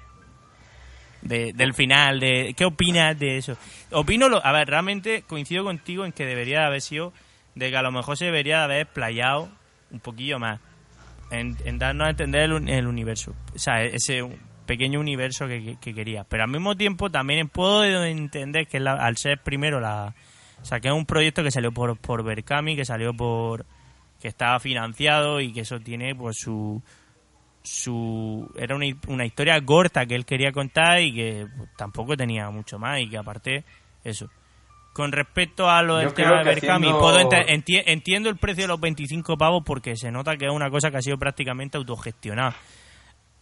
De, 1.22 1.54
del 1.54 1.72
final, 1.72 2.20
de 2.20 2.52
¿qué 2.54 2.66
opinas 2.66 3.18
de 3.18 3.38
eso? 3.38 3.56
Opino, 3.90 4.28
lo, 4.28 4.44
a 4.44 4.52
ver, 4.52 4.68
realmente 4.68 5.22
coincido 5.22 5.64
contigo 5.64 6.04
en 6.04 6.12
que 6.12 6.26
debería 6.26 6.66
haber 6.66 6.82
sido, 6.82 7.14
de 7.54 7.70
que 7.70 7.76
a 7.78 7.82
lo 7.82 7.90
mejor 7.90 8.18
se 8.18 8.26
debería 8.26 8.64
haber 8.64 8.86
playado 8.86 9.48
un 9.90 10.00
poquillo 10.00 10.38
más, 10.38 10.60
en, 11.30 11.56
en 11.64 11.78
darnos 11.78 12.06
a 12.06 12.10
entender 12.10 12.42
el, 12.50 12.68
el 12.68 12.86
universo. 12.86 13.34
O 13.54 13.58
sea, 13.58 13.82
ese 13.82 14.28
pequeño 14.66 15.00
universo 15.00 15.46
que, 15.46 15.76
quería. 15.80 16.24
Pero 16.24 16.44
al 16.44 16.50
mismo 16.50 16.76
tiempo 16.76 17.10
también 17.10 17.48
puedo 17.48 17.84
entender 18.04 18.66
que 18.66 18.78
al 18.78 19.16
ser 19.16 19.38
primero 19.42 19.80
la... 19.80 20.14
O 20.60 20.64
sea, 20.64 20.80
que 20.80 20.88
es 20.88 20.94
un 20.94 21.04
proyecto 21.06 21.42
que 21.42 21.50
salió 21.50 21.72
por, 21.72 21.98
por 21.98 22.22
Berkami, 22.24 22.74
que 22.76 22.84
salió 22.84 23.12
por... 23.14 23.66
que 24.20 24.28
estaba 24.28 24.58
financiado 24.60 25.40
y 25.40 25.52
que 25.52 25.60
eso 25.60 25.78
tiene 25.80 26.14
pues 26.14 26.36
su... 26.38 26.82
su 27.62 28.50
era 28.56 28.74
una, 28.76 28.86
una 29.08 29.24
historia 29.26 29.60
corta 29.64 30.06
que 30.06 30.14
él 30.14 30.24
quería 30.26 30.52
contar 30.52 31.00
y 31.00 31.14
que 31.14 31.46
pues, 31.56 31.70
tampoco 31.76 32.16
tenía 32.16 32.50
mucho 32.50 32.78
más 32.78 33.00
y 33.00 33.08
que 33.08 33.18
aparte 33.18 33.64
eso 34.04 34.28
con 34.92 35.10
respecto 35.10 35.68
a 35.68 35.82
lo 35.82 35.96
del 35.96 36.14
tema 36.14 36.38
de 36.38 36.44
Berkami, 36.44 36.86
haciendo- 36.86 37.00
puedo 37.00 37.18
enti- 37.18 37.82
entiendo 37.84 38.28
el 38.30 38.36
precio 38.36 38.62
de 38.64 38.68
los 38.68 38.78
25 38.80 39.36
pavos 39.36 39.64
porque 39.66 39.96
se 39.96 40.12
nota 40.12 40.36
que 40.36 40.44
es 40.46 40.52
una 40.52 40.70
cosa 40.70 40.88
que 40.92 40.98
ha 40.98 41.02
sido 41.02 41.18
prácticamente 41.18 41.76
autogestionada. 41.76 42.54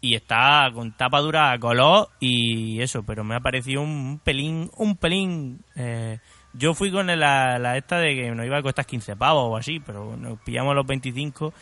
Y 0.02 0.16
está 0.16 0.68
con 0.74 0.92
tapa 0.92 1.20
dura 1.20 1.52
a 1.52 1.58
color 1.60 2.08
y 2.20 2.80
eso, 2.82 3.02
pero 3.04 3.22
me 3.24 3.36
ha 3.36 3.40
parecido 3.40 3.80
un 3.82 4.20
pelín, 4.22 4.68
un 4.76 4.96
pelín... 4.96 5.60
eh, 5.76 6.18
yo 6.54 6.74
fui 6.74 6.90
con 6.90 7.06
la, 7.06 7.58
la 7.58 7.76
esta 7.78 7.96
de 7.98 8.14
que 8.14 8.30
nos 8.32 8.44
iba 8.44 8.58
a 8.58 8.62
costar 8.62 8.84
15 8.84 9.16
pavos 9.16 9.44
o 9.48 9.56
así, 9.56 9.80
pero 9.80 10.16
nos 10.18 10.38
pillamos 10.40 10.74
los 10.74 10.84
25 10.86 11.54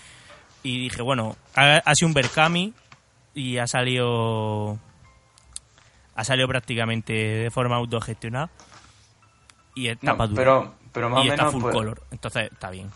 y 0.64 0.80
dije, 0.80 1.00
bueno, 1.02 1.36
ha, 1.54 1.76
ha 1.84 1.94
sido 1.94 2.08
un 2.08 2.14
Berkami 2.14 2.72
y 3.34 3.58
ha 3.58 3.66
salido... 3.68 4.78
Ha 6.16 6.24
salido 6.24 6.48
prácticamente 6.48 7.12
de 7.12 7.50
forma 7.50 7.76
autogestionada 7.76 8.50
y 9.74 9.88
es 9.88 10.02
No, 10.02 10.12
tapa 10.12 10.26
dura 10.26 10.40
pero, 10.42 10.74
pero 10.92 11.10
más 11.10 11.24
y 11.24 11.28
o 11.28 11.32
está 11.32 11.42
menos. 11.44 11.52
full 11.52 11.62
pues, 11.62 11.74
color. 11.74 12.02
Entonces 12.10 12.50
está 12.50 12.70
bien. 12.70 12.90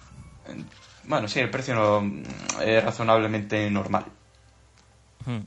Bueno, 1.04 1.28
sí, 1.28 1.40
el 1.40 1.50
precio 1.50 1.74
no- 1.74 2.22
es 2.62 2.82
razonablemente 2.84 3.70
normal. 3.70 4.04
Hmm. 5.26 5.40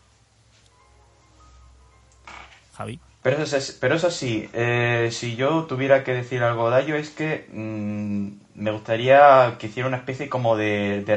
Javi. 2.75 2.99
Pero 3.23 3.43
eso, 3.43 3.57
es- 3.57 3.78
pero 3.82 3.95
eso 3.95 4.09
sí, 4.11 4.49
eh, 4.53 5.09
si 5.11 5.36
yo 5.36 5.65
tuviera 5.65 6.03
que 6.03 6.13
decir 6.13 6.43
algo 6.43 6.69
de 6.69 6.82
ello 6.82 6.95
es 6.95 7.09
que 7.09 7.47
mm, 7.51 8.61
me 8.61 8.71
gustaría 8.71 9.57
que 9.59 9.67
hiciera 9.67 9.88
una 9.88 9.97
especie 9.97 10.30
como 10.30 10.55
de, 10.55 11.03
de. 11.03 11.15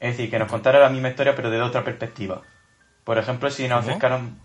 Es 0.00 0.16
decir, 0.16 0.30
que 0.30 0.38
nos 0.38 0.50
contara 0.50 0.80
la 0.80 0.88
misma 0.88 1.10
historia 1.10 1.36
pero 1.36 1.50
desde 1.50 1.62
otra 1.62 1.84
perspectiva. 1.84 2.42
Por 3.04 3.18
ejemplo, 3.18 3.50
si 3.50 3.68
nos 3.68 3.80
¿Cómo? 3.80 3.90
acercaran... 3.90 4.38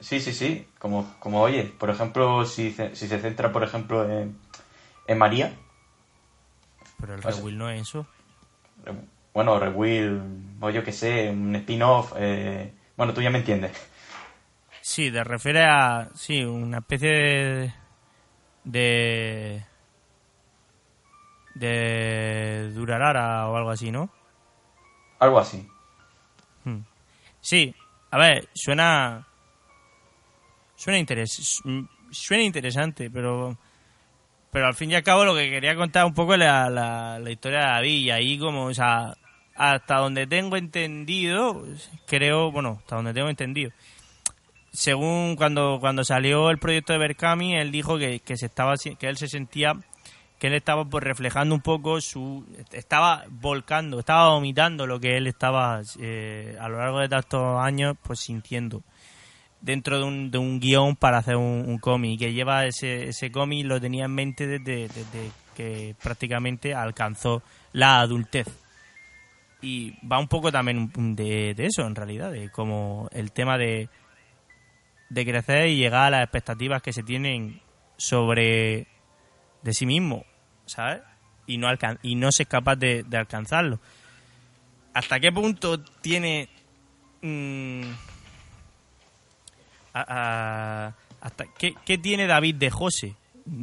Sí, 0.00 0.20
sí, 0.20 0.32
sí, 0.32 0.66
como, 0.78 1.14
como 1.20 1.40
oye, 1.42 1.64
por 1.78 1.88
ejemplo, 1.90 2.44
si, 2.46 2.72
se- 2.72 2.96
si 2.96 3.06
se 3.06 3.20
centra, 3.20 3.52
por 3.52 3.62
ejemplo, 3.62 4.08
en, 4.10 4.36
en 5.06 5.18
María, 5.18 5.52
Pero 7.00 7.14
el 7.14 7.22
rewill 7.22 7.58
no 7.58 7.70
es 7.70 7.82
eso. 7.82 8.06
Bueno, 9.34 9.58
rewill, 9.58 10.22
o 10.60 10.70
yo 10.70 10.84
que 10.84 10.92
sé, 10.92 11.28
un 11.28 11.56
spin-off, 11.56 12.12
eh, 12.16 12.72
bueno, 12.96 13.12
tú 13.12 13.20
ya 13.20 13.30
me 13.30 13.38
entiendes. 13.38 13.72
Sí, 14.80 15.10
te 15.10 15.24
refiere 15.24 15.64
a. 15.64 16.08
Sí, 16.14 16.44
una 16.44 16.78
especie 16.78 17.10
de. 17.10 17.74
de. 18.62 19.64
de 21.54 22.70
Durarara 22.72 23.48
o 23.48 23.56
algo 23.56 23.70
así, 23.70 23.90
¿no? 23.90 24.08
Algo 25.18 25.40
así. 25.40 25.66
Hmm. 26.64 26.82
Sí, 27.40 27.74
a 28.12 28.18
ver, 28.18 28.48
suena. 28.54 29.26
Suena, 30.76 30.98
interes 30.98 31.60
suena 32.10 32.42
interesante, 32.44 33.10
pero. 33.10 33.56
Pero 34.52 34.66
al 34.68 34.74
fin 34.74 34.92
y 34.92 34.94
al 34.94 35.02
cabo 35.02 35.24
lo 35.24 35.34
que 35.34 35.50
quería 35.50 35.74
contar 35.74 36.04
un 36.04 36.14
poco 36.14 36.34
es 36.34 36.38
la, 36.38 36.70
la, 36.70 37.18
la 37.18 37.30
historia 37.30 37.58
de 37.58 37.64
David 37.64 37.98
y 38.04 38.10
ahí 38.12 38.38
como, 38.38 38.66
o 38.66 38.74
sea, 38.74 39.12
hasta 39.54 39.96
donde 39.96 40.26
tengo 40.26 40.56
entendido, 40.56 41.64
creo, 42.06 42.50
bueno, 42.50 42.78
hasta 42.80 42.96
donde 42.96 43.14
tengo 43.14 43.28
entendido, 43.28 43.70
según 44.72 45.36
cuando, 45.36 45.78
cuando 45.80 46.04
salió 46.04 46.50
el 46.50 46.58
proyecto 46.58 46.92
de 46.92 46.98
Berkami, 46.98 47.56
él 47.56 47.70
dijo 47.70 47.96
que, 47.96 48.20
que 48.20 48.36
se 48.36 48.46
estaba 48.46 48.74
que 48.76 49.06
él 49.06 49.16
se 49.16 49.28
sentía 49.28 49.76
que 50.38 50.48
él 50.48 50.54
estaba 50.54 50.84
pues 50.84 51.02
reflejando 51.04 51.54
un 51.54 51.60
poco 51.60 52.00
su 52.00 52.44
estaba 52.72 53.24
volcando, 53.30 54.00
estaba 54.00 54.30
vomitando 54.30 54.86
lo 54.86 54.98
que 54.98 55.16
él 55.16 55.28
estaba 55.28 55.80
eh, 56.00 56.56
a 56.60 56.68
lo 56.68 56.78
largo 56.78 56.98
de 56.98 57.08
tantos 57.08 57.60
años 57.60 57.96
pues 58.02 58.18
sintiendo 58.18 58.82
dentro 59.60 59.98
de 59.98 60.04
un, 60.04 60.30
de 60.32 60.38
un 60.38 60.58
guion 60.58 60.96
para 60.96 61.18
hacer 61.18 61.36
un, 61.36 61.64
un 61.66 61.78
cómic 61.78 62.18
que 62.18 62.32
lleva 62.32 62.66
ese, 62.66 63.08
ese 63.08 63.30
cómic 63.30 63.64
lo 63.64 63.80
tenía 63.80 64.06
en 64.06 64.10
mente 64.10 64.46
desde, 64.46 64.88
desde 64.88 65.30
que 65.54 65.94
prácticamente 66.02 66.74
alcanzó 66.74 67.42
la 67.72 68.00
adultez 68.00 68.63
y 69.64 69.96
va 70.06 70.18
un 70.18 70.28
poco 70.28 70.52
también 70.52 70.92
de, 71.16 71.54
eso 71.58 71.86
en 71.86 71.94
realidad 71.94 72.30
de 72.30 72.50
como 72.50 73.08
el 73.12 73.32
tema 73.32 73.56
de 73.56 73.88
de 75.08 75.24
crecer 75.24 75.68
y 75.68 75.76
llegar 75.76 76.06
a 76.06 76.10
las 76.10 76.22
expectativas 76.24 76.82
que 76.82 76.92
se 76.92 77.02
tienen 77.02 77.60
sobre 77.96 78.86
de 79.62 79.72
sí 79.72 79.86
mismo, 79.86 80.24
¿sabes? 80.66 81.02
Y 81.46 81.56
no 81.56 81.68
alcan 81.68 81.98
y 82.02 82.14
no 82.14 82.30
ser 82.30 82.46
capaz 82.46 82.76
de, 82.76 83.04
de 83.04 83.16
alcanzarlo. 83.16 83.80
¿Hasta 84.92 85.18
qué 85.18 85.32
punto 85.32 85.80
tiene 85.80 86.48
mm, 87.22 87.82
hasta 89.92 91.44
qué, 91.56 91.74
qué 91.84 91.98
tiene 91.98 92.26
David 92.26 92.56
de 92.56 92.70
José? 92.70 93.14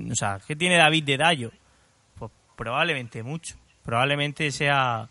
O 0.09 0.15
sea, 0.15 0.39
¿qué 0.47 0.55
tiene 0.55 0.77
David 0.77 1.03
de 1.03 1.17
Dayo? 1.17 1.51
Pues 2.17 2.31
probablemente 2.55 3.23
mucho. 3.23 3.55
Probablemente 3.83 4.51
sea 4.51 5.09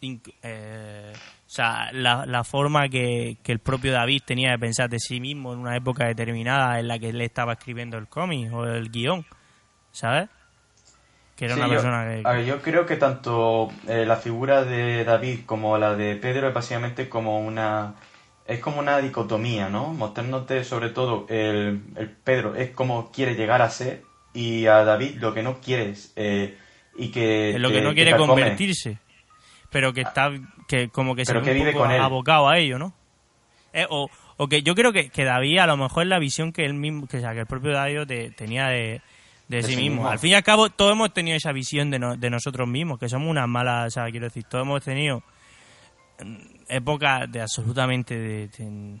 eh, 0.00 1.12
o 1.14 1.50
sea, 1.50 1.90
la, 1.92 2.26
la 2.26 2.44
forma 2.44 2.88
que, 2.88 3.38
que 3.42 3.52
el 3.52 3.58
propio 3.58 3.92
David 3.92 4.22
tenía 4.26 4.50
de 4.52 4.58
pensar 4.58 4.88
de 4.90 4.98
sí 4.98 5.20
mismo 5.20 5.52
en 5.52 5.60
una 5.60 5.76
época 5.76 6.06
determinada 6.06 6.78
en 6.78 6.88
la 6.88 6.98
que 6.98 7.08
él 7.08 7.20
estaba 7.20 7.54
escribiendo 7.54 7.96
el 7.96 8.06
cómic 8.08 8.52
o 8.52 8.64
el 8.66 8.90
guion, 8.90 9.24
¿sabes? 9.92 10.28
Que 11.36 11.46
era 11.46 11.54
Sí, 11.54 11.60
una 11.60 11.68
yo, 11.68 11.74
persona 11.74 12.04
que... 12.04 12.22
a 12.28 12.32
ver, 12.32 12.44
yo 12.44 12.60
creo 12.60 12.84
que 12.84 12.96
tanto 12.96 13.68
eh, 13.86 14.04
la 14.04 14.16
figura 14.16 14.64
de 14.64 15.04
David 15.04 15.40
como 15.46 15.78
la 15.78 15.94
de 15.94 16.16
Pedro 16.16 16.48
es 16.48 16.54
básicamente 16.54 17.08
como 17.08 17.40
una 17.40 17.94
es 18.46 18.60
como 18.60 18.80
una 18.80 18.98
dicotomía, 18.98 19.68
¿no? 19.68 19.92
Mostrándote 19.92 20.64
sobre 20.64 20.88
todo 20.90 21.26
el, 21.28 21.82
el 21.96 22.10
Pedro 22.24 22.54
es 22.54 22.70
como 22.70 23.10
quiere 23.12 23.34
llegar 23.34 23.60
a 23.62 23.70
ser 23.70 24.02
y 24.34 24.66
a 24.66 24.84
David 24.84 25.16
lo 25.20 25.34
que 25.34 25.42
no 25.42 25.60
quiere 25.60 25.90
es 25.90 26.12
eh, 26.16 26.56
y 26.96 27.10
que 27.10 27.50
en 27.52 27.62
lo 27.62 27.70
que 27.70 27.82
no 27.82 27.94
quiere 27.94 28.16
convertirse 28.16 28.98
pero 29.70 29.92
que 29.92 30.02
está 30.02 30.30
que 30.66 30.88
como 30.88 31.14
que 31.14 31.24
se 31.24 31.32
Pero 31.32 31.44
que 31.44 31.50
un 31.52 31.56
vive 31.58 31.72
poco 31.72 31.84
con 31.84 31.92
él. 31.92 32.00
abocado 32.00 32.48
a 32.48 32.58
ello 32.58 32.78
no 32.78 32.92
Eh, 33.72 33.86
o, 33.90 34.08
o 34.38 34.48
que 34.48 34.62
yo 34.62 34.74
creo 34.74 34.92
que, 34.92 35.10
que 35.10 35.24
David 35.24 35.58
a 35.58 35.66
lo 35.66 35.76
mejor 35.76 36.04
es 36.04 36.08
la 36.08 36.18
visión 36.18 36.52
que 36.52 36.64
él 36.64 36.74
mismo 36.74 37.06
que, 37.06 37.18
o 37.18 37.20
sea, 37.20 37.32
que 37.34 37.40
el 37.40 37.46
propio 37.46 37.72
David 37.72 38.06
te- 38.06 38.30
tenía 38.30 38.68
de, 38.68 39.00
de, 39.48 39.62
sí, 39.62 39.70
sí 39.72 39.76
mismo. 39.76 39.96
mismo. 39.96 40.08
al 40.08 40.18
fin 40.18 40.30
y 40.30 40.34
al 40.34 40.42
cabo 40.42 40.70
todos 40.70 40.92
hemos 40.92 41.12
tenido 41.12 41.36
esa 41.36 41.52
visión 41.52 41.90
de, 41.90 41.98
no- 41.98 42.16
de 42.16 42.30
nosotros 42.30 42.66
mismos 42.68 42.98
que 42.98 43.08
somos 43.08 43.28
unas 43.28 43.46
malas 43.48 43.88
o 43.88 43.90
sea 43.90 44.10
quiero 44.10 44.26
decir 44.26 44.44
todos 44.44 44.64
hemos 44.64 44.82
tenido 44.82 45.22
mm, 46.24 46.36
épocas 46.68 47.30
de 47.30 47.40
absolutamente 47.42 48.18
de, 48.18 48.48
de- 48.48 49.00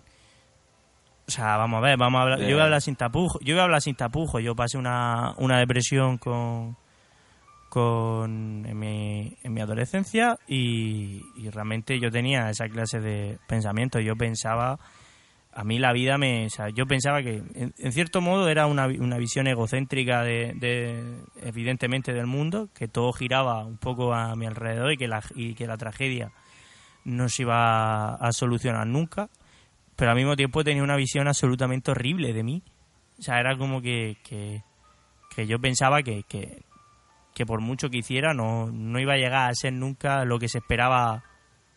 o 1.26 1.30
sea, 1.30 1.58
vamos 1.58 1.78
a 1.78 1.80
ver, 1.82 1.98
vamos 1.98 2.18
a 2.18 2.22
hablar. 2.22 2.40
Yo 2.40 2.52
voy 2.54 2.60
a 2.60 2.64
hablar 2.64 2.80
sin 2.80 2.96
tapujos. 2.96 3.38
Yo 3.44 3.54
voy 3.54 3.60
a 3.60 3.64
hablar 3.64 3.82
sin 3.82 3.94
tapujos. 3.94 4.42
Yo 4.42 4.56
pasé 4.56 4.78
una, 4.78 5.34
una 5.36 5.58
depresión 5.58 6.16
con, 6.16 6.74
con 7.68 8.64
en 8.66 8.78
mi, 8.78 9.36
en 9.42 9.52
mi 9.52 9.60
adolescencia 9.60 10.38
y, 10.46 11.22
realmente 11.50 11.98
yo 11.98 12.10
tenía 12.10 12.50
esa 12.50 12.68
clase 12.68 13.00
de 13.00 13.38
pensamientos. 13.46 14.02
Yo 14.04 14.16
pensaba, 14.16 14.78
a 15.52 15.64
mí 15.64 15.78
la 15.78 15.92
vida 15.92 16.18
me, 16.18 16.48
yo 16.74 16.86
pensaba 16.86 17.22
que 17.22 17.42
en, 17.54 17.92
cierto 17.92 18.20
modo 18.20 18.48
era 18.48 18.66
una, 18.66 18.86
una 18.86 19.18
visión 19.18 19.46
egocéntrica 19.46 20.22
de, 20.22 20.52
de, 20.56 21.02
evidentemente 21.42 22.12
del 22.12 22.26
mundo, 22.26 22.68
que 22.74 22.88
todo 22.88 23.12
giraba 23.12 23.64
un 23.64 23.78
poco 23.78 24.14
a 24.14 24.36
mi 24.36 24.46
alrededor 24.46 24.92
y 24.92 24.96
que 24.96 25.08
la, 25.08 25.22
y 25.34 25.54
que 25.54 25.66
la 25.66 25.76
tragedia 25.76 26.32
no 27.04 27.28
se 27.28 27.42
iba 27.42 28.14
a 28.14 28.32
solucionar 28.32 28.86
nunca, 28.86 29.30
pero 29.96 30.10
al 30.10 30.16
mismo 30.16 30.36
tiempo 30.36 30.62
tenía 30.62 30.82
una 30.82 30.96
visión 30.96 31.26
absolutamente 31.26 31.90
horrible 31.90 32.32
de 32.32 32.42
mí. 32.42 32.62
O 33.18 33.22
sea, 33.22 33.40
era 33.40 33.56
como 33.56 33.82
que, 33.82 34.16
que, 34.22 35.46
yo 35.46 35.58
pensaba 35.58 36.02
que, 36.02 36.22
que 37.38 37.46
por 37.46 37.60
mucho 37.60 37.88
que 37.88 37.98
hiciera 37.98 38.34
no, 38.34 38.66
no 38.66 38.98
iba 38.98 39.14
a 39.14 39.16
llegar 39.16 39.48
a 39.48 39.54
ser 39.54 39.72
nunca 39.72 40.24
lo 40.24 40.38
que 40.40 40.48
se 40.48 40.58
esperaba 40.58 41.22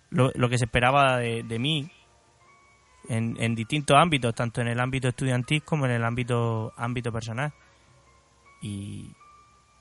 lo, 0.10 0.50
que 0.50 0.58
se 0.58 0.66
esperaba 0.66 1.20
de, 1.20 1.44
de 1.44 1.60
mí 1.60 1.90
en, 3.08 3.56
distintos 3.56 3.96
ámbitos, 3.96 4.34
tanto 4.34 4.60
en 4.62 4.68
el 4.68 4.80
ámbito 4.80 5.08
estudiantil 5.08 5.64
como 5.64 5.86
en 5.86 5.92
el 5.92 6.04
ámbito 6.04 6.74
ámbito 6.76 7.12
personal. 7.12 7.54
Y, 8.62 9.12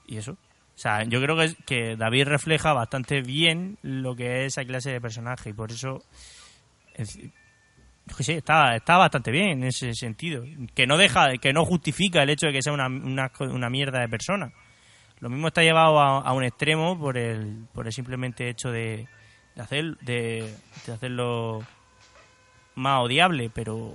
y 0.06 0.16
eso. 0.18 0.32
O 0.32 0.78
sea, 0.82 1.02
yo 1.04 1.20
creo 1.20 1.36
que, 1.36 1.54
que 1.66 1.96
David 1.96 2.28
refleja 2.28 2.72
bastante 2.72 3.22
bien 3.22 3.78
lo 3.82 4.14
que 4.14 4.44
es 4.44 4.52
esa 4.52 4.64
clase 4.64 4.90
de 4.92 5.00
personaje 5.00 5.50
y 5.50 5.52
por 5.52 5.70
eso 5.70 6.02
es- 6.94 7.18
qué 8.16 8.22
sé, 8.24 8.36
está, 8.36 8.76
está 8.76 8.96
bastante 8.96 9.30
bien 9.30 9.50
en 9.50 9.64
ese 9.64 9.94
sentido. 9.94 10.44
Que 10.74 10.86
no 10.86 10.96
deja, 10.96 11.36
que 11.38 11.52
no 11.52 11.64
justifica 11.64 12.22
el 12.22 12.30
hecho 12.30 12.46
de 12.46 12.52
que 12.52 12.62
sea 12.62 12.72
una, 12.72 12.88
una 12.88 13.70
mierda 13.70 14.00
de 14.00 14.08
persona. 14.08 14.52
Lo 15.20 15.28
mismo 15.28 15.48
está 15.48 15.62
llevado 15.62 16.00
a, 16.00 16.18
a 16.20 16.32
un 16.32 16.44
extremo 16.44 16.98
por 16.98 17.16
el, 17.18 17.66
por 17.74 17.86
el 17.86 17.92
simplemente 17.92 18.48
hecho 18.48 18.70
de, 18.70 19.06
de 19.54 19.62
hacer, 19.62 19.96
de, 19.98 20.54
de 20.86 20.92
hacerlo 20.92 21.60
más 22.74 23.00
odiable, 23.00 23.50
pero 23.54 23.94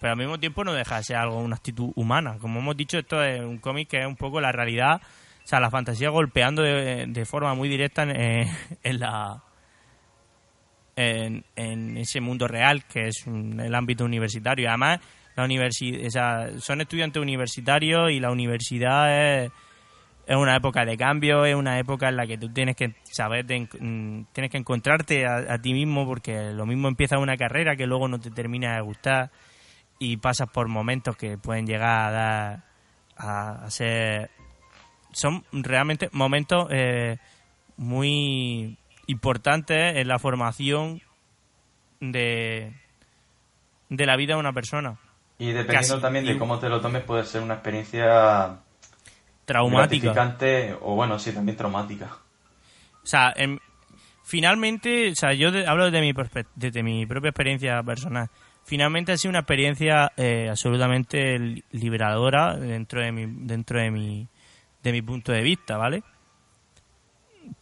pero 0.00 0.12
al 0.12 0.18
mismo 0.18 0.38
tiempo 0.40 0.64
no 0.64 0.72
deja 0.72 0.96
de 0.96 1.04
ser 1.04 1.16
algo, 1.16 1.36
una 1.38 1.56
actitud 1.56 1.92
humana. 1.94 2.38
Como 2.40 2.60
hemos 2.60 2.74
dicho, 2.74 2.96
esto 2.98 3.22
es 3.22 3.40
un 3.42 3.58
cómic 3.58 3.88
que 3.88 4.00
es 4.00 4.06
un 4.06 4.16
poco 4.16 4.40
la 4.40 4.50
realidad, 4.50 5.02
o 5.44 5.46
sea, 5.46 5.60
la 5.60 5.70
fantasía 5.70 6.08
golpeando 6.08 6.62
de, 6.62 7.24
forma 7.26 7.54
muy 7.54 7.68
directa 7.68 8.04
en, 8.04 8.10
eh, 8.18 8.50
en 8.82 8.98
la 9.00 9.42
en, 10.96 11.44
en 11.56 11.96
ese 11.98 12.20
mundo 12.20 12.46
real 12.48 12.84
que 12.84 13.08
es 13.08 13.26
un- 13.26 13.60
el 13.60 13.74
ámbito 13.74 14.04
universitario. 14.04 14.68
Además, 14.68 15.00
la 15.36 15.44
universi- 15.46 16.06
o 16.06 16.10
sea, 16.10 16.48
son 16.60 16.80
estudiantes 16.80 17.20
universitarios 17.22 18.10
y 18.10 18.20
la 18.20 18.30
universidad 18.30 19.44
es, 19.44 19.50
es 20.26 20.36
una 20.36 20.56
época 20.56 20.84
de 20.84 20.96
cambio, 20.96 21.44
es 21.44 21.54
una 21.54 21.78
época 21.78 22.08
en 22.08 22.16
la 22.16 22.26
que 22.26 22.38
tú 22.38 22.48
tienes 22.52 22.76
que 22.76 22.94
saber, 23.04 23.46
de 23.46 23.60
mm, 23.60 24.26
tienes 24.32 24.50
que 24.50 24.58
encontrarte 24.58 25.26
a, 25.26 25.54
a 25.54 25.58
ti 25.58 25.72
mismo 25.72 26.06
porque 26.06 26.52
lo 26.52 26.66
mismo 26.66 26.88
empieza 26.88 27.18
una 27.18 27.36
carrera 27.36 27.76
que 27.76 27.86
luego 27.86 28.08
no 28.08 28.18
te 28.20 28.30
termina 28.30 28.76
de 28.76 28.80
gustar 28.82 29.30
y 29.98 30.16
pasas 30.16 30.48
por 30.50 30.68
momentos 30.68 31.16
que 31.16 31.36
pueden 31.36 31.66
llegar 31.66 32.06
a 32.06 32.10
dar 32.10 32.64
a, 33.16 33.64
a 33.64 33.70
ser 33.70 34.30
son 35.12 35.44
realmente 35.52 36.08
momentos 36.12 36.68
eh, 36.70 37.18
muy 37.76 38.78
importantes 39.06 39.96
en 39.96 40.08
la 40.08 40.18
formación 40.18 41.02
de 42.00 42.72
de 43.88 44.06
la 44.06 44.16
vida 44.16 44.34
de 44.34 44.40
una 44.40 44.52
persona 44.52 44.98
Y 45.38 45.48
dependiendo 45.52 45.94
Casi. 45.94 46.00
también 46.02 46.24
de 46.24 46.38
cómo 46.38 46.58
te 46.58 46.68
lo 46.68 46.80
tomes, 46.80 47.02
puede 47.02 47.24
ser 47.24 47.42
una 47.42 47.54
experiencia 47.54 48.60
traumática 49.52 50.76
o, 50.82 50.94
bueno, 50.94 51.18
sí, 51.18 51.32
también 51.32 51.56
traumática. 51.56 52.06
O 53.02 53.06
sea, 53.06 53.32
em, 53.36 53.58
finalmente, 54.22 55.10
o 55.10 55.14
sea, 55.14 55.32
yo 55.32 55.50
de- 55.50 55.66
hablo 55.66 55.90
desde 55.90 56.00
mi, 56.00 56.12
desde 56.54 56.82
mi 56.82 57.06
propia 57.06 57.30
experiencia 57.30 57.82
personal. 57.82 58.28
Finalmente 58.64 59.12
ha 59.12 59.16
sido 59.16 59.30
una 59.30 59.40
experiencia 59.40 60.12
eh, 60.16 60.48
absolutamente 60.50 61.38
li- 61.38 61.64
liberadora 61.72 62.56
dentro 62.56 63.00
de 63.00 63.10
mi, 63.12 63.26
dentro 63.46 63.80
de 63.80 63.90
mi, 63.90 64.28
de 64.82 64.92
mi 64.92 65.02
punto 65.02 65.32
de 65.32 65.42
vista, 65.42 65.76
¿vale? 65.76 66.02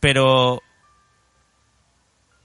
Pero 0.01 0.61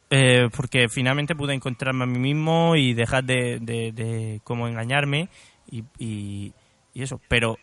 eh, 0.10 0.50
porque 0.56 0.88
finalmente 0.90 1.36
pude 1.36 1.54
encontrarme 1.54 2.04
a 2.04 2.08
mí 2.08 2.20
mismo 2.20 2.76
y 2.76 2.94
dejar 2.94 3.24
de, 3.24 3.60
de, 3.60 3.92
de 3.92 4.42
como 4.44 4.68
engañarme 4.68 5.30
y, 5.70 5.84
y, 5.98 6.54
y 6.94 7.02
eso. 7.04 7.20
Pero 7.28 7.58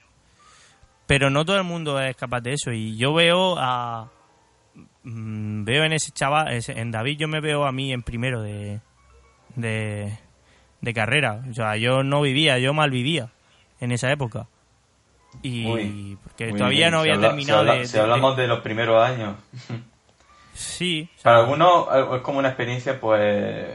pero 1.10 1.28
no 1.28 1.44
todo 1.44 1.56
el 1.56 1.64
mundo 1.64 1.98
es 2.00 2.14
capaz 2.14 2.40
de 2.40 2.52
eso 2.52 2.70
y 2.70 2.96
yo 2.96 3.12
veo 3.12 3.56
a 3.58 4.08
mm, 5.02 5.64
veo 5.64 5.82
en 5.82 5.92
ese 5.92 6.12
chaval, 6.12 6.56
en 6.68 6.90
David 6.92 7.18
yo 7.18 7.26
me 7.26 7.40
veo 7.40 7.64
a 7.64 7.72
mí 7.72 7.92
en 7.92 8.04
primero 8.04 8.42
de, 8.42 8.78
de, 9.56 10.16
de 10.80 10.94
carrera. 10.94 11.42
O 11.50 11.52
sea, 11.52 11.74
yo 11.76 12.04
no 12.04 12.20
vivía, 12.20 12.60
yo 12.60 12.72
mal 12.74 12.92
vivía 12.92 13.28
en 13.80 13.90
esa 13.90 14.12
época. 14.12 14.46
Y 15.42 15.66
Uy, 15.66 16.18
porque 16.22 16.52
todavía 16.52 16.92
no 16.92 17.00
había 17.00 17.14
habla- 17.14 17.28
terminado 17.30 17.58
habla- 17.58 17.74
de, 17.74 17.86
si 17.88 17.94
de- 17.96 18.02
hablamos 18.02 18.36
de 18.36 18.46
los 18.46 18.60
primeros 18.60 19.02
años. 19.02 19.34
Sí, 20.54 21.08
o 21.16 21.20
sea, 21.22 21.22
Para 21.32 21.38
algunos 21.40 21.88
eh, 21.92 22.16
es 22.18 22.22
como 22.22 22.38
una 22.38 22.48
experiencia, 22.50 23.00
pues, 23.00 23.66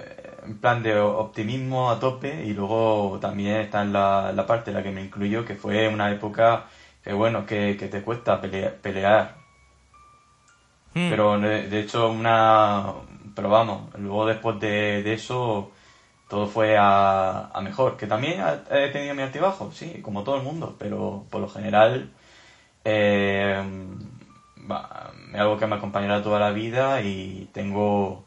en 0.46 0.58
plan 0.60 0.82
de 0.82 0.98
optimismo 0.98 1.92
a 1.92 2.00
tope 2.00 2.46
y 2.46 2.54
luego 2.54 3.18
también 3.20 3.58
está 3.58 3.82
en 3.82 3.92
la, 3.92 4.32
la 4.34 4.46
parte 4.48 4.72
en 4.72 4.78
la 4.78 4.84
que 4.84 4.92
me 4.92 5.04
incluyo, 5.04 5.44
que 5.44 5.56
fue 5.56 5.90
una 5.90 6.10
época 6.12 6.68
que, 7.06 7.14
bueno, 7.14 7.46
que, 7.46 7.78
que 7.78 7.88
te 7.90 8.04
cuesta 8.04 8.42
pelea- 8.42 8.76
pelear. 8.82 9.38
mm, 10.96 11.10
Pero 11.10 11.40
de, 11.40 11.80
hecho, 11.80 12.10
una. 12.10 12.94
Pero 13.36 13.50
vamos, 13.50 13.94
luego 14.00 14.26
después 14.26 14.60
de, 14.60 15.04
de 15.04 15.14
eso, 15.14 15.72
todo 16.30 16.48
fue 16.48 16.78
a, 16.78 17.48
a 17.54 17.62
mejor. 17.62 17.98
Que 17.98 18.08
también 18.08 18.42
he 18.72 18.90
tenido 18.90 19.16
mi 19.16 19.24
altibajo, 19.24 19.72
sí, 19.72 20.02
como 20.02 20.24
todo 20.24 20.38
el 20.38 20.44
mundo, 20.44 20.76
pero 20.80 21.26
por 21.32 21.42
lo 21.42 21.50
general. 21.50 22.12
eh, 22.86 23.64
es 25.34 25.40
algo 25.40 25.58
que 25.58 25.68
me 25.68 25.76
acompañará 25.76 26.22
toda 26.24 26.40
la 26.40 26.52
vida 26.52 27.02
y 27.02 27.50
tengo. 27.54 28.26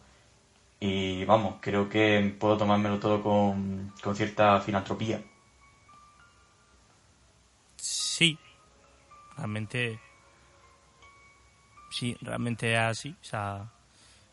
Y 0.81 1.25
vamos, 1.27 1.57
creo 1.63 1.89
que 1.89 2.37
puedo 2.41 2.59
tomármelo 2.59 2.99
todo 3.01 3.23
con, 3.23 3.93
con 4.03 4.17
cierta 4.17 4.61
filantropía. 4.61 5.23
sí, 7.77 8.39
realmente 9.39 9.99
sí, 11.91 12.17
realmente 12.21 12.73
es 12.73 12.79
así. 12.79 13.11
O 13.11 13.25
sea, 13.25 13.71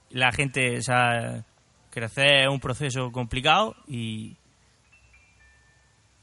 la 0.09 0.31
gente, 0.31 0.77
o 0.77 0.81
sea, 0.81 1.43
crecer 1.89 2.43
es 2.43 2.49
un 2.49 2.59
proceso 2.59 3.11
complicado 3.11 3.75
y 3.87 4.35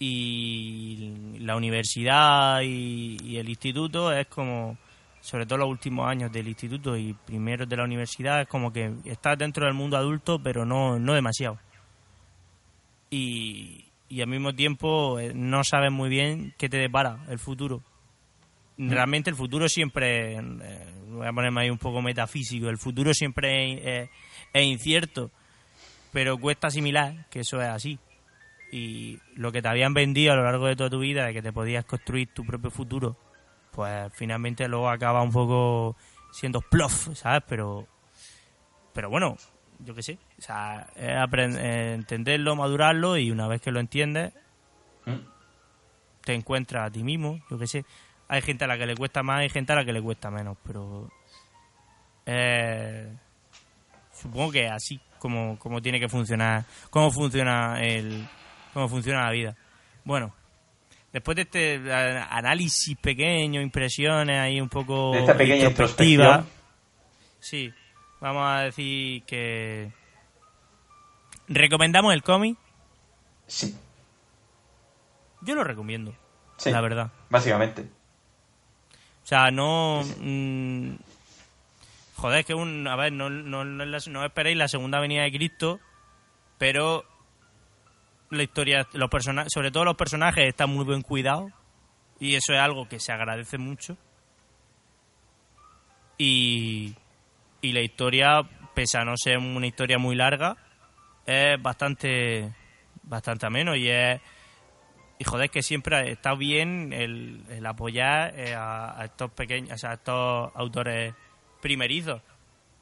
y 0.04 1.38
la 1.38 1.54
universidad 1.54 2.60
y, 2.62 3.18
y 3.22 3.36
el 3.36 3.48
instituto 3.48 4.12
es 4.12 4.26
como 4.26 4.76
sobre 5.20 5.46
todo 5.46 5.58
los 5.58 5.68
últimos 5.68 6.08
años 6.08 6.32
del 6.32 6.48
instituto 6.48 6.96
y 6.96 7.12
primeros 7.12 7.68
de 7.68 7.76
la 7.76 7.84
universidad 7.84 8.40
es 8.40 8.48
como 8.48 8.72
que 8.72 8.92
estás 9.04 9.38
dentro 9.38 9.64
del 9.64 9.74
mundo 9.74 9.96
adulto 9.96 10.40
pero 10.42 10.66
no, 10.66 10.98
no 10.98 11.14
demasiado 11.14 11.56
y, 13.10 13.84
y 14.08 14.20
al 14.22 14.26
mismo 14.26 14.52
tiempo 14.52 15.20
eh, 15.20 15.32
no 15.36 15.62
sabes 15.62 15.92
muy 15.92 16.08
bien 16.08 16.52
qué 16.58 16.68
te 16.68 16.78
depara 16.78 17.24
el 17.28 17.38
futuro 17.38 17.84
realmente 18.78 19.30
el 19.30 19.36
futuro 19.36 19.68
siempre 19.68 20.36
eh, 20.36 20.94
voy 21.08 21.26
a 21.26 21.32
ponerme 21.32 21.60
ahí 21.62 21.70
un 21.70 21.78
poco 21.78 22.00
metafísico 22.02 22.68
el 22.68 22.78
futuro 22.78 23.12
siempre 23.14 23.72
es, 23.74 23.80
es- 24.08 24.10
es 24.52 24.64
incierto 24.64 25.30
pero 26.12 26.38
cuesta 26.38 26.66
asimilar 26.68 27.26
que 27.30 27.40
eso 27.40 27.60
es 27.60 27.68
así 27.68 27.98
y 28.70 29.18
lo 29.36 29.52
que 29.52 29.60
te 29.62 29.68
habían 29.68 29.92
vendido 29.94 30.32
a 30.32 30.36
lo 30.36 30.44
largo 30.44 30.66
de 30.66 30.76
toda 30.76 30.88
tu 30.90 30.98
vida 31.00 31.26
de 31.26 31.32
que 31.34 31.42
te 31.42 31.52
podías 31.52 31.84
construir 31.84 32.28
tu 32.32 32.44
propio 32.44 32.70
futuro 32.70 33.16
pues 33.72 34.10
finalmente 34.14 34.66
luego 34.68 34.88
acaba 34.88 35.22
un 35.22 35.32
poco 35.32 35.96
siendo 36.30 36.60
plof 36.62 37.14
sabes 37.14 37.42
pero 37.48 37.86
pero 38.94 39.10
bueno 39.10 39.36
yo 39.80 39.94
qué 39.94 40.02
sé 40.02 40.18
o 40.38 40.42
sea 40.42 40.86
es 40.96 41.56
eh, 41.56 41.94
entenderlo 41.94 42.56
madurarlo 42.56 43.16
y 43.18 43.30
una 43.30 43.46
vez 43.48 43.60
que 43.60 43.70
lo 43.72 43.80
entiendes 43.80 44.32
¿Mm? 45.06 45.12
te 46.24 46.34
encuentras 46.34 46.86
a 46.86 46.90
ti 46.92 47.02
mismo, 47.02 47.40
yo 47.50 47.58
qué 47.58 47.66
sé. 47.66 47.84
Hay 48.28 48.42
gente 48.42 48.64
a 48.64 48.68
la 48.68 48.78
que 48.78 48.86
le 48.86 48.96
cuesta 48.96 49.22
más, 49.22 49.40
hay 49.40 49.50
gente 49.50 49.72
a 49.72 49.76
la 49.76 49.84
que 49.84 49.92
le 49.92 50.00
cuesta 50.00 50.30
menos, 50.30 50.56
pero 50.64 51.08
eh, 52.24 53.12
supongo 54.12 54.52
que 54.52 54.66
es 54.66 54.72
así 54.72 55.00
como, 55.18 55.58
como 55.58 55.80
tiene 55.82 56.00
que 56.00 56.08
funcionar, 56.08 56.64
cómo 56.90 57.10
funciona 57.10 57.80
el, 57.82 58.26
cómo 58.72 58.88
funciona 58.88 59.24
la 59.24 59.30
vida. 59.32 59.56
Bueno, 60.04 60.34
después 61.12 61.36
de 61.36 61.42
este 61.42 61.74
eh, 61.74 62.24
análisis 62.30 62.96
pequeño, 62.98 63.60
impresiones 63.60 64.38
ahí 64.38 64.60
un 64.60 64.68
poco 64.68 65.12
De 65.12 65.20
esta 65.20 65.36
pequeña 65.36 65.66
introspectiva, 65.66 66.44
sí, 67.38 67.72
vamos 68.20 68.44
a 68.46 68.60
decir 68.62 69.22
que 69.24 69.92
recomendamos 71.48 72.14
el 72.14 72.22
cómic. 72.22 72.56
Sí, 73.46 73.76
Yo 75.42 75.54
lo 75.54 75.64
recomiendo, 75.64 76.14
sí, 76.56 76.70
la 76.70 76.80
verdad. 76.80 77.10
básicamente. 77.28 78.01
O 79.22 79.26
sea, 79.26 79.50
no. 79.50 80.02
mm, 80.20 80.94
joder, 82.16 82.40
es 82.40 82.46
que 82.46 82.54
un. 82.54 82.86
A 82.88 82.96
ver, 82.96 83.12
no, 83.12 83.30
no, 83.30 83.64
no, 83.64 83.84
no 83.86 84.24
esperéis 84.24 84.56
la 84.56 84.68
segunda 84.68 85.00
venida 85.00 85.22
de 85.22 85.32
Cristo, 85.32 85.80
pero. 86.58 87.04
La 88.30 88.42
historia, 88.42 88.88
los 88.94 89.10
personajes, 89.10 89.52
sobre 89.52 89.70
todo 89.70 89.84
los 89.84 89.96
personajes, 89.96 90.48
están 90.48 90.70
muy 90.70 90.86
bien 90.86 91.02
cuidados. 91.02 91.52
Y 92.18 92.34
eso 92.34 92.54
es 92.54 92.60
algo 92.60 92.88
que 92.88 92.98
se 92.98 93.12
agradece 93.12 93.58
mucho. 93.58 93.96
Y. 96.18 96.94
Y 97.60 97.72
la 97.72 97.80
historia, 97.80 98.42
pese 98.74 98.98
a 98.98 99.04
no 99.04 99.16
ser 99.16 99.38
una 99.38 99.66
historia 99.66 99.98
muy 99.98 100.16
larga, 100.16 100.56
es 101.26 101.60
bastante. 101.62 102.52
Bastante 103.04 103.46
ameno 103.46 103.76
y 103.76 103.88
es. 103.88 104.20
Y 105.22 105.24
joder, 105.24 105.50
que 105.50 105.62
siempre 105.62 106.10
está 106.10 106.34
bien 106.34 106.92
el, 106.92 107.64
apoyar 107.64 108.34
eh, 108.36 108.56
a, 108.56 109.02
estos 109.04 109.30
pequeños, 109.30 109.84
a 109.84 109.92
estos 109.92 110.50
autores 110.56 111.14
primerizos. 111.60 112.20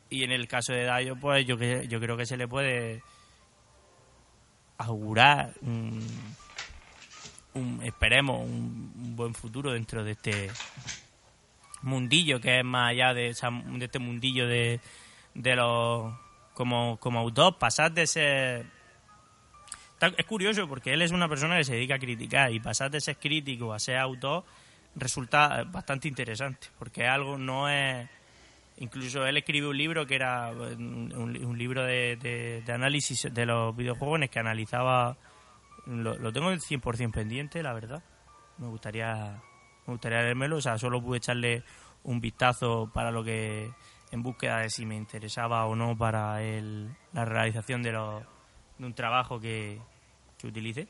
Y 0.08 0.24
en 0.24 0.32
el 0.32 0.48
caso 0.48 0.72
de 0.72 0.84
Dayo, 0.84 1.16
pues 1.16 1.44
yo 1.44 1.58
yo 1.58 2.00
creo 2.00 2.16
que 2.16 2.24
se 2.24 2.38
le 2.38 2.48
puede 2.48 3.02
augurar 4.78 5.52
esperemos 7.82 8.40
un, 8.40 9.14
buen 9.16 9.34
futuro 9.34 9.72
dentro 9.72 10.02
de 10.02 10.12
este 10.12 10.50
mundillo 11.82 12.40
que 12.40 12.60
es 12.60 12.64
más 12.64 12.92
allá 12.92 13.12
de, 13.12 13.28
este 13.28 13.98
mundillo 13.98 14.48
de, 14.48 14.80
de 15.34 15.56
los 15.56 16.14
como, 16.54 16.96
como 17.00 17.18
autor, 17.18 17.58
pasar 17.58 17.92
de 17.92 18.06
ser 18.06 18.79
es 20.00 20.26
curioso 20.26 20.66
porque 20.68 20.92
él 20.92 21.02
es 21.02 21.10
una 21.12 21.28
persona 21.28 21.56
que 21.56 21.64
se 21.64 21.74
dedica 21.74 21.96
a 21.96 21.98
criticar 21.98 22.52
y 22.52 22.60
pasar 22.60 22.90
de 22.90 23.00
ser 23.00 23.16
crítico 23.16 23.72
a 23.72 23.78
ser 23.78 23.98
autor 23.98 24.44
resulta 24.94 25.64
bastante 25.64 26.08
interesante 26.08 26.68
porque 26.78 27.06
algo 27.06 27.38
no 27.38 27.68
es 27.68 28.08
incluso 28.78 29.26
él 29.26 29.36
escribió 29.36 29.70
un 29.70 29.76
libro 29.76 30.06
que 30.06 30.14
era 30.16 30.50
un, 30.50 31.12
un 31.14 31.58
libro 31.58 31.84
de, 31.84 32.16
de- 32.16 32.72
análisis 32.72 33.28
de 33.32 33.46
los 33.46 33.76
videojuegos 33.76 34.28
que 34.30 34.38
analizaba 34.38 35.16
lo, 35.86 36.16
lo 36.18 36.32
tengo 36.32 36.50
el 36.50 36.60
100% 36.60 37.12
pendiente 37.12 37.62
la 37.62 37.72
verdad. 37.72 38.02
Me 38.58 38.66
gustaría 38.68 39.40
me 39.86 39.92
gustaría 39.94 40.22
leérmelo 40.22 40.56
o 40.56 40.60
sea 40.60 40.78
solo 40.78 41.02
pude 41.02 41.18
echarle 41.18 41.62
un 42.04 42.20
vistazo 42.20 42.90
para 42.92 43.10
lo 43.10 43.22
que 43.22 43.70
en 44.10 44.22
búsqueda 44.22 44.58
de 44.60 44.70
si 44.70 44.86
me 44.86 44.96
interesaba 44.96 45.66
o 45.66 45.76
no 45.76 45.96
para 45.96 46.42
el, 46.42 46.90
la 47.12 47.24
realización 47.24 47.82
de, 47.82 47.92
lo, 47.92 48.20
de 48.78 48.86
un 48.86 48.94
trabajo 48.94 49.38
que, 49.38 49.80
que 50.40 50.48
utilice, 50.48 50.88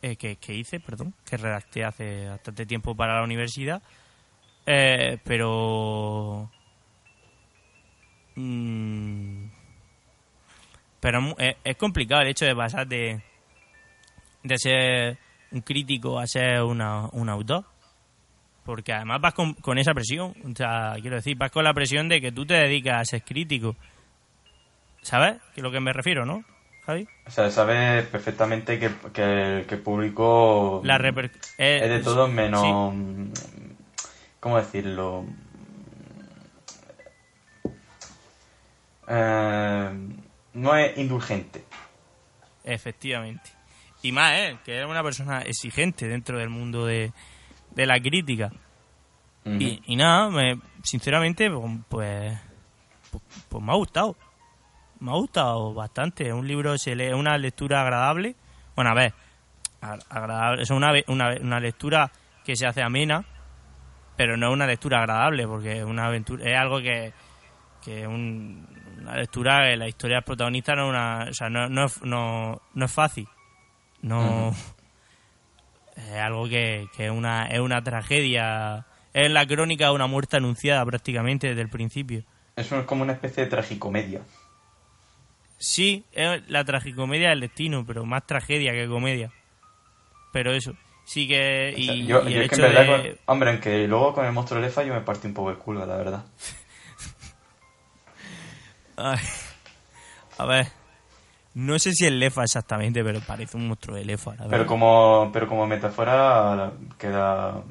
eh, 0.00 0.16
que, 0.16 0.36
que 0.36 0.54
hice, 0.54 0.80
perdón, 0.80 1.14
que 1.24 1.36
redacté 1.36 1.84
hace 1.84 2.28
bastante 2.28 2.66
tiempo 2.66 2.94
para 2.94 3.16
la 3.16 3.24
universidad, 3.24 3.82
eh, 4.66 5.18
pero... 5.24 6.50
mm, 8.36 9.46
pero 11.00 11.34
es, 11.38 11.56
es 11.64 11.76
complicado 11.76 12.22
el 12.22 12.28
hecho 12.28 12.44
de 12.44 12.54
pasar 12.54 12.86
de, 12.86 13.22
de 14.42 14.58
ser 14.58 15.18
un 15.50 15.60
crítico 15.60 16.18
a 16.18 16.26
ser 16.26 16.62
una, 16.62 17.08
un 17.12 17.28
autor. 17.28 17.64
Porque 18.64 18.92
además 18.92 19.20
vas 19.20 19.34
con, 19.34 19.54
con 19.54 19.78
esa 19.78 19.92
presión. 19.92 20.34
O 20.44 20.54
sea, 20.54 20.94
quiero 21.00 21.16
decir, 21.16 21.36
vas 21.36 21.50
con 21.50 21.64
la 21.64 21.74
presión 21.74 22.08
de 22.08 22.20
que 22.20 22.30
tú 22.30 22.46
te 22.46 22.54
dedicas 22.54 23.00
a 23.00 23.04
ser 23.04 23.24
crítico. 23.24 23.74
¿Sabes? 25.00 25.40
Que 25.52 25.60
es 25.60 25.62
lo 25.64 25.72
que 25.72 25.80
me 25.80 25.92
refiero, 25.92 26.24
¿no, 26.24 26.44
Javi? 26.86 27.06
O 27.26 27.30
sea, 27.30 27.50
sabes 27.50 28.04
perfectamente 28.06 28.78
que, 28.78 28.88
que, 29.12 29.64
que 29.68 29.74
el 29.74 29.80
público 29.80 30.80
La 30.84 30.98
reper- 30.98 31.30
eh, 31.58 31.80
es 31.82 31.88
de 31.88 32.00
todo 32.00 32.28
menos... 32.28 32.62
sí. 32.62 33.42
¿Cómo 34.40 34.56
decirlo? 34.56 35.24
Eh, 39.08 39.90
no 40.54 40.74
es 40.76 40.98
indulgente. 40.98 41.64
Efectivamente. 42.64 43.50
Y 44.02 44.12
más, 44.12 44.32
¿eh? 44.34 44.58
Que 44.64 44.80
es 44.80 44.86
una 44.86 45.02
persona 45.02 45.42
exigente 45.42 46.08
dentro 46.08 46.38
del 46.38 46.48
mundo 46.48 46.86
de, 46.86 47.12
de 47.70 47.86
la 47.86 48.00
crítica. 48.00 48.50
Y 49.44 49.96
nada, 49.96 50.30
me, 50.30 50.60
sinceramente, 50.84 51.50
pues, 51.50 52.38
pues, 53.10 53.22
pues 53.48 53.62
me 53.64 53.72
ha 53.72 53.76
gustado. 53.76 54.16
Me 55.02 55.10
ha 55.10 55.14
gustado 55.14 55.74
bastante. 55.74 56.28
Es 56.28 56.32
un 56.32 56.46
libro, 56.46 56.78
se 56.78 56.94
lee, 56.94 57.06
es 57.06 57.14
una 57.14 57.36
lectura 57.38 57.82
agradable. 57.82 58.36
Bueno, 58.76 58.90
a 58.90 58.94
ver, 58.94 59.12
agradable. 60.08 60.62
Es 60.62 60.70
una, 60.70 60.92
una, 61.08 61.34
una 61.40 61.60
lectura 61.60 62.10
que 62.44 62.54
se 62.56 62.66
hace 62.66 62.82
amena, 62.82 63.24
pero 64.16 64.36
no 64.36 64.48
es 64.48 64.52
una 64.52 64.66
lectura 64.66 65.00
agradable, 65.00 65.46
porque 65.46 65.78
es 65.78 65.84
una 65.84 66.06
aventura, 66.06 66.44
es 66.48 66.56
algo 66.56 66.80
que, 66.80 67.12
que 67.84 68.02
es 68.02 68.06
un- 68.06 68.66
una 69.00 69.16
lectura 69.16 69.64
que 69.64 69.76
la 69.76 69.88
historia 69.88 70.16
del 70.18 70.24
protagonista 70.24 70.74
no 70.76 70.84
es 70.84 70.88
una, 70.90 71.26
o 71.30 71.34
sea, 71.34 71.50
no, 71.50 71.68
no, 71.68 71.84
es- 71.86 72.02
no, 72.02 72.60
no 72.74 72.84
es 72.84 72.92
fácil. 72.92 73.26
No 74.02 74.52
es 75.96 76.16
algo 76.20 76.48
que, 76.48 76.86
que 76.96 77.06
es 77.06 77.10
una 77.12 77.46
es 77.46 77.60
una 77.60 77.82
tragedia, 77.82 78.86
es 79.12 79.30
la 79.30 79.46
crónica 79.46 79.86
de 79.86 79.92
una 79.92 80.06
muerte 80.06 80.36
anunciada 80.36 80.84
prácticamente 80.86 81.48
desde 81.48 81.62
el 81.62 81.68
principio. 81.68 82.24
Eso 82.56 82.78
es 82.78 82.84
como 82.84 83.02
una 83.02 83.12
especie 83.12 83.44
de 83.44 83.50
tragicomedia. 83.50 84.20
Sí, 85.62 86.04
es 86.10 86.42
la 86.50 86.64
tragicomedia 86.64 87.28
del 87.30 87.40
destino, 87.40 87.86
pero 87.86 88.04
más 88.04 88.26
tragedia 88.26 88.72
que 88.72 88.88
comedia. 88.88 89.30
Pero 90.32 90.50
eso, 90.52 90.72
sí 91.04 91.28
que 91.28 91.72
y, 91.76 92.04
yo, 92.06 92.28
y 92.28 92.32
yo 92.32 92.36
el 92.36 92.40
es 92.40 92.48
que 92.48 92.54
hecho 92.56 92.66
en 92.66 92.74
verdad, 92.74 93.02
de 93.04 93.10
con- 93.14 93.18
hombre, 93.26 93.50
aunque 93.50 93.86
luego 93.86 94.12
con 94.12 94.26
el 94.26 94.32
monstruo 94.32 94.60
lefa 94.60 94.82
yo 94.82 94.92
me 94.92 95.02
partí 95.02 95.28
un 95.28 95.34
poco 95.34 95.50
el 95.50 95.58
culo, 95.58 95.86
la 95.86 95.96
verdad. 95.96 96.24
Ay, 98.96 99.18
a 100.38 100.46
ver, 100.46 100.66
no 101.54 101.78
sé 101.78 101.92
si 101.92 102.06
es 102.06 102.12
lefa 102.12 102.42
exactamente, 102.44 103.02
pero 103.04 103.20
parece 103.20 103.56
un 103.56 103.68
monstruo 103.68 103.96
de 103.96 104.04
lefa, 104.04 104.30
la 104.36 104.48
Pero 104.48 104.50
verdad. 104.50 104.66
como, 104.66 105.30
pero 105.32 105.48
como 105.48 105.66
metáfora 105.66 106.72
queda, 106.98 107.62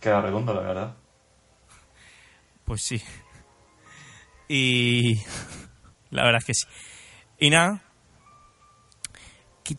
queda 0.00 0.20
redondo, 0.20 0.54
la 0.54 0.60
verdad. 0.60 0.94
Pues 2.64 2.82
sí. 2.82 3.02
Y 4.48 5.16
la 6.10 6.24
verdad 6.24 6.40
es 6.40 6.44
que 6.44 6.54
sí. 6.54 6.66
Y 7.38 7.50
nada. 7.50 7.80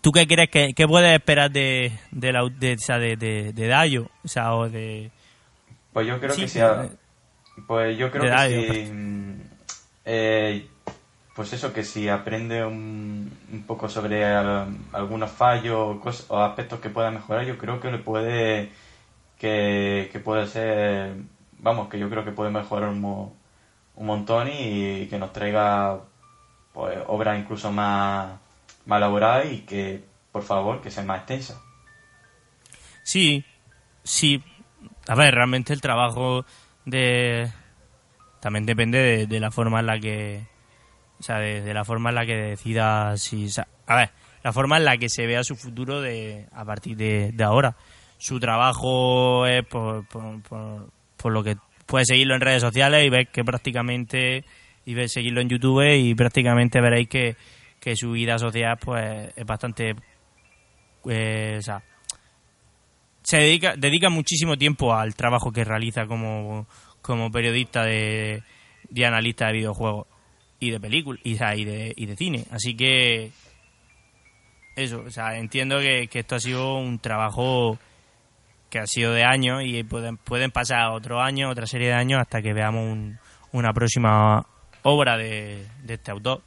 ¿Tú 0.02 0.12
qué 0.12 0.28
crees 0.28 0.50
que 0.50 0.74
qué 0.76 0.88
puedes 0.88 1.12
esperar 1.16 1.50
de 1.52 1.92
de 2.12 2.32
la 2.32 2.48
de, 2.50 2.74
o 2.74 2.78
sea, 2.78 3.00
de, 3.00 3.16
de, 3.18 3.54
de 3.54 3.68
Dayo? 3.68 4.08
O 4.24 4.28
sea, 4.28 4.54
o 4.56 4.70
de 4.70 5.12
Pues 5.94 6.08
yo 6.08 6.20
creo 6.20 6.36
Sí, 6.36 6.46
que 6.46 6.48
sea, 6.48 6.90
pues 7.68 7.98
yo 7.98 8.12
creo 8.12 8.30
que 8.30 8.38
Dario, 8.38 8.64
si, 8.86 8.86
mm, 8.92 9.42
eh, 10.06 10.68
pues 11.36 11.54
eso, 11.54 11.74
que 11.74 11.84
si 11.84 12.10
aprende 12.10 12.66
un, 12.66 13.32
un 13.54 13.64
poco 13.64 13.90
sobre 13.90 14.26
al- 14.26 14.78
algunos 14.94 15.32
fallos 15.32 16.26
o, 16.30 16.38
aspectos 16.44 16.80
que 16.80 16.90
pueda 16.90 17.12
mejorar, 17.12 17.46
yo 17.46 17.58
creo 17.58 17.80
que 17.80 17.92
le 17.92 18.00
puede, 18.00 18.72
que, 19.40 20.10
que 20.12 20.20
puede 20.20 20.48
ser, 20.48 21.16
vamos, 21.60 21.90
que 21.90 22.00
yo 22.00 22.10
creo 22.10 22.26
que 22.26 22.32
puede 22.32 22.52
mejorar 22.52 22.90
un, 22.90 23.04
un 23.96 24.06
montón 24.06 24.50
y 24.54 25.08
que 25.08 25.20
nos 25.20 25.34
traiga 25.34 26.02
pues 26.74 26.98
obras 27.08 27.40
incluso 27.40 27.72
más, 27.72 28.40
más 28.86 28.98
elaboradas 28.98 29.52
y 29.52 29.62
que, 29.62 30.04
por 30.32 30.44
favor, 30.44 30.82
que 30.82 30.92
sean 30.92 31.08
más 31.08 31.20
extensas. 31.20 31.60
Sí, 33.04 33.44
sí. 34.04 34.44
A 35.08 35.16
ver, 35.16 35.34
realmente 35.34 35.74
el 35.74 35.82
trabajo 35.82 36.46
de 36.86 37.52
también 38.40 38.66
depende 38.66 39.28
de, 39.28 39.40
la 39.40 39.52
forma 39.52 39.80
en 39.82 39.86
la 39.86 40.00
que 40.00 40.48
o 41.20 41.24
sea, 41.24 41.40
de, 41.40 41.74
la 41.74 41.84
forma 41.84 42.10
en 42.10 42.16
la 42.16 42.26
que 42.26 42.36
decida 42.36 43.18
si 43.18 43.50
a 43.88 43.96
ver, 43.96 44.12
la 44.44 44.54
forma 44.54 44.78
en 44.78 44.86
la 44.86 44.98
que 44.98 45.10
se 45.10 45.26
vea 45.26 45.44
su 45.44 45.56
futuro 45.56 46.02
de 46.02 46.48
a 46.54 46.64
partir 46.64 46.96
de, 46.96 47.44
ahora. 47.44 47.76
Su 48.18 48.40
trabajo 48.40 49.46
es 49.46 49.66
por, 49.66 50.06
por, 50.08 50.42
por, 50.44 50.92
por 51.18 51.32
lo 51.32 51.44
que 51.44 51.58
puede 51.86 52.06
seguirlo 52.06 52.36
en 52.36 52.42
redes 52.42 52.62
sociales 52.62 53.06
y 53.06 53.10
ver 53.10 53.28
que 53.28 53.44
prácticamente 53.44 54.46
y 54.90 55.08
seguirlo 55.08 55.42
en 55.42 55.50
YouTube 55.50 55.84
y 55.96 56.16
prácticamente 56.16 56.82
veréis 56.82 57.08
que, 57.08 57.36
que 57.80 57.96
su 57.96 58.12
vida 58.12 58.38
social 58.38 58.78
pues 58.80 59.32
es 59.36 59.46
bastante 59.46 59.96
eh, 61.10 61.56
o 61.58 61.62
sea, 61.62 61.82
se 63.24 63.38
dedica, 63.38 63.76
dedica 63.78 64.10
muchísimo 64.10 64.58
tiempo 64.58 64.94
al 64.94 65.16
trabajo 65.16 65.52
que 65.52 65.64
realiza 65.64 66.06
como, 66.08 66.68
como 67.02 67.32
periodista 67.32 67.84
de, 67.84 68.44
analista 69.06 69.48
de 69.48 69.54
videojuegos 69.54 70.08
y 70.60 70.72
de 70.72 70.80
películas 70.80 71.22
y, 71.24 71.36
de, 71.64 71.94
y 71.96 72.06
de 72.06 72.16
cine. 72.18 72.46
Así 72.52 72.76
que 72.76 73.32
eso, 74.76 75.04
o 75.06 75.10
sea, 75.12 75.38
entiendo 75.38 75.80
que, 75.80 76.08
que 76.08 76.20
esto 76.20 76.36
ha 76.36 76.40
sido 76.40 76.78
un 76.78 77.00
trabajo 77.00 77.78
que 78.70 78.80
ha 78.80 78.88
sido 78.88 79.14
de 79.14 79.24
años 79.24 79.64
y 79.64 79.84
pueden, 79.84 80.18
pueden 80.18 80.52
pasar 80.52 80.92
otro 80.92 81.22
año, 81.22 81.50
otra 81.50 81.66
serie 81.66 81.88
de 81.88 81.94
años 81.96 82.20
hasta 82.22 82.42
que 82.42 82.54
veamos 82.54 82.84
un- 82.84 83.20
una 83.52 83.74
próxima 83.74 84.46
obra 84.84 85.18
de, 85.18 85.66
de 85.84 85.94
este 85.94 86.12
autor. 86.12 86.42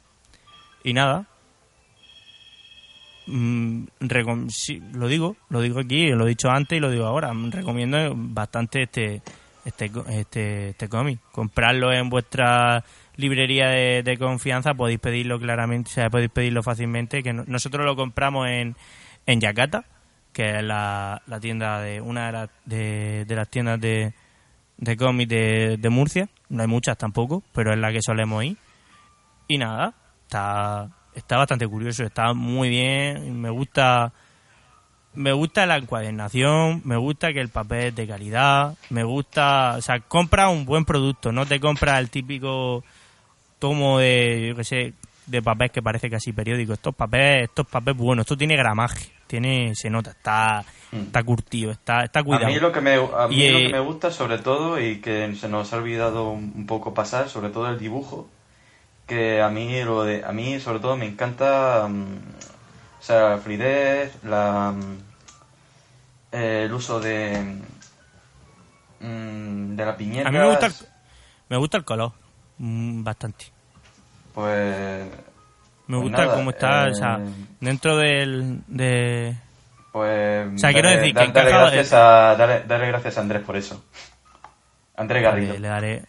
Y 0.83 0.93
nada, 0.93 1.25
Mm, 3.25 3.85
sí, 4.49 4.81
lo 4.93 5.07
digo, 5.07 5.37
lo 5.49 5.61
digo 5.61 5.79
aquí, 5.79 6.09
lo 6.09 6.25
he 6.25 6.29
dicho 6.29 6.49
antes 6.49 6.77
y 6.77 6.81
lo 6.81 6.91
digo 6.91 7.05
ahora. 7.05 7.31
Recomiendo 7.51 8.13
bastante 8.15 8.83
este 8.83 9.21
este 9.65 9.89
este, 10.09 10.69
este 10.69 10.89
cómic. 10.89 11.19
Comprarlo 11.31 11.93
en 11.93 12.09
vuestra 12.09 12.83
librería 13.15 13.67
de, 13.69 14.17
confianza, 14.17 14.73
podéis 14.73 14.99
pedirlo 14.99 15.39
claramente, 15.39 15.89
o 15.89 15.93
sea, 15.93 16.09
podéis 16.09 16.31
pedirlo 16.31 16.63
fácilmente. 16.63 17.23
Que 17.23 17.31
no- 17.31 17.45
nosotros 17.47 17.85
lo 17.85 17.95
compramos 17.95 18.47
en, 18.49 18.75
en 19.25 19.39
Yakata, 19.39 19.85
que 20.33 20.57
es 20.57 20.63
la, 20.63 21.21
la 21.27 21.39
tienda 21.39 21.79
de 21.79 22.01
una 22.01 22.29
de, 22.31 22.49
de, 22.65 23.25
de 23.25 23.35
las 23.35 23.47
tiendas 23.47 23.79
de, 23.79 24.13
de 24.83 24.97
cómics 24.97 25.29
de, 25.29 25.77
de 25.77 25.89
Murcia. 25.89 26.29
No 26.49 26.61
hay 26.61 26.67
muchas 26.67 26.97
tampoco, 26.97 27.43
pero 27.53 27.73
es 27.73 27.79
la 27.79 27.91
que 27.91 28.01
solemos 28.01 28.43
ir. 28.43 28.57
Y 29.47 29.57
nada, 29.57 29.93
está, 30.23 30.89
está 31.13 31.37
bastante 31.37 31.67
curioso, 31.67 32.03
está 32.03 32.33
muy 32.33 32.69
bien, 32.69 33.41
me 33.41 33.49
gusta 33.49 34.13
me 35.15 35.31
gusta 35.31 35.65
la 35.65 35.77
encuadernación, 35.77 36.81
me 36.85 36.97
gusta 36.97 37.33
que 37.33 37.39
el 37.39 37.49
papel 37.49 37.87
es 37.87 37.95
de 37.95 38.07
calidad, 38.07 38.75
me 38.89 39.03
gusta, 39.03 39.75
o 39.77 39.81
sea, 39.81 39.99
compra 39.99 40.49
un 40.49 40.65
buen 40.65 40.85
producto, 40.85 41.31
no 41.31 41.45
te 41.45 41.59
compras 41.59 41.99
el 41.99 42.09
típico 42.09 42.83
tomo 43.59 43.99
de, 43.99 44.47
yo 44.49 44.55
qué 44.55 44.63
sé, 44.63 44.93
de 45.25 45.41
papel 45.41 45.71
que 45.71 45.81
parece 45.81 46.09
casi 46.09 46.33
periódico. 46.33 46.73
Estos 46.73 46.95
papeles, 46.95 47.43
estos 47.43 47.67
papeles 47.67 47.97
buenos, 47.97 48.23
esto 48.23 48.37
tiene 48.37 48.57
gramaje, 48.57 49.11
tiene, 49.27 49.73
se 49.75 49.89
nota, 49.89 50.11
está. 50.11 50.65
Está 50.93 51.23
curtido, 51.23 51.71
está, 51.71 52.03
está 52.03 52.23
cuidado. 52.23 52.45
A 52.45 52.49
mí 52.49 52.59
lo 52.59 52.71
que 52.71 52.81
me, 52.81 52.95
a 52.95 53.27
mí 53.27 53.35
Y, 53.35 53.49
lo 53.51 53.57
eh, 53.59 53.67
que 53.67 53.73
me 53.73 53.79
gusta 53.79 54.11
sobre 54.11 54.37
todo 54.37 54.79
y 54.79 54.99
que 55.01 55.35
se 55.35 55.47
nos 55.49 55.73
ha 55.73 55.77
olvidado 55.77 56.29
un 56.29 56.65
poco 56.67 56.93
pasar, 56.93 57.29
sobre 57.29 57.49
todo 57.49 57.69
el 57.69 57.79
dibujo, 57.79 58.27
que 59.07 59.41
a 59.41 59.49
mí 59.49 59.81
lo 59.83 60.03
de 60.03 60.23
a 60.23 60.31
mí 60.31 60.59
sobre 60.59 60.79
todo 60.79 60.95
me 60.97 61.05
encanta 61.05 61.87
mm, 61.89 62.17
o 62.99 63.03
sea, 63.03 63.29
la 63.31 63.37
fluidez, 63.37 64.13
la 64.23 64.71
mm, 64.75 64.97
eh, 66.31 66.63
el 66.65 66.73
uso 66.73 66.99
de 66.99 67.59
mm, 68.99 69.75
de 69.75 69.85
la 69.85 69.97
piñeta. 69.97 70.29
A 70.29 70.31
mí 70.31 70.37
me 70.37 70.49
gusta 70.49 70.65
el, 70.67 70.73
me 71.49 71.57
gusta 71.57 71.77
el 71.77 71.83
color, 71.85 72.11
mm, 72.57 73.03
bastante. 73.03 73.45
pues 74.33 75.05
Me 75.87 75.97
Pues 75.97 76.01
gusta 76.03 76.25
nada, 76.25 76.35
cómo 76.35 76.51
está, 76.51 76.87
o 76.89 76.95
sea, 76.95 77.15
eh, 77.17 77.29
dentro 77.59 77.97
del, 77.97 78.61
de... 78.67 79.35
pues 79.93 80.47
O 80.55 80.57
sea, 80.57 80.73
quiero 80.73 80.89
decir 80.89 81.13
que 81.13 81.23
encaja- 81.23 81.49
gracias 81.49 81.93
a 81.93 82.35
darle, 82.35 82.63
darle 82.67 82.87
gracias 82.87 83.17
a 83.17 83.21
Andrés 83.21 83.43
por 83.43 83.55
eso. 83.55 83.85
Andrés 84.97 85.23
Garrido. 85.23 85.53
le 85.57 85.67
daré... 85.67 86.03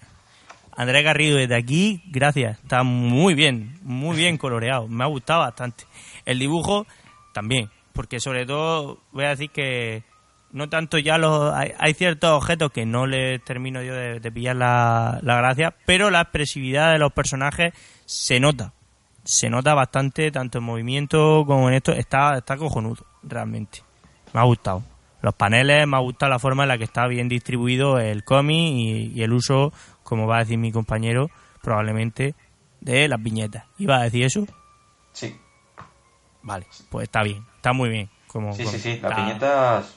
Andrés 0.77 1.05
Garrido, 1.05 1.37
desde 1.37 1.55
aquí, 1.55 2.03
gracias. 2.07 2.59
Está 2.63 2.83
muy 2.83 3.35
bien, 3.35 3.79
muy 3.83 4.17
bien 4.17 4.39
coloreado. 4.39 4.89
Me 4.89 5.05
ha 5.05 5.07
gustado 5.07 5.41
bastante. 5.41 5.85
El 6.25 6.39
dibujo 6.39 6.87
también, 7.33 7.71
porque 7.93 8.21
sobre 8.21 8.47
todo 8.47 8.99
voy 9.13 9.27
a 9.27 9.31
decir 9.31 9.51
que 9.51 10.03
no 10.51 10.69
tanto 10.71 10.99
ya 10.99 11.19
los 11.19 11.53
hay, 11.53 11.95
ciertos 11.95 12.31
objetos 12.31 12.73
que 12.73 12.87
no 12.87 13.07
le 13.07 13.39
termino 13.41 13.83
yo 13.83 13.95
de, 13.95 14.33
pillar 14.33 14.57
la, 14.57 15.19
la, 15.23 15.37
gracia, 15.37 15.75
pero 15.85 16.11
la 16.11 16.23
expresividad 16.23 16.93
de 16.93 16.99
los 16.99 17.13
personajes 17.13 17.75
se 18.07 18.41
nota. 18.41 18.73
Se 19.25 19.49
nota 19.49 19.75
bastante, 19.75 20.31
tanto 20.31 20.59
en 20.59 20.65
movimiento 20.65 21.45
como 21.47 21.69
en 21.69 21.75
esto. 21.75 21.93
Está, 21.93 22.37
está 22.37 22.57
cojonudo, 22.57 23.05
realmente. 23.23 23.83
Me 24.33 24.41
ha 24.41 24.45
gustado. 24.45 24.83
Los 25.23 25.35
paneles, 25.35 25.87
me 25.87 25.97
ha 25.97 26.01
gustado 26.01 26.31
la 26.31 26.39
forma 26.39 26.65
en 26.65 26.69
la 26.69 26.79
que 26.79 26.85
está 26.85 27.07
bien 27.07 27.29
distribuido 27.29 27.99
el 27.99 28.25
cómic 28.25 28.75
y, 29.15 29.23
el 29.23 29.33
uso, 29.33 29.73
como 30.03 30.27
va 30.27 30.37
a 30.37 30.41
decir 30.41 30.59
mi 30.59 30.71
compañero, 30.71 31.31
probablemente 31.63 32.35
de 32.81 33.09
las 33.09 33.23
viñetas. 33.23 33.65
¿Iba 33.79 33.97
a 33.97 34.03
decir 34.03 34.25
eso? 34.25 34.47
Sí. 35.13 35.35
Vale, 36.43 36.67
pues 36.91 37.05
está 37.05 37.23
bien, 37.23 37.43
está 37.57 37.73
muy 37.73 37.89
bien. 37.89 38.11
Como, 38.27 38.53
sí, 38.53 38.67
sí, 38.67 38.79
sí, 38.79 39.01
las 39.01 39.17
viñetas 39.17 39.95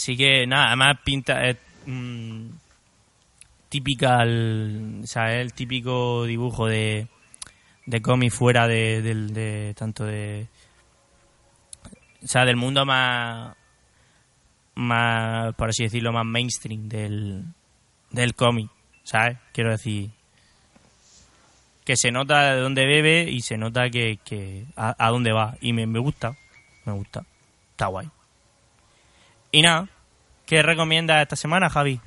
Así 0.00 0.16
que 0.16 0.46
nada, 0.46 0.68
además 0.68 0.96
pinta 1.04 1.42
mm, 1.84 2.46
típica, 3.70 4.22
el, 4.22 5.00
o 5.04 5.06
sea, 5.06 5.40
el 5.40 5.54
típico 5.54 6.24
dibujo 6.26 6.66
de, 6.66 7.08
de 7.86 8.02
cómic 8.02 8.32
fuera 8.32 8.66
de, 8.66 9.74
tanto 9.78 10.04
de, 10.04 10.48
o 12.22 12.26
sea, 12.26 12.44
del 12.44 12.56
mundo 12.56 12.84
más, 12.84 13.56
más, 14.74 15.54
por 15.54 15.70
así 15.70 15.84
decirlo, 15.84 16.12
más 16.12 16.26
mainstream 16.26 16.88
del, 16.88 17.44
del 18.10 18.34
cómic. 18.34 18.68
Quiero 19.52 19.70
decir 19.70 20.10
que 21.84 21.96
se 21.96 22.12
nota 22.12 22.54
de 22.54 22.60
dónde 22.60 22.86
bebe 22.86 23.22
y 23.28 23.40
se 23.40 23.56
nota 23.56 23.88
que, 23.90 24.18
que 24.24 24.66
a, 24.76 25.08
dónde 25.10 25.32
va 25.32 25.56
y 25.60 25.72
me, 25.72 25.86
me 25.86 25.98
gusta, 25.98 26.36
me 26.84 26.92
gusta, 26.92 27.24
está 27.72 27.86
guay. 27.86 28.08
Y 29.50 29.62
nada, 29.62 29.88
¿qué 30.46 30.62
recomiendas 30.62 31.22
esta 31.22 31.34
semana, 31.34 31.70
Javi? 31.70 32.00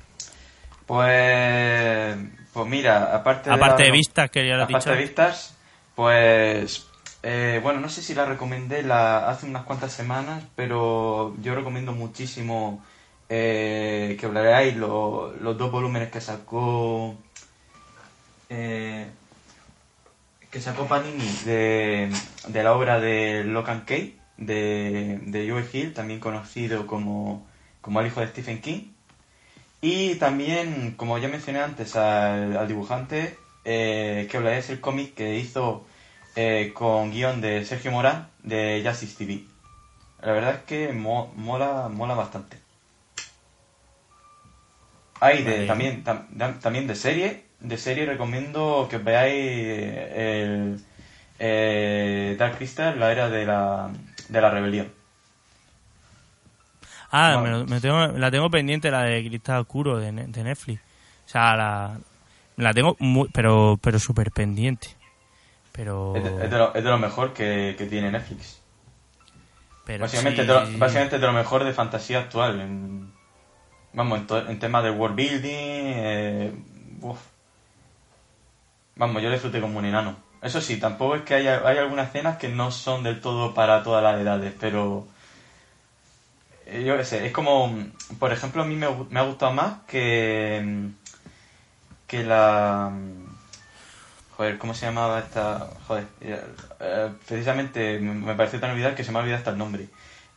Pues, 0.86 2.16
pues 2.52 2.66
mira, 2.66 3.14
aparte, 3.14 3.50
de, 3.50 3.90
vistas, 3.90 4.30
que 4.30 4.46
ya 4.46 4.56
lo 4.56 4.64
aparte 4.64 4.90
de 4.90 4.96
vistas, 4.96 5.56
pues, 5.94 6.86
eh, 7.22 7.60
bueno, 7.62 7.80
no 7.80 7.88
sé 7.88 8.02
si 8.02 8.14
la 8.14 8.26
recomendé 8.26 8.82
la, 8.82 9.28
hace 9.28 9.46
unas 9.46 9.64
cuantas 9.64 9.92
semanas, 9.92 10.44
pero 10.54 11.34
yo 11.40 11.54
recomiendo 11.54 11.92
muchísimo 11.92 12.84
eh, 13.28 14.16
que 14.20 14.26
hablaréis 14.26 14.76
los 14.76 15.58
dos 15.58 15.72
volúmenes 15.72 16.10
que 16.10 16.20
sacó 16.20 17.16
eh, 18.50 19.06
que 20.50 20.60
sacó 20.60 20.86
Panini 20.86 21.26
de, 21.44 22.12
de 22.46 22.62
la 22.62 22.74
obra 22.74 23.00
de 23.00 23.42
Locan 23.42 23.80
Kay 23.80 24.16
de, 24.36 25.18
de 25.22 25.50
Joe 25.50 25.64
Hill, 25.72 25.94
también 25.94 26.20
conocido 26.20 26.86
como, 26.86 27.46
como 27.80 28.00
el 28.00 28.06
hijo 28.06 28.20
de 28.20 28.28
Stephen 28.28 28.60
King. 28.60 28.93
Y 29.86 30.14
también, 30.14 30.94
como 30.96 31.18
ya 31.18 31.28
mencioné 31.28 31.60
antes 31.60 31.94
al, 31.94 32.66
dibujante, 32.66 33.36
eh, 33.66 34.26
que 34.30 34.56
es 34.56 34.70
el 34.70 34.80
cómic 34.80 35.12
que 35.12 35.36
hizo 35.36 35.84
eh, 36.36 36.72
con 36.72 37.10
guion 37.10 37.42
de 37.42 37.66
Sergio 37.66 37.90
Morán 37.90 38.30
de 38.42 38.82
Justice 38.82 39.14
TV. 39.18 39.44
La 40.22 40.32
verdad 40.32 40.54
es 40.54 40.62
que 40.62 40.94
mola, 40.94 41.90
mola 41.92 42.14
bastante. 42.14 42.56
Hay 45.20 45.42
de, 45.42 45.66
también, 45.66 46.02
también 46.02 46.86
de 46.86 46.94
serie. 46.94 47.44
De 47.60 47.76
serie 47.76 48.06
recomiendo 48.06 48.88
que 48.88 48.96
veáis 48.96 49.34
el 49.34 50.82
eh, 51.38 52.36
Dark 52.38 52.56
Crystal, 52.56 52.98
la 52.98 53.12
era 53.12 53.28
de 53.28 53.44
la, 53.44 53.90
de 54.30 54.40
la 54.40 54.48
rebelión. 54.48 55.03
Ah, 57.16 57.64
me, 57.68 57.80
tengo, 57.80 58.08
la 58.08 58.28
tengo 58.28 58.50
pendiente, 58.50 58.90
la 58.90 59.04
de 59.04 59.24
Cristal 59.24 59.60
Oscuro 59.60 59.98
de, 60.00 60.10
Netflix. 60.10 60.80
O 61.24 61.28
sea, 61.28 61.54
la, 61.54 61.98
la 62.56 62.74
tengo 62.74 62.96
muy, 62.98 63.28
pero 63.32 63.78
pero 63.80 64.00
súper 64.00 64.32
pendiente. 64.32 64.88
Pero... 65.70 66.16
Es, 66.16 66.24
de, 66.24 66.58
lo, 66.58 66.74
es 66.74 66.82
de 66.82 66.90
lo 66.90 66.98
mejor 66.98 67.32
que, 67.32 67.76
tiene 67.88 68.10
Netflix. 68.10 68.60
básicamente, 69.86 70.40
es 70.40 70.48
de 70.48 70.54
lo, 70.54 70.78
básicamente 70.78 71.20
de 71.20 71.26
lo 71.26 71.32
mejor 71.32 71.62
de 71.62 71.72
fantasía 71.72 72.18
actual. 72.18 72.60
En, 72.60 73.12
vamos, 73.92 74.22
en, 74.28 74.50
en 74.50 74.58
temas 74.58 74.82
de 74.82 74.90
world 74.90 75.14
building. 75.14 75.44
Eh, 75.52 76.52
vamos, 78.96 79.22
yo 79.22 79.30
disfruté 79.30 79.60
como 79.60 79.78
un 79.78 79.84
enano. 79.84 80.16
Eso 80.42 80.60
sí, 80.60 80.80
tampoco 80.80 81.14
es 81.14 81.22
que 81.22 81.34
haya, 81.34 81.62
hay 81.64 81.78
algunas 81.78 82.08
escenas 82.08 82.38
que 82.38 82.48
no 82.48 82.72
son 82.72 83.04
del 83.04 83.20
todo 83.20 83.54
para 83.54 83.84
todas 83.84 84.02
las 84.02 84.20
edades, 84.20 84.52
pero 84.58 85.06
yo 86.66 86.96
qué 86.96 87.04
sé, 87.04 87.26
es 87.26 87.32
como, 87.32 87.78
por 88.18 88.32
ejemplo, 88.32 88.62
a 88.62 88.64
mí 88.64 88.74
me, 88.74 88.86
ha 88.86 89.22
gustado 89.22 89.52
más 89.52 89.82
que, 89.86 90.88
que 92.06 92.24
la... 92.24 92.92
Joder, 94.36 94.58
¿cómo 94.58 94.74
se 94.74 94.86
llamaba 94.86 95.20
esta...? 95.20 95.70
Joder, 95.86 96.06
eh, 96.20 97.10
precisamente 97.26 97.98
me 98.00 98.34
pareció 98.34 98.60
tan 98.60 98.70
olvidar 98.72 98.94
que 98.94 99.04
se 99.04 99.12
me 99.12 99.18
ha 99.18 99.20
olvidado 99.20 99.38
hasta 99.38 99.50
el 99.50 99.58
nombre. 99.58 99.88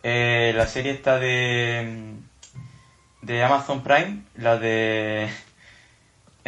Eh, 0.04 0.54
la 0.56 0.68
serie 0.68 0.92
está 0.92 1.18
de... 1.18 2.14
de 3.22 3.44
Amazon 3.44 3.84
Prime, 3.84 4.22
la 4.36 4.58
de... 4.58 5.30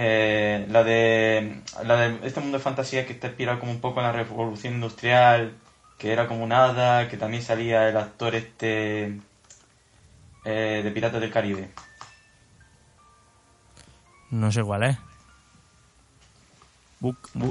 Eh, 0.01 0.65
la 0.69 0.85
de 0.85 1.61
la 1.83 1.97
de 1.97 2.25
este 2.25 2.39
mundo 2.39 2.57
de 2.57 2.63
fantasía 2.63 3.05
que 3.05 3.11
está 3.11 3.27
inspirado 3.27 3.59
como 3.59 3.73
un 3.73 3.81
poco 3.81 3.99
en 3.99 4.05
la 4.05 4.13
revolución 4.13 4.75
industrial 4.75 5.57
que 5.97 6.13
era 6.13 6.25
como 6.25 6.47
nada 6.47 7.09
que 7.09 7.17
también 7.17 7.43
salía 7.43 7.89
el 7.89 7.97
actor 7.97 8.33
este 8.33 9.19
eh, 10.45 10.81
de 10.83 10.91
Piratas 10.91 11.21
del 11.21 11.31
Caribe. 11.31 11.69
No 14.31 14.51
sé 14.51 14.63
cuál 14.63 14.83
es. 14.83 14.97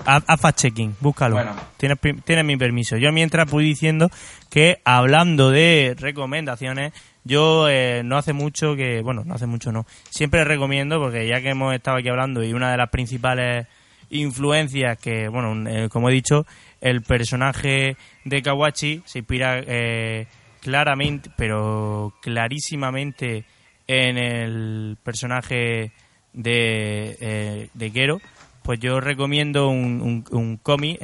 Haz 0.05 0.57
checking 0.57 0.95
búscalo. 1.01 1.36
Bueno. 1.36 1.57
tienes, 1.78 1.99
tienes 2.24 2.45
mi 2.45 2.57
permiso. 2.59 2.99
Yo 2.99 3.12
mientras 3.12 3.51
voy 3.51 3.64
diciendo 3.64 4.11
que 4.51 4.80
hablando 4.84 5.51
de 5.51 5.97
recomendaciones 5.99 6.93
yo 7.28 7.68
eh, 7.68 8.03
no 8.05 8.16
hace 8.16 8.32
mucho 8.32 8.74
que, 8.74 9.03
bueno, 9.03 9.22
no 9.24 9.34
hace 9.34 9.47
mucho 9.47 9.70
no, 9.70 9.86
siempre 10.09 10.45
recomiendo, 10.45 10.99
porque 10.99 11.28
ya 11.28 11.43
que 11.43 11.51
hemos 11.51 11.74
estado 11.74 11.99
aquí 11.99 12.09
hablando 12.09 12.43
y 12.43 12.55
una 12.55 12.70
de 12.70 12.78
las 12.78 12.89
principales 12.89 13.66
influencias 14.09 14.99
que, 14.99 15.28
bueno, 15.28 15.68
eh, 15.68 15.89
como 15.91 16.09
he 16.09 16.12
dicho, 16.12 16.47
el 16.80 17.03
personaje 17.03 17.99
de 18.24 18.43
Kawachi 18.43 19.03
se 19.05 19.18
inspira 19.18 19.61
eh, 19.61 20.26
claramente, 20.61 21.30
pero 21.36 22.14
clarísimamente 22.22 23.44
en 23.86 24.18
el 24.18 24.98
personaje 25.02 25.92
de, 26.32 27.70
de 27.72 27.90
Gero, 27.90 28.20
pues 28.68 28.80
yo 28.80 29.00
recomiendo 29.00 29.70
un, 29.70 30.24
un, 30.30 30.56
cómic, 30.59 30.98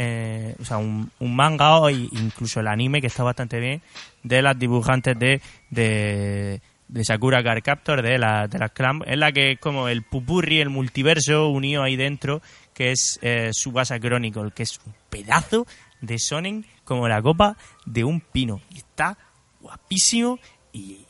o 0.61 0.65
sea, 0.67 0.77
un, 0.77 1.11
un 1.19 1.35
manga 1.35 1.79
o 1.79 1.89
incluso 1.89 2.61
el 2.61 2.69
anime 2.69 3.01
que 3.01 3.07
está 3.07 3.23
bastante 3.23 3.59
bien, 3.59 3.81
de 4.23 4.43
las 4.43 4.59
dibujantes 4.59 5.19
de, 5.19 5.41
de, 5.71 6.61
Sakura 7.05 7.43
Card 7.43 7.63
Captor, 7.63 8.03
de, 8.03 8.19
la, 8.19 8.49
de 8.49 8.59
las 8.59 8.73
Clamp, 8.73 9.05
es 9.07 9.17
la 9.17 9.33
que 9.33 9.53
es 9.53 9.59
como 9.61 9.89
el 9.89 10.03
pupurri, 10.03 10.61
el 10.61 10.69
multiverso 10.69 11.49
unido 11.49 11.83
ahí 11.83 11.97
dentro, 11.97 12.43
que 12.75 12.91
es 12.91 13.19
eh, 13.23 13.49
Subasa 13.53 13.99
Chronicle, 13.99 14.51
que 14.55 14.65
es 14.65 14.79
un 14.85 14.93
pedazo 15.09 15.67
de 16.03 16.19
Sonen 16.19 16.67
como 16.85 17.09
la 17.09 17.23
copa 17.23 17.57
de 17.87 18.05
un 18.05 18.21
pino. 18.21 18.61
Y 18.71 18.79
está 18.79 19.17
guapísimo 19.65 20.39
y, 20.73 21.05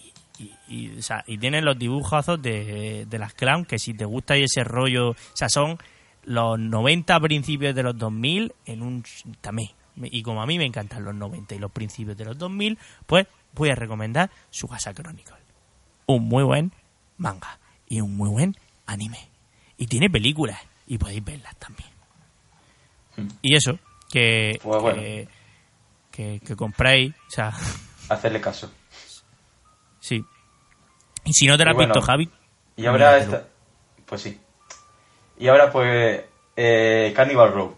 y, 0.68 0.96
o 0.96 1.02
sea, 1.02 1.22
y 1.26 1.38
tiene 1.38 1.60
los 1.60 1.78
dibujazos 1.78 2.40
de, 2.40 3.06
de 3.06 3.18
las 3.18 3.34
Clamp, 3.34 3.66
que 3.66 3.78
si 3.78 3.94
te 3.94 4.04
gusta 4.04 4.36
ese 4.36 4.64
rollo, 4.64 5.10
o 5.10 5.16
sea, 5.34 5.48
son 5.48 5.78
los 6.24 6.58
90 6.58 7.20
principios 7.20 7.74
de 7.74 7.82
los 7.82 7.98
2000 7.98 8.54
en 8.66 8.82
un 8.82 9.04
tamé 9.40 9.74
y 9.96 10.22
como 10.22 10.42
a 10.42 10.46
mí 10.46 10.58
me 10.58 10.64
encantan 10.64 11.04
los 11.04 11.14
90 11.14 11.54
y 11.54 11.58
los 11.58 11.70
principios 11.70 12.16
de 12.16 12.24
los 12.24 12.36
2000, 12.36 12.78
pues 13.06 13.26
voy 13.52 13.70
a 13.70 13.74
recomendar 13.74 14.30
Sugasa 14.50 14.92
Chronicle. 14.92 15.36
Un 16.06 16.24
muy 16.24 16.42
buen 16.42 16.72
manga 17.16 17.58
y 17.88 18.00
un 18.00 18.16
muy 18.16 18.28
buen 18.28 18.56
anime. 18.86 19.28
Y 19.78 19.86
tiene 19.86 20.10
películas 20.10 20.60
y 20.86 20.98
podéis 20.98 21.24
verlas 21.24 21.56
también. 21.56 21.88
Hmm. 23.16 23.28
Y 23.42 23.54
eso, 23.54 23.78
que, 24.10 24.58
pues 24.62 25.28
que, 26.10 26.40
que, 26.40 26.56
compréis, 26.56 27.14
o 27.28 27.30
sea... 27.30 27.52
Hacerle 28.08 28.40
caso. 28.40 28.70
Sí. 30.00 30.24
Y 31.24 31.32
si 31.32 31.46
no 31.46 31.56
te 31.56 31.64
la 31.64 31.72
has 31.72 31.76
visto, 31.76 32.02
Javi... 32.02 32.30
Y 32.76 32.86
ahora 32.86 33.16
esta... 33.18 33.44
Pues 34.06 34.22
sí. 34.22 34.40
Y 35.38 35.48
ahora 35.48 35.70
pues... 35.70 36.22
Eh, 36.56 37.12
Cannibal 37.16 37.52
Row. 37.52 37.76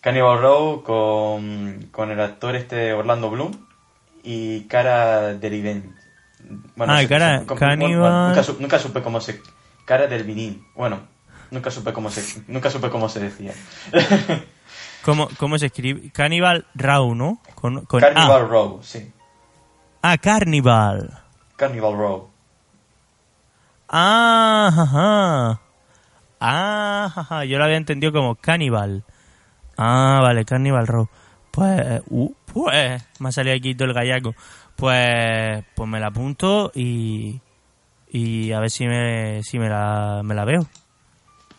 Cannibal 0.00 0.40
Row 0.40 0.82
con, 0.82 1.88
con 1.90 2.10
el 2.10 2.20
actor 2.20 2.56
este 2.56 2.92
Orlando 2.92 3.30
Bloom 3.30 3.52
y 4.22 4.62
Cara 4.64 5.34
Delevingne. 5.34 5.94
Bueno, 6.76 6.92
ah, 6.92 7.02
cara, 7.08 7.44
Cannibal... 7.46 8.34
nunca, 8.34 8.52
nunca, 8.58 8.78
supe 8.78 9.02
cómo 9.02 9.20
se, 9.20 9.40
cara 9.84 10.06
del 10.06 10.24
vinín. 10.24 10.66
Bueno, 10.74 11.00
nunca 11.50 11.70
supe 11.70 11.92
cómo 11.92 12.10
se, 12.10 12.42
nunca 12.46 12.70
supe 12.70 12.90
cómo 12.90 13.08
se 13.08 13.20
decía. 13.20 13.52
¿Cómo, 15.02 15.28
cómo 15.38 15.58
se 15.58 15.66
escribe? 15.66 16.10
Cannibal 16.10 16.66
Row, 16.74 17.14
¿no? 17.14 17.40
Con, 17.54 17.84
con 17.86 18.00
Carnival 18.00 18.42
A. 18.42 18.46
Row, 18.46 18.80
sí. 18.82 19.12
Ah, 20.02 20.16
Carnival. 20.16 21.10
Carnival 21.56 21.96
Row. 21.96 22.30
Ah, 23.88 24.68
ajá. 24.68 25.60
Ah, 26.40 27.12
ajá. 27.16 27.44
Yo 27.44 27.58
lo 27.58 27.64
había 27.64 27.76
entendido 27.76 28.12
como 28.12 28.36
Cannibal. 28.36 29.04
Ah, 29.76 30.20
vale, 30.22 30.44
Carnival 30.44 30.86
Row. 30.86 31.08
Pues, 31.50 32.02
uh, 32.10 32.32
pues, 32.52 33.02
me 33.18 33.28
ha 33.28 33.32
salido 33.32 33.56
aquí 33.56 33.74
todo 33.74 33.88
el 33.88 33.94
gallaco. 33.94 34.34
Pues, 34.76 35.64
pues 35.74 35.88
me 35.88 35.98
la 35.98 36.08
apunto 36.08 36.70
y, 36.74 37.40
y 38.10 38.52
a 38.52 38.60
ver 38.60 38.70
si 38.70 38.86
me, 38.86 39.42
si 39.42 39.58
me 39.58 39.68
la, 39.68 40.20
me 40.22 40.34
la 40.36 40.44
veo. 40.44 40.66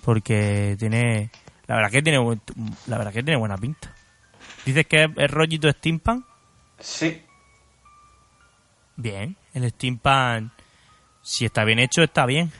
Porque 0.05 0.77
tiene, 0.79 1.29
la 1.67 1.75
verdad 1.75 1.91
que 1.91 2.01
tiene, 2.01 2.39
la 2.87 2.97
verdad 2.97 3.11
que 3.11 3.23
tiene 3.23 3.37
buena 3.37 3.57
pinta. 3.57 3.93
Dices 4.65 4.85
que 4.87 5.03
es, 5.03 5.09
es 5.17 5.31
rollito 5.31 5.69
steampunk. 5.69 6.25
Sí, 6.79 7.21
Bien, 8.99 9.37
el 9.53 9.69
steampunk, 9.69 10.51
si 11.21 11.45
está 11.45 11.63
bien 11.63 11.79
hecho, 11.79 12.03
está 12.03 12.25
bien. 12.25 12.51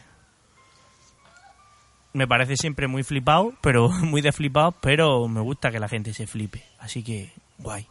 Me 2.14 2.28
parece 2.28 2.56
siempre 2.56 2.88
muy 2.88 3.04
flipado, 3.04 3.52
pero 3.60 3.90
muy 4.04 4.22
de 4.22 4.32
flipado, 4.32 4.72
pero 4.80 5.28
me 5.28 5.42
gusta 5.42 5.70
que 5.70 5.82
la 5.82 5.90
gente 5.90 6.14
se 6.14 6.28
flipe. 6.28 6.64
Así 6.80 7.04
que, 7.04 7.34
guay. 7.58 7.86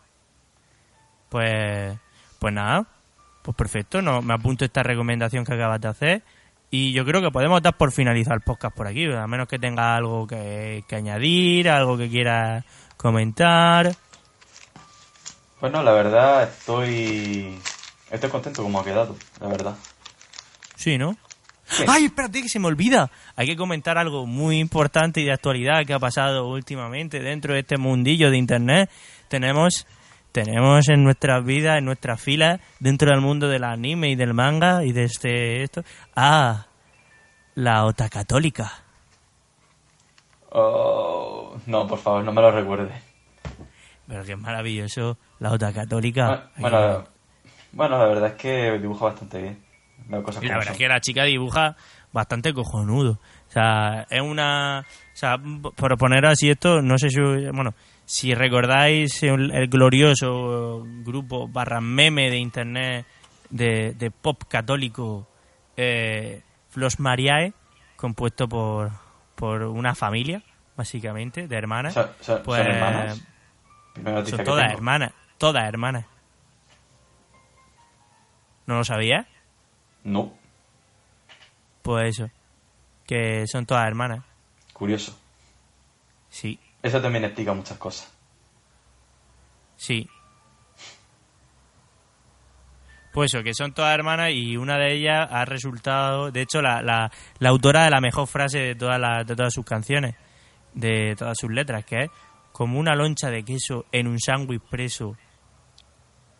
Pues, 1.29 1.99
pues 2.39 2.55
nada, 2.55 2.87
pues 3.43 3.55
perfecto, 3.55 4.01
no, 4.01 4.23
me 4.23 4.33
apunto 4.33 4.65
esta 4.65 4.83
recomendación 4.83 5.45
que 5.45 5.53
acabas 5.53 5.83
de 5.83 5.89
hacer. 5.89 6.23
Y 6.71 6.95
yo 6.95 7.05
creo 7.05 7.21
que 7.21 7.31
podemos 7.31 7.61
dar 7.61 7.77
por 7.77 7.93
finalizar 7.93 8.33
el 8.33 8.41
podcast 8.41 8.75
por 8.75 8.87
aquí, 8.87 9.13
a 9.13 9.27
menos 9.27 9.47
que 9.47 9.59
tenga 9.59 9.95
algo 9.95 10.27
que, 10.27 10.85
que 10.89 10.97
añadir, 10.97 11.69
algo 11.69 11.99
que 11.99 12.09
quiera 12.09 12.65
comentar. 12.97 13.95
Bueno, 15.61 15.83
la 15.83 15.93
verdad 15.93 16.45
estoy 16.45 17.61
estoy 18.11 18.31
contento 18.31 18.63
como 18.63 18.81
ha 18.81 18.85
quedado, 18.85 19.17
la 19.41 19.49
verdad. 19.49 19.77
Sí, 20.77 20.99
¿no? 20.99 21.17
Sí. 21.65 21.85
¡Ay, 21.87 22.07
espérate 22.07 22.41
que 22.41 22.49
se 22.49 22.59
me 22.59 22.67
olvida! 22.67 23.11
Hay 23.37 23.47
que 23.47 23.57
comentar 23.57 23.99
algo 23.99 24.27
muy 24.27 24.59
importante 24.59 25.21
y 25.21 25.25
de 25.25 25.33
actualidad 25.33 25.85
que 25.87 25.93
ha 25.93 25.99
pasado 25.99 26.49
últimamente 26.49 27.21
dentro 27.21 27.53
de 27.53 27.61
este 27.61 27.77
mundillo 27.77 28.31
de 28.31 28.39
internet. 28.39 28.91
Tenemos 29.29 29.87
tenemos 30.33 30.89
en 30.89 31.05
nuestras 31.05 31.45
vidas, 31.45 31.79
en 31.79 31.85
nuestras 31.87 32.21
filas, 32.21 32.61
dentro 32.79 33.11
del 33.11 33.21
mundo 33.21 33.49
del 33.49 33.65
anime 33.65 34.11
y 34.11 34.15
del 34.15 34.35
manga 34.35 34.85
y 34.85 34.93
de 34.93 35.05
este 35.05 35.63
esto, 35.63 35.83
a 36.15 36.67
la 37.55 37.85
Ota 37.85 38.09
Católica. 38.09 38.71
Oh, 40.51 41.57
no, 41.67 41.87
por 41.87 41.99
favor, 41.99 42.25
no 42.25 42.33
me 42.33 42.41
lo 42.41 42.51
recuerde. 42.51 42.93
Pero 44.07 44.25
que 44.25 44.33
es 44.33 44.39
maravilloso, 44.39 45.19
la 45.41 45.53
Ota 45.53 45.73
Católica. 45.73 46.31
Ah, 46.31 46.51
Bueno, 46.59 47.05
bueno, 47.73 47.99
la 47.99 48.07
verdad 48.07 48.29
es 48.31 48.35
que 48.35 48.79
dibuja 48.79 49.07
bastante 49.07 49.43
bien. 49.43 49.59
La 50.09 50.23
como 50.23 50.41
verdad 50.41 50.73
es 50.73 50.79
que 50.79 50.89
la 50.89 51.01
chica 51.01 51.25
dibuja 51.25 51.77
bastante 52.13 52.55
cojonudo. 52.55 53.13
O 53.49 53.51
sea, 53.51 54.07
es 54.11 54.21
una... 54.23 54.81
O 54.81 55.17
sea, 55.17 55.37
por 55.77 55.99
poner 55.99 56.25
así 56.27 56.49
esto, 56.51 56.81
no 56.81 56.97
sé 56.99 57.11
si... 57.11 57.21
Bueno, 57.21 57.75
si 58.05 58.35
recordáis 58.35 59.23
el, 59.23 59.51
el 59.51 59.69
glorioso 59.69 60.83
grupo 61.05 61.47
barra 61.49 61.81
meme 61.81 62.31
de 62.31 62.39
internet 62.39 63.07
de, 63.51 63.93
de 63.95 64.11
pop 64.11 64.43
católico 64.49 65.29
eh, 65.77 66.43
Flos 66.71 66.99
Mariae, 67.01 67.53
compuesto 67.97 68.49
por, 68.49 68.91
por 69.35 69.63
una 69.65 69.95
familia, 69.95 70.43
básicamente, 70.77 71.49
de 71.49 71.57
hermanas. 71.57 71.93
Son, 71.95 72.09
son- 72.21 72.43
Pues, 72.45 72.63
son 72.63 72.71
hermanas. 72.73 73.23
Todas 73.95 74.25
tengo. 74.37 74.59
hermanas, 74.59 75.13
todas 75.37 75.65
hermanas. 75.69 76.07
¿No 78.69 78.77
lo 78.77 78.85
sabías? 78.85 79.27
No, 80.05 80.33
Pues 81.83 82.11
eso, 82.19 82.31
que 83.07 83.47
son 83.47 83.65
todas 83.67 83.87
hermanas. 83.87 84.23
curioso. 84.75 85.19
Sí, 86.29 86.61
Eso 86.83 87.01
también 87.01 87.25
explica 87.25 87.53
muchas 87.55 87.79
cosas. 87.79 88.13
sí. 89.77 90.09
Pues 93.11 93.33
eso, 93.35 93.43
que 93.43 93.55
son 93.55 93.73
todas 93.73 93.95
hermanas 93.95 94.31
y 94.33 94.57
una 94.59 94.77
de 94.77 94.93
ellas 94.95 95.27
ha 95.31 95.45
resultado, 95.47 96.31
de 96.31 96.43
hecho, 96.43 96.61
la, 96.61 96.83
la, 96.83 97.11
la 97.39 97.49
autora 97.49 97.85
de 97.85 97.91
la 97.91 98.01
mejor 98.01 98.29
frase 98.29 98.59
de 98.59 98.75
todas, 98.75 99.01
las, 99.01 99.27
de 99.27 99.35
todas 99.35 99.53
sus 99.55 99.65
canciones, 99.65 100.15
de 100.75 101.17
todas 101.17 101.37
sus 101.37 101.51
letras, 101.51 101.85
que 101.87 102.05
es 102.05 102.11
como 102.53 102.79
una 102.79 102.95
loncha 102.95 103.31
de 103.31 103.43
queso 103.45 103.87
en 103.93 104.07
un 104.09 104.21
sándwich 104.21 104.63
preso. 104.71 105.17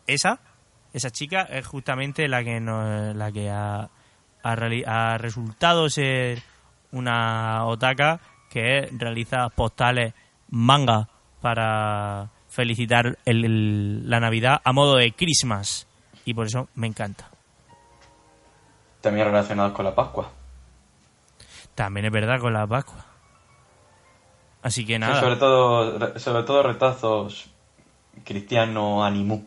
Esa, 0.07 0.41
esa 0.99 1.11
chica 1.11 1.43
es 1.43 1.67
justamente 1.67 2.29
la 2.29 2.45
que, 2.45 2.61
nos- 2.61 3.17
la 3.17 3.33
que 3.33 3.51
ha, 3.51 3.89
ha, 4.43 4.57
reali- 4.57 4.85
ha 4.87 5.17
resultado 5.19 5.89
ser 5.89 6.43
una 6.93 7.65
otaka 7.67 8.21
que 8.51 8.89
realiza 8.93 9.49
postales 9.49 10.15
manga 10.51 11.09
para 11.41 12.31
felicitar 12.49 13.19
el- 13.25 13.45
el- 13.45 14.11
la 14.11 14.21
Navidad 14.21 14.61
a 14.65 14.73
modo 14.73 14.97
de 14.97 15.13
Christmas. 15.13 15.87
Y 16.25 16.35
por 16.35 16.47
eso 16.47 16.69
me 16.75 16.87
encanta. 16.87 17.31
También 19.01 19.27
relacionados 19.27 19.73
con 19.73 19.85
la 19.85 19.95
Pascua. 19.95 20.31
También 21.75 22.07
es 22.07 22.13
verdad 22.13 22.41
con 22.41 22.53
la 22.53 22.67
Pascua. 22.67 23.05
Así 24.63 24.85
que 24.85 24.99
nada. 24.99 25.21
sobre 25.21 25.37
todo, 25.37 25.99
re- 25.99 26.19
sobre 26.19 26.43
todo 26.43 26.63
retazos 26.65 27.49
cristiano 28.25 29.05
animu. 29.05 29.47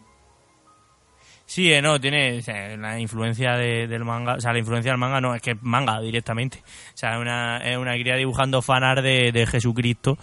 Sí, 1.51 1.69
eh, 1.73 1.81
no, 1.81 1.99
tiene 1.99 2.37
o 2.39 2.41
sea, 2.41 2.77
la 2.77 2.97
influencia 2.97 3.57
de- 3.57 3.85
del 3.85 4.05
manga, 4.05 4.35
o 4.35 4.39
sea, 4.39 4.53
la 4.53 4.59
influencia 4.59 4.93
del 4.93 4.97
manga 4.97 5.19
no, 5.19 5.35
es 5.35 5.41
que 5.41 5.51
es 5.51 5.57
manga 5.61 5.99
directamente. 5.99 6.59
O 6.93 6.97
sea, 6.97 7.15
es 7.15 7.19
una, 7.19 7.57
es 7.57 7.75
una 7.77 7.91
cría 7.95 8.15
dibujando 8.15 8.61
fanar 8.61 9.01
de, 9.01 9.33
de 9.33 9.45
Jesucristo, 9.45 10.17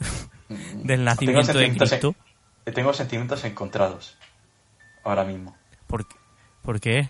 del 0.48 1.04
nacimiento 1.04 1.52
de 1.52 1.64
en- 1.66 1.76
Cristo. 1.76 2.16
Tengo 2.74 2.92
sentimientos 2.92 3.44
encontrados. 3.44 4.16
Ahora 5.04 5.22
mismo. 5.22 5.56
¿Por, 5.86 6.08
qué? 6.08 6.16
¿Por 6.62 6.80
qué? 6.80 7.08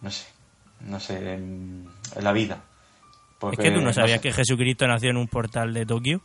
No 0.00 0.10
sé. 0.10 0.26
No 0.80 0.98
sé. 0.98 1.34
En, 1.34 1.88
en 2.16 2.24
la 2.24 2.32
vida. 2.32 2.64
Porque, 3.38 3.62
es 3.62 3.68
que 3.68 3.76
tú 3.76 3.80
no 3.80 3.92
sabías 3.92 4.20
sé. 4.20 4.22
que 4.30 4.32
Jesucristo 4.32 4.84
nació 4.88 5.10
en 5.10 5.16
un 5.18 5.28
portal 5.28 5.72
de 5.72 5.86
Tokio. 5.86 6.22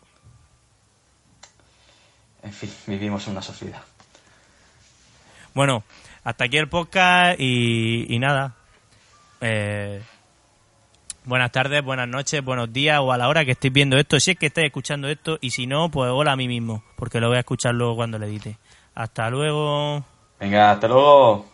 En 2.41 2.51
fin, 2.53 2.71
vivimos 2.87 3.25
en 3.27 3.33
una 3.33 3.41
sociedad. 3.43 3.83
Bueno, 5.53 5.83
hasta 6.23 6.45
aquí 6.45 6.57
el 6.57 6.69
podcast 6.69 7.39
y, 7.39 8.17
nada. 8.19 8.55
Eh, 9.41 10.01
buenas 11.25 11.51
tardes, 11.51 11.83
buenas 11.83 12.07
noches, 12.07 12.43
buenos 12.43 12.71
días 12.71 12.99
o 13.01 13.11
a 13.11 13.17
la 13.17 13.27
hora 13.27 13.45
que 13.45 13.51
estéis 13.51 13.73
viendo 13.73 13.97
esto. 13.97 14.19
Si 14.19 14.31
es 14.31 14.37
que 14.37 14.47
estáis 14.47 14.67
escuchando 14.67 15.07
esto 15.09 15.37
y 15.41 15.51
si 15.51 15.67
no, 15.67 15.89
pues 15.89 16.09
hola 16.11 16.33
a 16.33 16.35
mí 16.35 16.47
mismo, 16.47 16.83
porque 16.95 17.19
lo 17.19 17.27
voy 17.27 17.37
a 17.37 17.41
escuchar 17.41 17.75
luego 17.75 17.95
cuando 17.95 18.17
le 18.17 18.27
edite. 18.27 18.57
Hasta 18.95 19.29
luego. 19.29 20.03
Venga, 20.39 20.71
hasta 20.71 20.87
luego. 20.87 21.52